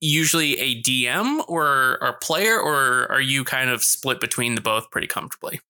usually 0.00 0.58
a 0.58 0.80
DM 0.82 1.44
or 1.48 1.94
a 1.96 2.12
player, 2.14 2.58
or 2.58 3.10
are 3.12 3.20
you 3.20 3.44
kind 3.44 3.70
of 3.70 3.82
split 3.84 4.20
between 4.20 4.54
the 4.54 4.60
both 4.60 4.90
pretty 4.90 5.06
comfortably? 5.06 5.60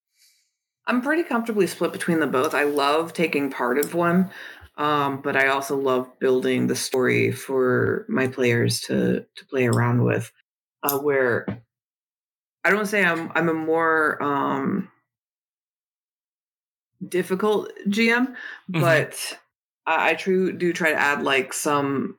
I'm 0.89 1.03
pretty 1.03 1.23
comfortably 1.23 1.69
split 1.69 1.93
between 1.93 2.19
the 2.21 2.27
both. 2.27 2.55
I 2.55 2.65
love 2.65 3.13
taking 3.13 3.51
part 3.51 3.79
of 3.79 3.95
one, 3.95 4.31
um, 4.79 5.21
but 5.23 5.37
I 5.37 5.49
also 5.49 5.77
love 5.77 6.19
building 6.19 6.67
the 6.67 6.77
story 6.77 7.31
for 7.31 8.07
my 8.09 8.27
players 8.29 8.81
to 8.83 9.27
to 9.37 9.47
play 9.47 9.67
around 9.67 10.03
with. 10.05 10.33
Uh, 10.83 10.99
where 10.99 11.47
I 12.65 12.71
don't 12.71 12.87
say 12.87 13.05
I'm 13.05 13.31
I'm 13.35 13.49
a 13.51 13.55
more 13.55 14.23
um, 14.23 14.91
difficult 17.07 17.73
GM, 17.89 18.35
Mhm. 18.71 18.81
but 18.81 19.39
I, 19.87 20.11
I 20.11 20.15
true 20.15 20.53
do 20.53 20.73
try 20.73 20.91
to 20.91 20.97
add 20.99 21.23
like 21.23 21.53
some 21.53 22.19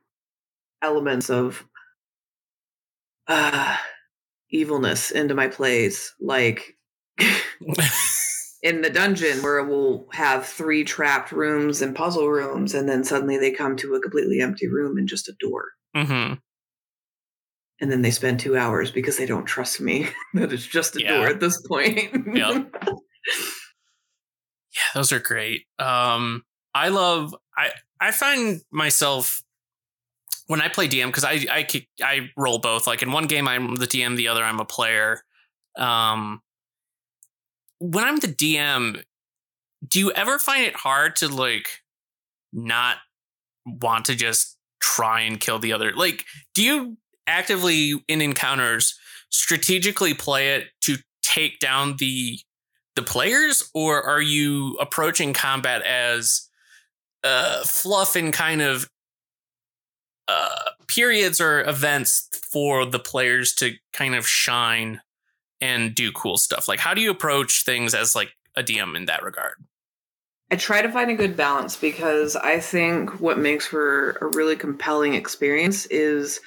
elements 0.81 1.29
of 1.29 1.65
uh, 3.27 3.77
evilness 4.51 5.11
into 5.11 5.35
my 5.35 5.47
plays, 5.47 6.13
like 6.19 6.77
in 8.61 8.81
the 8.81 8.89
dungeon 8.89 9.41
where 9.41 9.63
we'll 9.63 10.07
have 10.11 10.45
three 10.45 10.83
trapped 10.83 11.31
rooms 11.31 11.81
and 11.81 11.95
puzzle 11.95 12.29
rooms, 12.29 12.73
and 12.73 12.87
then 12.89 13.03
suddenly 13.03 13.37
they 13.37 13.51
come 13.51 13.75
to 13.77 13.95
a 13.95 14.01
completely 14.01 14.41
empty 14.41 14.67
room 14.67 14.97
and 14.97 15.07
just 15.07 15.29
a 15.29 15.33
door. 15.39 15.69
hmm 15.95 16.33
And 17.81 17.89
then 17.91 18.01
they 18.01 18.11
spend 18.11 18.39
two 18.39 18.57
hours 18.57 18.91
because 18.91 19.17
they 19.17 19.25
don't 19.25 19.45
trust 19.45 19.79
me 19.79 20.07
that 20.33 20.51
it's 20.51 20.65
just 20.67 20.95
a 20.97 21.01
Yeah. 21.01 21.17
door 21.17 21.27
at 21.27 21.39
this 21.39 21.61
point. 21.67 22.11
Yep. 22.35 22.75
Yeah, 24.75 24.81
those 24.93 25.11
are 25.11 25.19
great. 25.19 25.63
Um, 25.79 26.43
I 26.75 26.89
love. 26.89 27.35
I 27.57 27.71
I 27.99 28.11
find 28.11 28.61
myself 28.71 29.41
when 30.47 30.61
I 30.61 30.67
play 30.67 30.87
DM 30.87 31.07
because 31.07 31.23
I 31.23 31.45
I 31.51 31.67
I 32.03 32.29
roll 32.37 32.59
both. 32.59 32.85
Like 32.85 33.01
in 33.01 33.11
one 33.11 33.25
game, 33.25 33.47
I'm 33.47 33.75
the 33.75 33.87
DM, 33.87 34.15
the 34.15 34.27
other 34.27 34.43
I'm 34.43 34.59
a 34.59 34.65
player. 34.65 35.21
Um, 35.77 36.41
when 37.79 38.03
I'm 38.03 38.17
the 38.17 38.27
DM, 38.27 39.03
do 39.87 39.99
you 39.99 40.11
ever 40.11 40.37
find 40.37 40.63
it 40.63 40.75
hard 40.75 41.15
to 41.17 41.27
like 41.27 41.81
not 42.53 42.97
want 43.65 44.05
to 44.05 44.15
just 44.15 44.57
try 44.81 45.21
and 45.21 45.39
kill 45.39 45.59
the 45.59 45.73
other? 45.73 45.93
Like, 45.93 46.25
do 46.53 46.63
you 46.63 46.97
actively 47.27 47.93
in 48.07 48.21
encounters 48.21 48.97
strategically 49.29 50.13
play 50.13 50.55
it 50.55 50.67
to 50.81 50.97
take 51.21 51.59
down 51.59 51.95
the 51.97 52.39
the 52.95 53.03
players, 53.03 53.69
or 53.73 54.03
are 54.03 54.21
you 54.21 54.75
approaching 54.81 55.31
combat 55.31 55.83
as 55.83 56.49
uh, 57.23 57.63
fluff 57.63 58.15
and 58.15 58.33
kind 58.33 58.61
of 58.61 58.89
uh, 60.27 60.71
periods 60.87 61.39
or 61.39 61.61
events 61.61 62.27
for 62.51 62.85
the 62.85 62.99
players 62.99 63.53
to 63.53 63.73
kind 63.93 64.15
of 64.15 64.27
shine 64.27 65.01
and 65.61 65.93
do 65.93 66.11
cool 66.11 66.37
stuff? 66.37 66.67
Like, 66.67 66.79
how 66.79 66.93
do 66.93 67.01
you 67.01 67.11
approach 67.11 67.63
things 67.63 67.93
as 67.93 68.15
like 68.15 68.29
a 68.55 68.63
DM 68.63 68.95
in 68.95 69.05
that 69.05 69.23
regard? 69.23 69.53
I 70.51 70.55
try 70.55 70.81
to 70.81 70.91
find 70.91 71.11
a 71.11 71.15
good 71.15 71.37
balance 71.37 71.75
because 71.75 72.35
I 72.35 72.59
think 72.59 73.19
what 73.19 73.37
makes 73.37 73.67
for 73.67 74.11
a 74.21 74.27
really 74.35 74.55
compelling 74.55 75.13
experience 75.13 75.85
is 75.87 76.39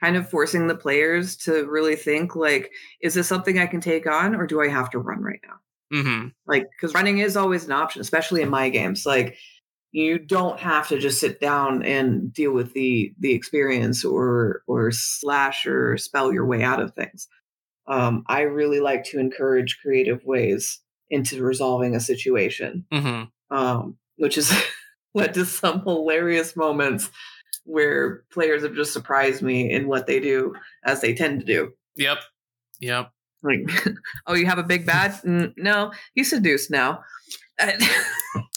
kind 0.00 0.16
of 0.16 0.28
forcing 0.28 0.66
the 0.66 0.74
players 0.74 1.36
to 1.36 1.66
really 1.66 1.96
think 1.96 2.34
like, 2.34 2.70
is 3.02 3.14
this 3.14 3.28
something 3.28 3.58
I 3.58 3.66
can 3.66 3.80
take 3.80 4.06
on 4.06 4.34
or 4.34 4.46
do 4.46 4.62
I 4.62 4.68
have 4.68 4.90
to 4.90 4.98
run 4.98 5.20
right 5.20 5.40
now? 5.46 5.56
Mm-hmm. 5.92 6.28
like 6.46 6.64
because 6.70 6.94
running 6.94 7.18
is 7.18 7.36
always 7.36 7.66
an 7.66 7.72
option 7.72 8.00
especially 8.00 8.40
in 8.40 8.48
my 8.48 8.70
games 8.70 9.04
like 9.04 9.36
you 9.90 10.18
don't 10.18 10.58
have 10.58 10.88
to 10.88 10.98
just 10.98 11.20
sit 11.20 11.38
down 11.38 11.82
and 11.82 12.32
deal 12.32 12.52
with 12.52 12.72
the 12.72 13.12
the 13.18 13.34
experience 13.34 14.02
or 14.02 14.62
or 14.66 14.90
slash 14.90 15.66
or 15.66 15.98
spell 15.98 16.32
your 16.32 16.46
way 16.46 16.62
out 16.62 16.80
of 16.80 16.94
things 16.94 17.28
um 17.92 18.24
i 18.26 18.40
really 18.42 18.80
like 18.80 19.04
to 19.04 19.18
encourage 19.18 19.78
creative 19.82 20.20
ways 20.24 20.80
into 21.10 21.42
resolving 21.42 21.94
a 21.94 22.00
situation 22.00 22.84
Mm-hmm. 22.92 23.56
um 23.56 23.96
which 24.16 24.36
has 24.36 24.48
led 25.14 25.34
to 25.34 25.44
some 25.44 25.82
hilarious 25.82 26.54
moments 26.56 27.10
where 27.64 28.24
players 28.32 28.62
have 28.62 28.74
just 28.74 28.92
surprised 28.92 29.42
me 29.42 29.70
in 29.70 29.86
what 29.88 30.06
they 30.06 30.18
do 30.20 30.54
as 30.84 31.00
they 31.00 31.14
tend 31.14 31.40
to 31.40 31.46
do 31.46 31.72
Yep. 31.96 32.18
Yep. 32.80 33.10
like 33.42 33.60
oh 34.26 34.34
you 34.34 34.46
have 34.46 34.58
a 34.58 34.62
big 34.74 34.86
bad 34.94 35.10
Mm, 35.24 35.52
no 35.56 35.92
he's 36.14 36.30
seduced 36.30 36.70
now 36.70 37.02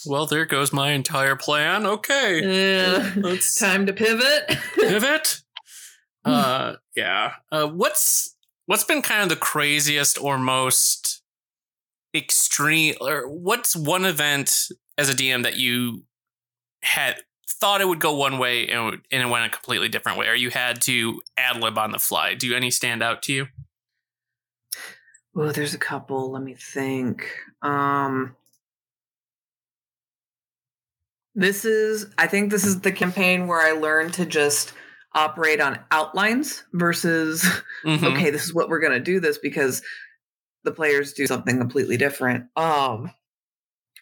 Well, 0.07 0.25
there 0.25 0.45
goes 0.45 0.71
my 0.73 0.91
entire 0.91 1.35
plan. 1.35 1.85
Okay. 1.85 2.41
Yeah. 2.43 3.11
Let's 3.17 3.57
Time 3.59 3.85
to 3.87 3.93
pivot. 3.93 4.57
pivot. 4.75 5.41
Uh, 6.23 6.75
yeah. 6.95 7.33
Uh, 7.51 7.67
what's 7.67 8.34
what's 8.65 8.83
been 8.83 9.01
kind 9.01 9.23
of 9.23 9.29
the 9.29 9.35
craziest 9.35 10.21
or 10.21 10.37
most 10.37 11.21
extreme, 12.15 12.95
or 13.01 13.27
what's 13.27 13.75
one 13.75 14.05
event 14.05 14.69
as 14.97 15.09
a 15.09 15.13
DM 15.13 15.43
that 15.43 15.57
you 15.57 16.03
had 16.81 17.17
thought 17.49 17.81
it 17.81 17.87
would 17.87 17.99
go 17.99 18.15
one 18.15 18.37
way 18.37 18.67
and, 18.67 18.95
it- 19.11 19.25
went 19.29 19.45
a 19.45 19.49
completely 19.49 19.89
different 19.89 20.17
way, 20.17 20.27
or 20.27 20.33
you 20.35 20.49
had 20.49 20.81
to 20.83 21.21
ad 21.37 21.57
lib 21.61 21.77
on 21.77 21.91
the 21.91 21.99
fly? 21.99 22.33
Do 22.33 22.47
any 22.55 22.71
stand 22.71 23.01
out 23.03 23.21
to 23.23 23.33
you? 23.33 23.47
oh, 25.37 25.51
there's 25.51 25.73
a 25.73 25.77
couple. 25.77 26.31
Let 26.31 26.43
me 26.43 26.53
think. 26.53 27.27
Um 27.61 28.35
This 31.37 31.65
is 31.65 32.07
I 32.17 32.27
think 32.27 32.49
this 32.51 32.65
is 32.65 32.79
the 32.79 32.91
campaign 32.93 33.47
where 33.47 33.59
I 33.59 33.71
learned 33.73 34.13
to 34.13 34.25
just 34.25 34.71
operate 35.15 35.59
on 35.61 35.79
outlines 35.91 36.63
versus 36.73 37.43
Mhm. 37.85 38.03
okay, 38.13 38.29
this 38.29 38.43
is 38.43 38.53
what 38.53 38.69
we're 38.69 38.79
going 38.79 38.93
to 38.93 38.99
do 38.99 39.19
this 39.19 39.37
because 39.39 39.81
the 40.63 40.71
players 40.71 41.13
do 41.13 41.25
something 41.27 41.57
completely 41.57 41.97
different. 41.97 42.45
Um 42.55 43.11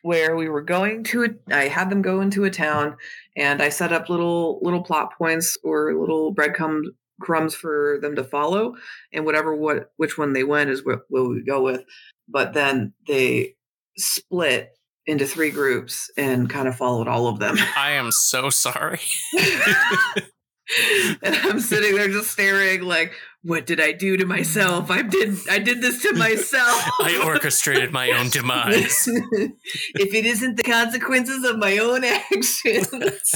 where 0.01 0.35
we 0.35 0.49
were 0.49 0.61
going 0.61 1.01
to 1.05 1.23
a, 1.23 1.29
I 1.55 1.69
had 1.69 1.89
them 1.89 2.01
go 2.01 2.19
into 2.19 2.43
a 2.43 2.49
town 2.49 2.97
and 3.37 3.61
I 3.61 3.69
set 3.69 3.93
up 3.93 4.09
little 4.09 4.59
little 4.61 4.83
plot 4.83 5.13
points 5.17 5.57
or 5.63 5.93
little 5.97 6.31
breadcrumbs 6.31 6.89
crumbs 7.21 7.55
for 7.55 7.99
them 8.01 8.15
to 8.17 8.23
follow 8.23 8.75
and 9.13 9.23
whatever 9.25 9.55
what 9.55 9.91
which 9.95 10.17
one 10.17 10.33
they 10.33 10.43
went 10.43 10.69
is 10.69 10.83
what, 10.83 11.01
what 11.07 11.29
we 11.29 11.41
go 11.45 11.61
with 11.61 11.83
but 12.27 12.53
then 12.53 12.91
they 13.07 13.55
split 13.97 14.71
into 15.05 15.25
three 15.25 15.51
groups 15.51 16.11
and 16.17 16.49
kind 16.49 16.67
of 16.67 16.75
followed 16.75 17.07
all 17.07 17.27
of 17.27 17.39
them 17.39 17.55
I 17.77 17.91
am 17.91 18.11
so 18.11 18.49
sorry. 18.49 18.99
and 21.23 21.35
I'm 21.35 21.59
sitting 21.59 21.95
there 21.95 22.07
just 22.07 22.31
staring 22.31 22.81
like, 22.83 23.13
what 23.41 23.65
did 23.65 23.81
I 23.81 23.91
do 23.91 24.15
to 24.17 24.25
myself? 24.25 24.89
I 24.89 25.01
did 25.01 25.35
I 25.49 25.59
did 25.59 25.81
this 25.81 26.01
to 26.03 26.13
myself. 26.13 26.89
I 27.01 27.21
orchestrated 27.23 27.91
my 27.91 28.11
own 28.11 28.29
demise. 28.29 29.07
if 29.07 30.13
it 30.13 30.25
isn't 30.25 30.57
the 30.57 30.63
consequences 30.63 31.43
of 31.43 31.57
my 31.57 31.77
own 31.77 32.03
actions. 32.03 33.35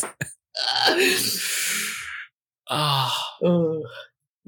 oh. 2.69 3.84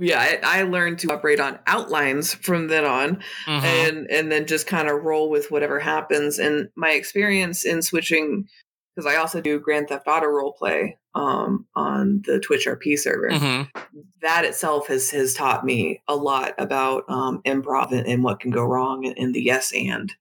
Yeah, 0.01 0.21
I, 0.21 0.59
I, 0.59 0.63
learned 0.63 0.99
to 0.99 1.11
operate 1.11 1.41
on 1.41 1.59
outlines 1.67 2.33
from 2.33 2.69
then 2.69 2.85
on 2.85 3.21
mm-hmm. 3.45 3.65
and 3.65 4.07
and 4.09 4.31
then 4.31 4.45
just 4.47 4.65
kind 4.65 4.87
of 4.87 5.03
roll 5.03 5.29
with 5.29 5.51
whatever 5.51 5.77
happens. 5.77 6.39
And 6.39 6.69
my 6.77 6.91
experience 6.91 7.65
in 7.65 7.81
switching 7.81 8.47
because 8.95 9.05
I 9.13 9.17
also 9.17 9.41
do 9.41 9.59
Grand 9.59 9.89
Theft 9.89 10.07
Auto 10.07 10.27
role 10.27 10.53
play 10.53 10.98
um, 11.15 11.65
on 11.75 12.21
the 12.25 12.39
Twitch 12.39 12.67
RP 12.67 12.97
server. 12.97 13.29
Mm-hmm. 13.29 13.79
That 14.21 14.45
itself 14.45 14.87
has 14.87 15.09
has 15.11 15.33
taught 15.33 15.65
me 15.65 16.01
a 16.07 16.15
lot 16.15 16.53
about 16.57 17.03
um, 17.09 17.41
improv 17.45 17.91
and, 17.91 18.07
and, 18.07 18.23
what 18.23 18.39
can 18.39 18.51
go 18.51 18.63
wrong 18.63 19.05
and, 19.05 19.17
and 19.17 19.33
the 19.33 19.41
yes 19.41 19.71
and 19.73 20.13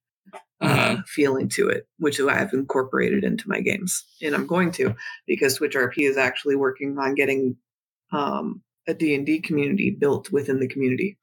uh, 0.61 0.67
mm-hmm. 0.67 1.01
feeling 1.07 1.49
to 1.51 1.69
it, 1.69 1.87
which 1.99 2.19
is 2.19 2.27
I've 2.27 2.53
incorporated 2.53 3.25
into 3.25 3.49
my 3.49 3.61
games, 3.61 4.05
and 4.23 4.35
I'm 4.35 4.47
going 4.47 4.73
to 4.73 4.95
because 5.27 5.57
Twitch 5.57 5.75
RP 5.75 6.09
is 6.09 6.17
actually 6.17 6.57
working 6.57 6.99
on 6.99 7.15
getting 7.15 7.57
um, 8.13 8.63
a 8.87 8.95
D 8.95 9.15
and 9.15 9.27
D 9.27 9.41
community 9.41 9.91
built 9.91 10.33
within 10.33 10.59
the 10.59 10.69
community. 10.69 11.19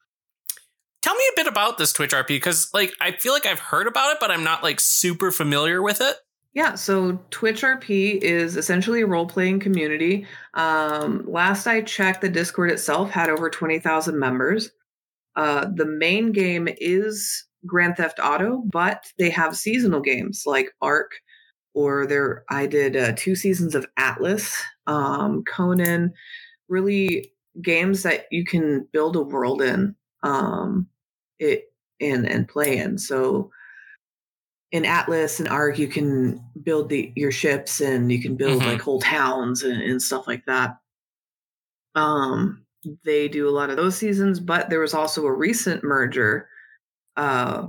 Tell 1.02 1.16
me 1.16 1.24
a 1.34 1.36
bit 1.36 1.48
about 1.48 1.78
this 1.78 1.94
Twitch 1.94 2.14
RP 2.14 2.30
because, 2.30 2.70
like, 2.74 2.92
I 3.00 3.12
feel 3.12 3.32
like 3.32 3.46
I've 3.46 3.60
heard 3.60 3.88
about 3.88 4.12
it, 4.14 4.18
but 4.20 4.32
I'm 4.32 4.44
not 4.44 4.64
like 4.64 4.80
super 4.80 5.32
familiar 5.32 5.82
with 5.82 6.02
it. 6.02 6.16
Yeah, 6.56 6.76
so 6.76 7.20
Twitch 7.32 7.64
RP 7.64 8.18
is 8.22 8.56
essentially 8.56 9.02
a 9.02 9.08
role 9.08 9.28
playing 9.28 9.60
community. 9.60 10.26
Um, 10.54 11.26
last 11.28 11.68
I 11.68 11.82
checked, 11.82 12.22
the 12.22 12.30
Discord 12.30 12.72
itself 12.72 13.12
had 13.12 13.30
over 13.30 13.50
20,000 13.50 14.18
members. 14.18 14.72
Uh, 15.36 15.68
the 15.76 15.86
main 15.86 16.32
game 16.32 16.70
is 16.78 17.46
Grand 17.66 17.98
Theft 17.98 18.22
Auto, 18.24 18.64
but 18.72 19.06
they 19.20 19.30
have 19.32 19.58
seasonal 19.58 20.00
games 20.00 20.44
like 20.46 20.72
Ark, 20.82 21.12
or 21.74 22.08
there 22.08 22.46
I 22.50 22.68
did 22.68 22.96
uh, 22.96 23.12
two 23.18 23.36
seasons 23.36 23.76
of 23.76 23.86
Atlas, 23.98 24.64
um, 24.88 25.44
Conan, 25.44 26.14
really 26.70 27.34
games 27.62 28.04
that 28.04 28.28
you 28.32 28.46
can 28.46 28.88
build 28.94 29.18
a 29.18 29.22
world 29.22 29.62
in 29.62 29.94
um, 30.24 30.88
it 31.38 31.66
and 32.00 32.26
and 32.26 32.48
play 32.48 32.78
in. 32.78 32.98
So 32.98 33.52
in 34.76 34.84
Atlas 34.84 35.40
and 35.40 35.48
Ark, 35.48 35.80
you 35.80 35.88
can 35.88 36.44
build 36.62 36.90
the 36.90 37.14
your 37.16 37.32
ships 37.32 37.80
and 37.80 38.12
you 38.12 38.22
can 38.22 38.36
build 38.36 38.60
mm-hmm. 38.60 38.72
like 38.72 38.82
whole 38.82 39.00
towns 39.00 39.64
and, 39.64 39.82
and, 39.82 40.02
stuff 40.02 40.28
like 40.28 40.46
that. 40.48 40.78
Um, 41.96 42.66
they 43.06 43.30
do 43.30 43.48
a 43.48 43.56
lot 43.56 43.70
of 43.70 43.78
those 43.78 43.96
seasons, 43.96 44.42
but 44.42 44.70
there 44.70 44.82
was 44.82 44.94
also 44.94 45.26
a 45.26 45.32
recent 45.32 45.82
merger 45.82 46.50
uh, 47.16 47.68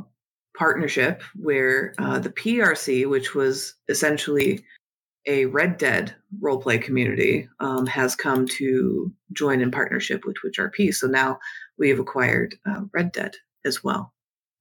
partnership 0.59 1.23
where 1.37 1.95
uh, 1.99 2.19
the 2.19 2.31
PRC, 2.31 3.09
which 3.09 3.37
was 3.37 3.75
essentially 3.89 4.65
a 5.27 5.45
Red 5.47 5.79
Dead 5.79 6.13
roleplay 6.43 6.83
community, 6.83 7.49
um, 7.61 7.87
has 7.87 8.17
come 8.17 8.49
to 8.59 9.13
join 9.33 9.61
in 9.61 9.71
partnership 9.71 10.25
with 10.25 10.35
Twitch 10.35 10.59
RP. 10.59 10.93
So 10.93 11.07
now 11.07 11.39
we 11.79 11.89
have 11.89 12.01
acquired 12.01 12.57
uh, 12.69 12.81
Red 12.93 13.13
Dead 13.13 13.37
as 13.65 13.85
well, 13.85 14.13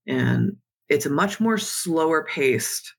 and 0.06 0.58
it's 0.90 1.06
a 1.06 1.10
much 1.10 1.40
more 1.40 1.58
slower 1.58 2.26
paced 2.26 2.94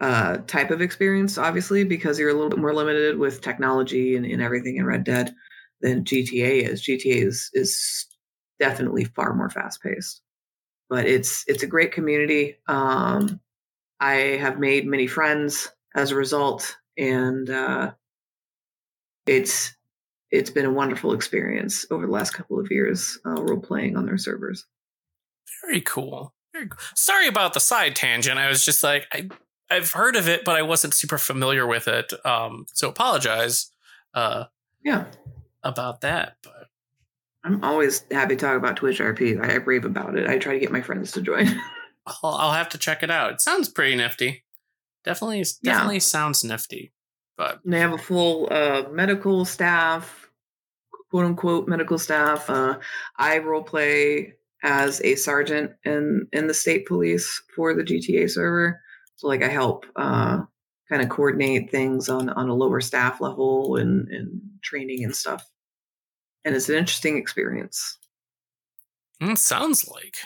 uh, 0.00 0.38
type 0.46 0.70
of 0.70 0.80
experience, 0.80 1.38
obviously, 1.38 1.84
because 1.84 2.18
you're 2.18 2.30
a 2.30 2.34
little 2.34 2.50
bit 2.50 2.58
more 2.58 2.74
limited 2.74 3.18
with 3.18 3.40
technology 3.40 4.16
and, 4.16 4.24
and 4.24 4.40
everything 4.40 4.76
in 4.76 4.86
Red 4.86 5.04
Dead 5.04 5.34
than 5.80 6.04
GTA 6.04 6.62
is. 6.68 6.82
GTA 6.82 7.26
is 7.26 7.50
is 7.52 8.06
definitely 8.60 9.04
far 9.04 9.34
more 9.34 9.50
fast 9.50 9.82
paced, 9.82 10.22
but 10.88 11.06
it's 11.06 11.44
it's 11.46 11.62
a 11.62 11.68
great 11.68 11.92
community. 11.92 12.56
Um, 12.68 13.40
I 14.00 14.14
have 14.40 14.58
made 14.58 14.86
many 14.86 15.08
friends 15.08 15.68
as 15.96 16.12
a 16.12 16.16
result, 16.16 16.76
and 16.96 17.50
uh, 17.50 17.92
it's 19.26 19.74
it's 20.30 20.50
been 20.50 20.66
a 20.66 20.72
wonderful 20.72 21.12
experience 21.12 21.86
over 21.90 22.06
the 22.06 22.12
last 22.12 22.30
couple 22.30 22.60
of 22.60 22.70
years 22.70 23.18
uh, 23.26 23.42
role 23.42 23.60
playing 23.60 23.96
on 23.96 24.06
their 24.06 24.18
servers. 24.18 24.64
Very 25.64 25.80
cool. 25.80 26.34
Sorry 26.94 27.28
about 27.28 27.54
the 27.54 27.60
side 27.60 27.96
tangent. 27.96 28.38
I 28.38 28.48
was 28.48 28.64
just 28.64 28.82
like, 28.82 29.06
I, 29.12 29.28
I've 29.70 29.92
heard 29.92 30.16
of 30.16 30.28
it, 30.28 30.44
but 30.44 30.56
I 30.56 30.62
wasn't 30.62 30.94
super 30.94 31.18
familiar 31.18 31.66
with 31.66 31.88
it. 31.88 32.12
Um, 32.24 32.66
so 32.72 32.88
apologize. 32.88 33.70
Uh, 34.14 34.44
yeah, 34.84 35.06
about 35.62 36.00
that. 36.00 36.36
But 36.42 36.68
I'm 37.44 37.62
always 37.64 38.04
happy 38.10 38.36
to 38.36 38.40
talk 38.40 38.56
about 38.56 38.76
Twitch 38.76 39.00
RP. 39.00 39.40
I 39.42 39.54
rave 39.56 39.84
about 39.84 40.16
it. 40.16 40.28
I 40.28 40.38
try 40.38 40.54
to 40.54 40.60
get 40.60 40.72
my 40.72 40.80
friends 40.80 41.12
to 41.12 41.20
join. 41.20 41.46
I'll, 42.06 42.30
I'll 42.30 42.52
have 42.52 42.70
to 42.70 42.78
check 42.78 43.02
it 43.02 43.10
out. 43.10 43.32
It 43.32 43.40
sounds 43.40 43.68
pretty 43.68 43.96
nifty. 43.96 44.44
Definitely, 45.04 45.44
definitely 45.62 45.96
yeah. 45.96 46.00
sounds 46.00 46.44
nifty. 46.44 46.92
But 47.36 47.60
they 47.64 47.78
have 47.80 47.92
a 47.92 47.98
full 47.98 48.48
uh, 48.50 48.84
medical 48.90 49.44
staff, 49.44 50.28
quote 51.10 51.24
unquote 51.24 51.68
medical 51.68 51.98
staff. 51.98 52.50
Uh, 52.50 52.78
I 53.16 53.38
role 53.38 53.62
play 53.62 54.34
as 54.62 55.00
a 55.02 55.14
sergeant 55.14 55.72
in 55.84 56.26
in 56.32 56.46
the 56.46 56.54
state 56.54 56.86
police 56.86 57.42
for 57.54 57.74
the 57.74 57.82
GTA 57.82 58.30
server. 58.30 58.80
So 59.16 59.28
like 59.28 59.42
I 59.42 59.48
help 59.48 59.86
uh, 59.96 60.42
kind 60.88 61.02
of 61.02 61.08
coordinate 61.08 61.70
things 61.70 62.08
on 62.08 62.28
on 62.30 62.48
a 62.48 62.54
lower 62.54 62.80
staff 62.80 63.20
level 63.20 63.76
and 63.76 64.08
and 64.08 64.40
training 64.62 65.04
and 65.04 65.14
stuff. 65.14 65.44
And 66.44 66.54
it's 66.54 66.68
an 66.68 66.76
interesting 66.76 67.16
experience. 67.16 67.98
It 69.20 69.24
mm, 69.24 69.38
sounds 69.38 69.88
like 69.88 70.16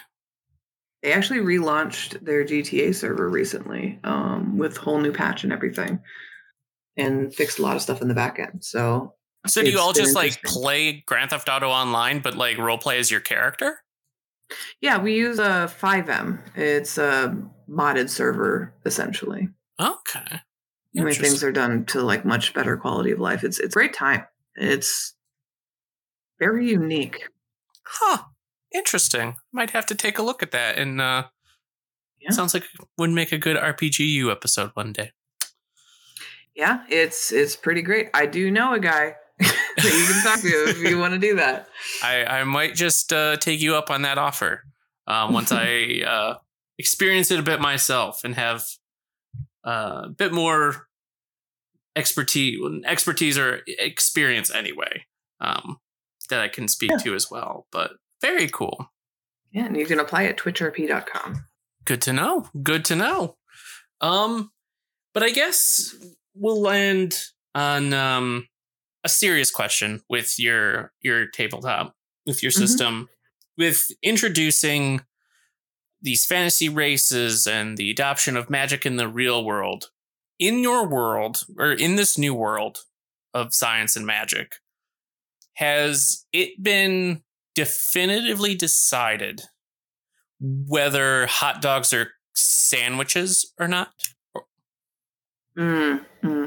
they 1.02 1.12
actually 1.12 1.40
relaunched 1.40 2.24
their 2.24 2.44
GTA 2.44 2.94
server 2.94 3.28
recently 3.28 3.98
um, 4.04 4.56
with 4.56 4.76
whole 4.76 5.00
new 5.00 5.12
patch 5.12 5.42
and 5.42 5.52
everything, 5.52 6.00
and 6.96 7.34
fixed 7.34 7.58
a 7.58 7.62
lot 7.62 7.76
of 7.76 7.82
stuff 7.82 8.02
in 8.02 8.08
the 8.08 8.14
back 8.14 8.38
end. 8.38 8.62
So, 8.62 9.14
so 9.46 9.62
do 9.62 9.70
you 9.70 9.80
all 9.80 9.92
just 9.92 10.14
like 10.14 10.40
play 10.42 11.02
Grand 11.06 11.30
Theft 11.30 11.48
Auto 11.48 11.68
Online, 11.68 12.20
but 12.20 12.36
like 12.36 12.56
role 12.58 12.78
play 12.78 12.98
as 12.98 13.10
your 13.10 13.20
character? 13.20 13.78
Yeah, 14.80 14.98
we 14.98 15.14
use 15.14 15.38
a 15.38 15.72
FiveM. 15.80 16.40
It's 16.56 16.98
a 16.98 17.36
modded 17.68 18.10
server 18.10 18.74
essentially. 18.84 19.48
Okay. 19.80 20.40
I 20.96 21.04
mean, 21.04 21.14
things 21.14 21.42
are 21.42 21.52
done 21.52 21.86
to 21.86 22.02
like 22.02 22.24
much 22.24 22.52
better 22.52 22.76
quality 22.76 23.12
of 23.12 23.18
life. 23.18 23.44
It's 23.44 23.58
it's 23.58 23.74
great 23.74 23.94
time. 23.94 24.26
It's 24.54 25.14
very 26.38 26.68
unique. 26.68 27.28
Huh. 27.84 28.24
Interesting. 28.74 29.36
Might 29.52 29.70
have 29.70 29.86
to 29.86 29.94
take 29.94 30.18
a 30.18 30.22
look 30.22 30.42
at 30.42 30.50
that. 30.50 30.78
And 30.78 31.00
uh 31.00 31.24
yeah. 32.20 32.30
sounds 32.30 32.54
like 32.54 32.64
would 32.98 33.10
make 33.10 33.32
a 33.32 33.38
good 33.38 33.56
RPGU 33.56 34.30
episode 34.30 34.70
one 34.74 34.92
day. 34.92 35.12
Yeah, 36.54 36.84
it's 36.88 37.32
it's 37.32 37.56
pretty 37.56 37.82
great. 37.82 38.10
I 38.12 38.26
do 38.26 38.50
know 38.50 38.74
a 38.74 38.80
guy 38.80 39.16
you 39.42 40.06
can 40.06 40.22
talk 40.22 40.40
to 40.40 40.68
if 40.68 40.82
you 40.82 40.98
want 40.98 41.14
to 41.14 41.18
do 41.18 41.36
that. 41.36 41.68
I, 42.02 42.24
I 42.24 42.44
might 42.44 42.74
just 42.74 43.12
uh, 43.12 43.36
take 43.36 43.60
you 43.60 43.74
up 43.76 43.90
on 43.90 44.02
that 44.02 44.18
offer 44.18 44.64
um, 45.06 45.32
once 45.32 45.52
I 45.52 46.02
uh, 46.06 46.34
experience 46.78 47.30
it 47.30 47.38
a 47.38 47.42
bit 47.42 47.60
myself 47.60 48.22
and 48.24 48.34
have 48.34 48.64
uh, 49.66 50.02
a 50.04 50.08
bit 50.08 50.32
more 50.32 50.88
expertise, 51.96 52.58
expertise 52.84 53.38
or 53.38 53.60
experience 53.66 54.50
anyway 54.50 55.04
um, 55.40 55.78
that 56.30 56.40
I 56.40 56.48
can 56.48 56.68
speak 56.68 56.90
yeah. 56.90 56.98
to 56.98 57.14
as 57.14 57.30
well. 57.30 57.66
But 57.70 57.92
very 58.20 58.48
cool. 58.48 58.90
Yeah, 59.52 59.66
and 59.66 59.76
you 59.76 59.86
can 59.86 60.00
apply 60.00 60.24
at 60.24 60.38
twitchrp.com. 60.38 61.44
Good 61.84 62.00
to 62.02 62.12
know. 62.12 62.48
Good 62.62 62.84
to 62.86 62.96
know. 62.96 63.36
Um, 64.00 64.50
but 65.12 65.22
I 65.22 65.30
guess 65.30 65.94
we'll 66.34 66.60
land 66.60 67.20
on 67.54 67.92
um 67.92 68.48
a 69.04 69.08
serious 69.08 69.50
question 69.50 70.00
with 70.08 70.38
your 70.38 70.92
your 71.00 71.26
tabletop 71.26 71.94
with 72.26 72.42
your 72.42 72.52
mm-hmm. 72.52 72.60
system 72.60 73.08
with 73.58 73.86
introducing 74.02 75.02
these 76.00 76.26
fantasy 76.26 76.68
races 76.68 77.46
and 77.46 77.76
the 77.76 77.90
adoption 77.90 78.36
of 78.36 78.50
magic 78.50 78.84
in 78.86 78.96
the 78.96 79.08
real 79.08 79.44
world 79.44 79.86
in 80.38 80.58
your 80.58 80.86
world 80.86 81.44
or 81.58 81.72
in 81.72 81.96
this 81.96 82.18
new 82.18 82.34
world 82.34 82.78
of 83.34 83.54
science 83.54 83.96
and 83.96 84.06
magic 84.06 84.56
has 85.54 86.24
it 86.32 86.62
been 86.62 87.22
definitively 87.54 88.54
decided 88.54 89.42
whether 90.40 91.26
hot 91.26 91.60
dogs 91.62 91.92
are 91.92 92.12
sandwiches 92.34 93.52
or 93.58 93.68
not 93.68 93.92
mm-hmm. 95.56 96.46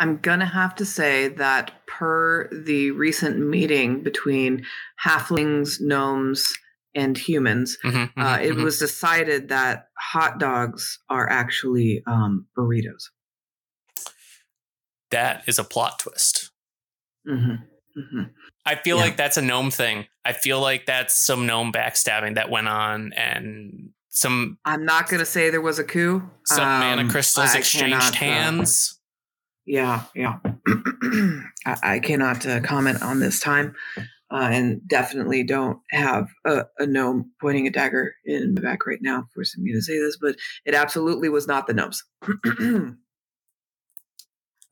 I'm 0.00 0.16
going 0.16 0.40
to 0.40 0.46
have 0.46 0.74
to 0.76 0.86
say 0.86 1.28
that 1.28 1.72
per 1.86 2.48
the 2.48 2.90
recent 2.92 3.38
meeting 3.38 4.02
between 4.02 4.64
halflings, 5.04 5.80
gnomes, 5.80 6.52
and 6.94 7.16
humans, 7.16 7.76
mm-hmm, 7.84 7.96
mm-hmm, 7.96 8.20
uh, 8.20 8.38
it 8.38 8.52
mm-hmm. 8.52 8.64
was 8.64 8.78
decided 8.78 9.50
that 9.50 9.88
hot 9.98 10.40
dogs 10.40 10.98
are 11.08 11.28
actually 11.30 12.02
um, 12.06 12.46
burritos. 12.58 13.10
That 15.10 15.44
is 15.46 15.58
a 15.58 15.64
plot 15.64 15.98
twist. 16.00 16.50
hmm 17.26 17.54
hmm 17.94 18.22
I 18.64 18.76
feel 18.76 18.96
Yeah. 18.96 19.04
like 19.04 19.16
that's 19.16 19.36
a 19.36 19.42
gnome 19.42 19.70
thing. 19.70 20.06
I 20.24 20.32
feel 20.32 20.60
like 20.60 20.86
that's 20.86 21.14
some 21.18 21.46
gnome 21.46 21.72
backstabbing 21.72 22.34
that 22.36 22.50
went 22.50 22.68
on 22.68 23.12
and 23.14 23.90
some 24.08 24.58
I'm 24.64 24.84
not 24.84 25.08
going 25.08 25.20
to 25.20 25.26
say 25.26 25.50
there 25.50 25.60
was 25.60 25.78
a 25.78 25.84
coup. 25.84 26.22
some 26.46 26.64
mana 26.64 27.02
Um, 27.02 27.10
crystals 27.10 27.50
I 27.54 27.58
exchanged 27.58 27.90
cannot, 27.90 28.12
uh, 28.12 28.16
hands. 28.16 28.99
Yeah, 29.70 30.02
yeah. 30.16 30.38
I, 31.64 31.76
I 31.84 31.98
cannot 32.00 32.44
uh, 32.44 32.58
comment 32.60 33.00
on 33.02 33.20
this 33.20 33.38
time, 33.38 33.76
uh, 34.32 34.48
and 34.50 34.80
definitely 34.88 35.44
don't 35.44 35.78
have 35.90 36.26
a, 36.44 36.64
a 36.80 36.86
gnome 36.86 37.30
pointing 37.40 37.68
a 37.68 37.70
dagger 37.70 38.12
in 38.24 38.54
my 38.54 38.62
back 38.62 38.84
right 38.84 38.98
now. 39.00 39.26
Forcing 39.32 39.62
me 39.62 39.70
to 39.72 39.80
say 39.80 39.96
this, 40.00 40.18
but 40.20 40.34
it 40.66 40.74
absolutely 40.74 41.28
was 41.28 41.46
not 41.46 41.68
the 41.68 41.74
gnomes. 41.74 42.02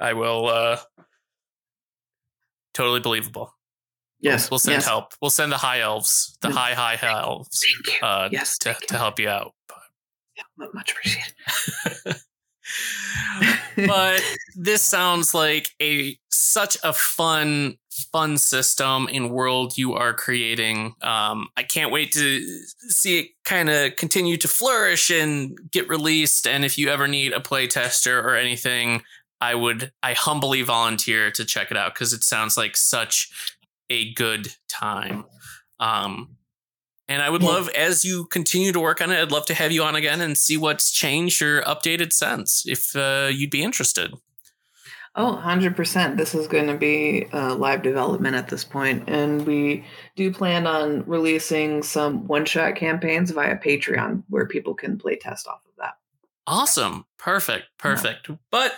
I 0.00 0.14
will 0.14 0.48
uh 0.48 0.78
totally 2.74 2.98
believable. 3.00 3.54
yes, 4.20 4.50
We'll 4.50 4.58
send 4.58 4.74
yes. 4.78 4.86
help. 4.86 5.12
We'll 5.22 5.30
send 5.30 5.52
the 5.52 5.56
high 5.58 5.78
elves, 5.80 6.36
the 6.40 6.48
Mm. 6.48 6.52
high 6.54 6.74
high 6.74 6.96
high 6.96 7.20
elves 7.20 7.60
Thank 7.86 8.00
you. 8.02 8.06
uh 8.08 8.28
yes, 8.32 8.58
to, 8.58 8.74
to 8.88 8.96
help 8.98 9.20
you 9.20 9.28
out. 9.28 9.52
Yeah, 10.36 10.42
much 10.74 10.90
appreciated. 10.90 11.34
but 13.76 14.22
this 14.56 14.82
sounds 14.82 15.34
like 15.34 15.70
a 15.80 16.18
such 16.30 16.76
a 16.82 16.92
fun 16.92 17.76
fun 18.12 18.38
system 18.38 19.08
and 19.12 19.30
world 19.30 19.76
you 19.76 19.94
are 19.94 20.14
creating. 20.14 20.94
Um 21.02 21.48
i 21.56 21.62
can't 21.62 21.92
wait 21.92 22.12
to 22.12 22.40
see 22.88 23.18
it 23.20 23.26
kind 23.44 23.68
of 23.68 23.96
continue 23.96 24.36
to 24.38 24.48
flourish 24.48 25.10
and 25.10 25.58
get 25.70 25.88
released. 25.88 26.46
And 26.46 26.64
if 26.64 26.78
you 26.78 26.88
ever 26.88 27.08
need 27.08 27.32
a 27.32 27.40
play 27.40 27.66
tester 27.66 28.20
or 28.20 28.36
anything 28.36 29.02
i 29.40 29.54
would 29.54 29.92
i 30.02 30.14
humbly 30.14 30.62
volunteer 30.62 31.30
to 31.32 31.44
check 31.44 31.70
it 31.70 31.76
out 31.76 31.94
because 31.94 32.12
it 32.12 32.24
sounds 32.24 32.56
like 32.56 32.76
such 32.76 33.30
a 33.90 34.12
good 34.14 34.54
time. 34.68 35.24
Um 35.80 36.37
and 37.08 37.22
I 37.22 37.30
would 37.30 37.42
Yeah. 37.42 37.48
love, 37.48 37.68
as 37.70 38.04
you 38.04 38.26
continue 38.26 38.72
to 38.72 38.80
work 38.80 39.00
on 39.00 39.10
it, 39.10 39.20
I'd 39.20 39.32
love 39.32 39.46
to 39.46 39.54
have 39.54 39.72
you 39.72 39.82
on 39.82 39.96
again 39.96 40.20
and 40.20 40.36
see 40.36 40.56
what's 40.56 40.90
changed 40.90 41.40
or 41.42 41.62
updated 41.62 42.12
since, 42.12 42.64
if 42.66 42.94
uh, 42.94 43.30
you'd 43.32 43.50
be 43.50 43.62
interested. 43.62 44.14
Oh, 45.16 45.40
100%. 45.44 46.16
This 46.16 46.34
is 46.34 46.46
going 46.46 46.68
to 46.68 46.76
be 46.76 47.26
uh, 47.32 47.54
live 47.56 47.82
development 47.82 48.36
at 48.36 48.48
this 48.48 48.62
point, 48.62 49.08
And 49.08 49.44
we 49.46 49.84
do 50.14 50.32
plan 50.32 50.66
on 50.66 51.02
releasing 51.06 51.82
some 51.82 52.26
one 52.28 52.44
shot 52.44 52.76
campaigns 52.76 53.32
via 53.32 53.56
Patreon 53.58 54.22
where 54.28 54.46
people 54.46 54.74
can 54.74 54.96
play 54.96 55.16
test 55.16 55.48
off 55.48 55.60
of 55.66 55.72
that. 55.78 55.94
Awesome. 56.46 57.04
Perfect. 57.18 57.66
Perfect. 57.78 58.30
But 58.52 58.74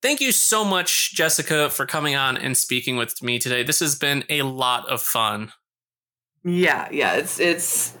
thank 0.00 0.20
you 0.22 0.32
so 0.32 0.64
much, 0.64 1.12
Jessica, 1.14 1.68
for 1.68 1.84
coming 1.84 2.14
on 2.14 2.38
and 2.38 2.56
speaking 2.56 2.96
with 2.96 3.22
me 3.22 3.38
today. 3.38 3.62
This 3.62 3.80
has 3.80 3.94
been 3.94 4.24
a 4.30 4.42
lot 4.42 4.88
of 4.88 5.02
fun. 5.02 5.52
Yeah, 6.48 6.88
yeah. 6.90 7.14
It's, 7.14 7.38
it's, 7.38 7.96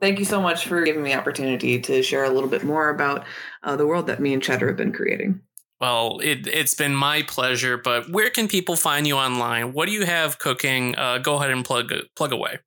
thank 0.00 0.18
you 0.18 0.24
so 0.24 0.40
much 0.40 0.66
for 0.66 0.82
giving 0.82 1.02
me 1.02 1.12
the 1.12 1.18
opportunity 1.18 1.80
to 1.80 2.02
share 2.02 2.24
a 2.24 2.30
little 2.30 2.48
bit 2.48 2.64
more 2.64 2.90
about 2.90 3.24
uh, 3.62 3.76
the 3.76 3.86
world 3.86 4.06
that 4.08 4.20
me 4.20 4.32
and 4.32 4.42
Cheddar 4.42 4.68
have 4.68 4.76
been 4.76 4.92
creating. 4.92 5.40
Well, 5.80 6.20
it, 6.22 6.46
it's 6.46 6.74
been 6.74 6.94
my 6.94 7.22
pleasure, 7.22 7.76
but 7.76 8.08
where 8.10 8.30
can 8.30 8.46
people 8.46 8.76
find 8.76 9.06
you 9.06 9.16
online? 9.16 9.72
What 9.72 9.86
do 9.86 9.92
you 9.92 10.06
have 10.06 10.38
cooking? 10.38 10.96
Uh, 10.96 11.18
go 11.18 11.36
ahead 11.36 11.50
and 11.50 11.64
plug 11.64 11.92
plug 12.14 12.32
away. 12.32 12.60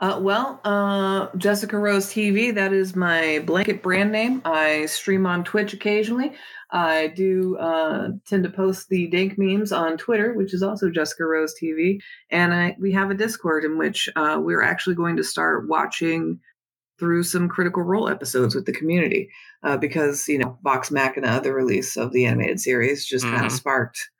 Uh, 0.00 0.18
well, 0.20 0.60
uh, 0.64 1.28
Jessica 1.36 1.78
Rose 1.78 2.06
TV, 2.06 2.52
that 2.52 2.72
is 2.72 2.96
my 2.96 3.38
blanket 3.46 3.84
brand 3.84 4.10
name. 4.10 4.42
I 4.44 4.86
stream 4.86 5.26
on 5.26 5.44
Twitch 5.44 5.74
occasionally. 5.74 6.32
I 6.72 7.08
do 7.08 7.58
uh, 7.58 8.08
tend 8.26 8.44
to 8.44 8.50
post 8.50 8.88
the 8.88 9.06
dank 9.08 9.34
memes 9.36 9.72
on 9.72 9.98
Twitter, 9.98 10.32
which 10.32 10.54
is 10.54 10.62
also 10.62 10.88
Jessica 10.90 11.24
Rose 11.24 11.54
TV. 11.62 12.00
And 12.30 12.54
I, 12.54 12.76
we 12.80 12.92
have 12.92 13.10
a 13.10 13.14
Discord 13.14 13.64
in 13.64 13.76
which 13.76 14.08
uh, 14.16 14.38
we're 14.40 14.62
actually 14.62 14.94
going 14.96 15.16
to 15.16 15.24
start 15.24 15.68
watching 15.68 16.40
through 16.98 17.24
some 17.24 17.48
Critical 17.48 17.82
Role 17.82 18.08
episodes 18.08 18.54
with 18.54 18.64
the 18.64 18.72
community 18.72 19.28
uh, 19.62 19.76
because, 19.76 20.26
you 20.28 20.38
know, 20.38 20.58
Vox 20.62 20.90
Machina, 20.90 21.40
the 21.42 21.52
release 21.52 21.96
of 21.96 22.12
the 22.12 22.24
animated 22.24 22.58
series, 22.60 23.04
just 23.04 23.24
kind 23.24 23.42
Mhm. 23.42 23.46
of 23.46 23.52
sparked 23.52 24.10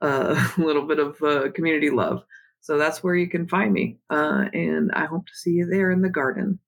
uh, 0.00 0.50
a 0.56 0.60
little 0.60 0.86
bit 0.86 0.98
of 0.98 1.22
uh, 1.22 1.50
community 1.52 1.90
love. 1.90 2.22
So 2.60 2.78
that's 2.78 3.02
where 3.02 3.14
you 3.14 3.28
can 3.28 3.46
find 3.48 3.72
me. 3.72 3.98
Uh, 4.08 4.46
and 4.54 4.90
I 4.92 5.06
hope 5.06 5.26
to 5.26 5.34
see 5.34 5.50
you 5.50 5.66
there 5.66 5.90
in 5.90 6.02
the 6.02 6.08
garden. 6.08 6.58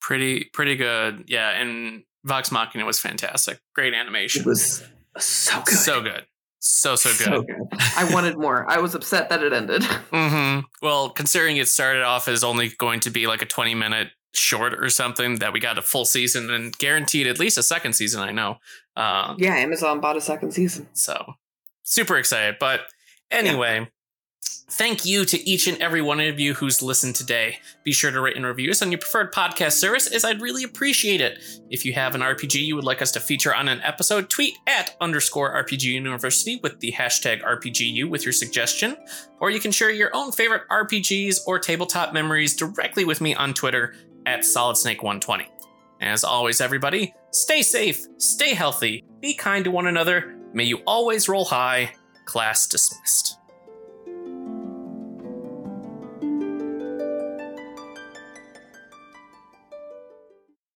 Pretty 0.00 0.44
pretty 0.52 0.76
good. 0.76 1.24
Yeah, 1.28 1.50
and 1.50 2.02
Vox 2.24 2.50
Machina 2.52 2.84
was 2.84 2.98
fantastic. 3.00 3.60
Great 3.74 3.94
animation. 3.94 4.42
It 4.42 4.46
was 4.46 4.82
so 5.18 5.60
good. 5.64 5.74
so 5.74 6.00
good. 6.00 6.26
So 6.60 6.94
so 6.94 7.10
good. 7.10 7.24
So 7.24 7.42
good. 7.42 7.56
I 7.96 8.12
wanted 8.12 8.36
more. 8.38 8.64
I 8.70 8.78
was 8.78 8.94
upset 8.94 9.28
that 9.30 9.42
it 9.42 9.52
ended. 9.52 9.82
hmm 10.12 10.60
Well, 10.80 11.10
considering 11.10 11.56
it 11.56 11.68
started 11.68 12.02
off 12.02 12.28
as 12.28 12.44
only 12.44 12.68
going 12.78 13.00
to 13.00 13.10
be 13.10 13.26
like 13.26 13.42
a 13.42 13.46
20 13.46 13.74
minute 13.74 14.08
short 14.34 14.72
or 14.74 14.88
something, 14.88 15.36
that 15.40 15.52
we 15.52 15.58
got 15.60 15.76
a 15.76 15.82
full 15.82 16.04
season 16.04 16.50
and 16.50 16.76
guaranteed 16.78 17.26
at 17.26 17.38
least 17.40 17.58
a 17.58 17.62
second 17.62 17.94
season, 17.94 18.20
I 18.22 18.30
know. 18.30 18.58
Uh, 18.96 19.34
yeah, 19.38 19.56
Amazon 19.56 20.00
bought 20.00 20.16
a 20.16 20.20
second 20.20 20.52
season. 20.52 20.86
so 20.92 21.34
super 21.82 22.16
excited. 22.16 22.56
But 22.60 22.82
anyway, 23.30 23.90
thank 24.72 25.04
you 25.04 25.24
to 25.26 25.48
each 25.48 25.66
and 25.66 25.80
every 25.82 26.00
one 26.00 26.18
of 26.18 26.40
you 26.40 26.54
who's 26.54 26.82
listened 26.82 27.14
today. 27.14 27.58
Be 27.84 27.92
sure 27.92 28.10
to 28.10 28.20
rate 28.20 28.36
and 28.36 28.46
review 28.46 28.70
us 28.70 28.80
on 28.80 28.90
your 28.90 28.98
preferred 28.98 29.32
podcast 29.32 29.72
service, 29.72 30.06
as 30.06 30.24
I'd 30.24 30.40
really 30.40 30.64
appreciate 30.64 31.20
it. 31.20 31.38
If 31.70 31.84
you 31.84 31.92
have 31.92 32.14
an 32.14 32.22
RPG 32.22 32.54
you 32.54 32.74
would 32.74 32.84
like 32.84 33.02
us 33.02 33.12
to 33.12 33.20
feature 33.20 33.54
on 33.54 33.68
an 33.68 33.80
episode, 33.82 34.30
tweet 34.30 34.56
at 34.66 34.96
underscore 35.00 35.54
RPG 35.64 35.84
University 35.84 36.58
with 36.62 36.80
the 36.80 36.92
hashtag 36.92 37.42
RPGU 37.42 38.08
with 38.08 38.24
your 38.24 38.32
suggestion, 38.32 38.96
or 39.40 39.50
you 39.50 39.60
can 39.60 39.72
share 39.72 39.90
your 39.90 40.10
own 40.14 40.32
favorite 40.32 40.62
RPGs 40.70 41.40
or 41.46 41.58
tabletop 41.58 42.14
memories 42.14 42.56
directly 42.56 43.04
with 43.04 43.20
me 43.20 43.34
on 43.34 43.52
Twitter 43.52 43.94
at 44.26 44.40
SolidSnake120. 44.40 45.44
As 46.00 46.24
always, 46.24 46.60
everybody, 46.60 47.14
stay 47.30 47.62
safe, 47.62 48.06
stay 48.16 48.54
healthy, 48.54 49.04
be 49.20 49.34
kind 49.34 49.64
to 49.64 49.70
one 49.70 49.86
another. 49.86 50.36
May 50.54 50.64
you 50.64 50.78
always 50.86 51.28
roll 51.28 51.44
high. 51.44 51.92
Class 52.24 52.66
dismissed. 52.66 53.38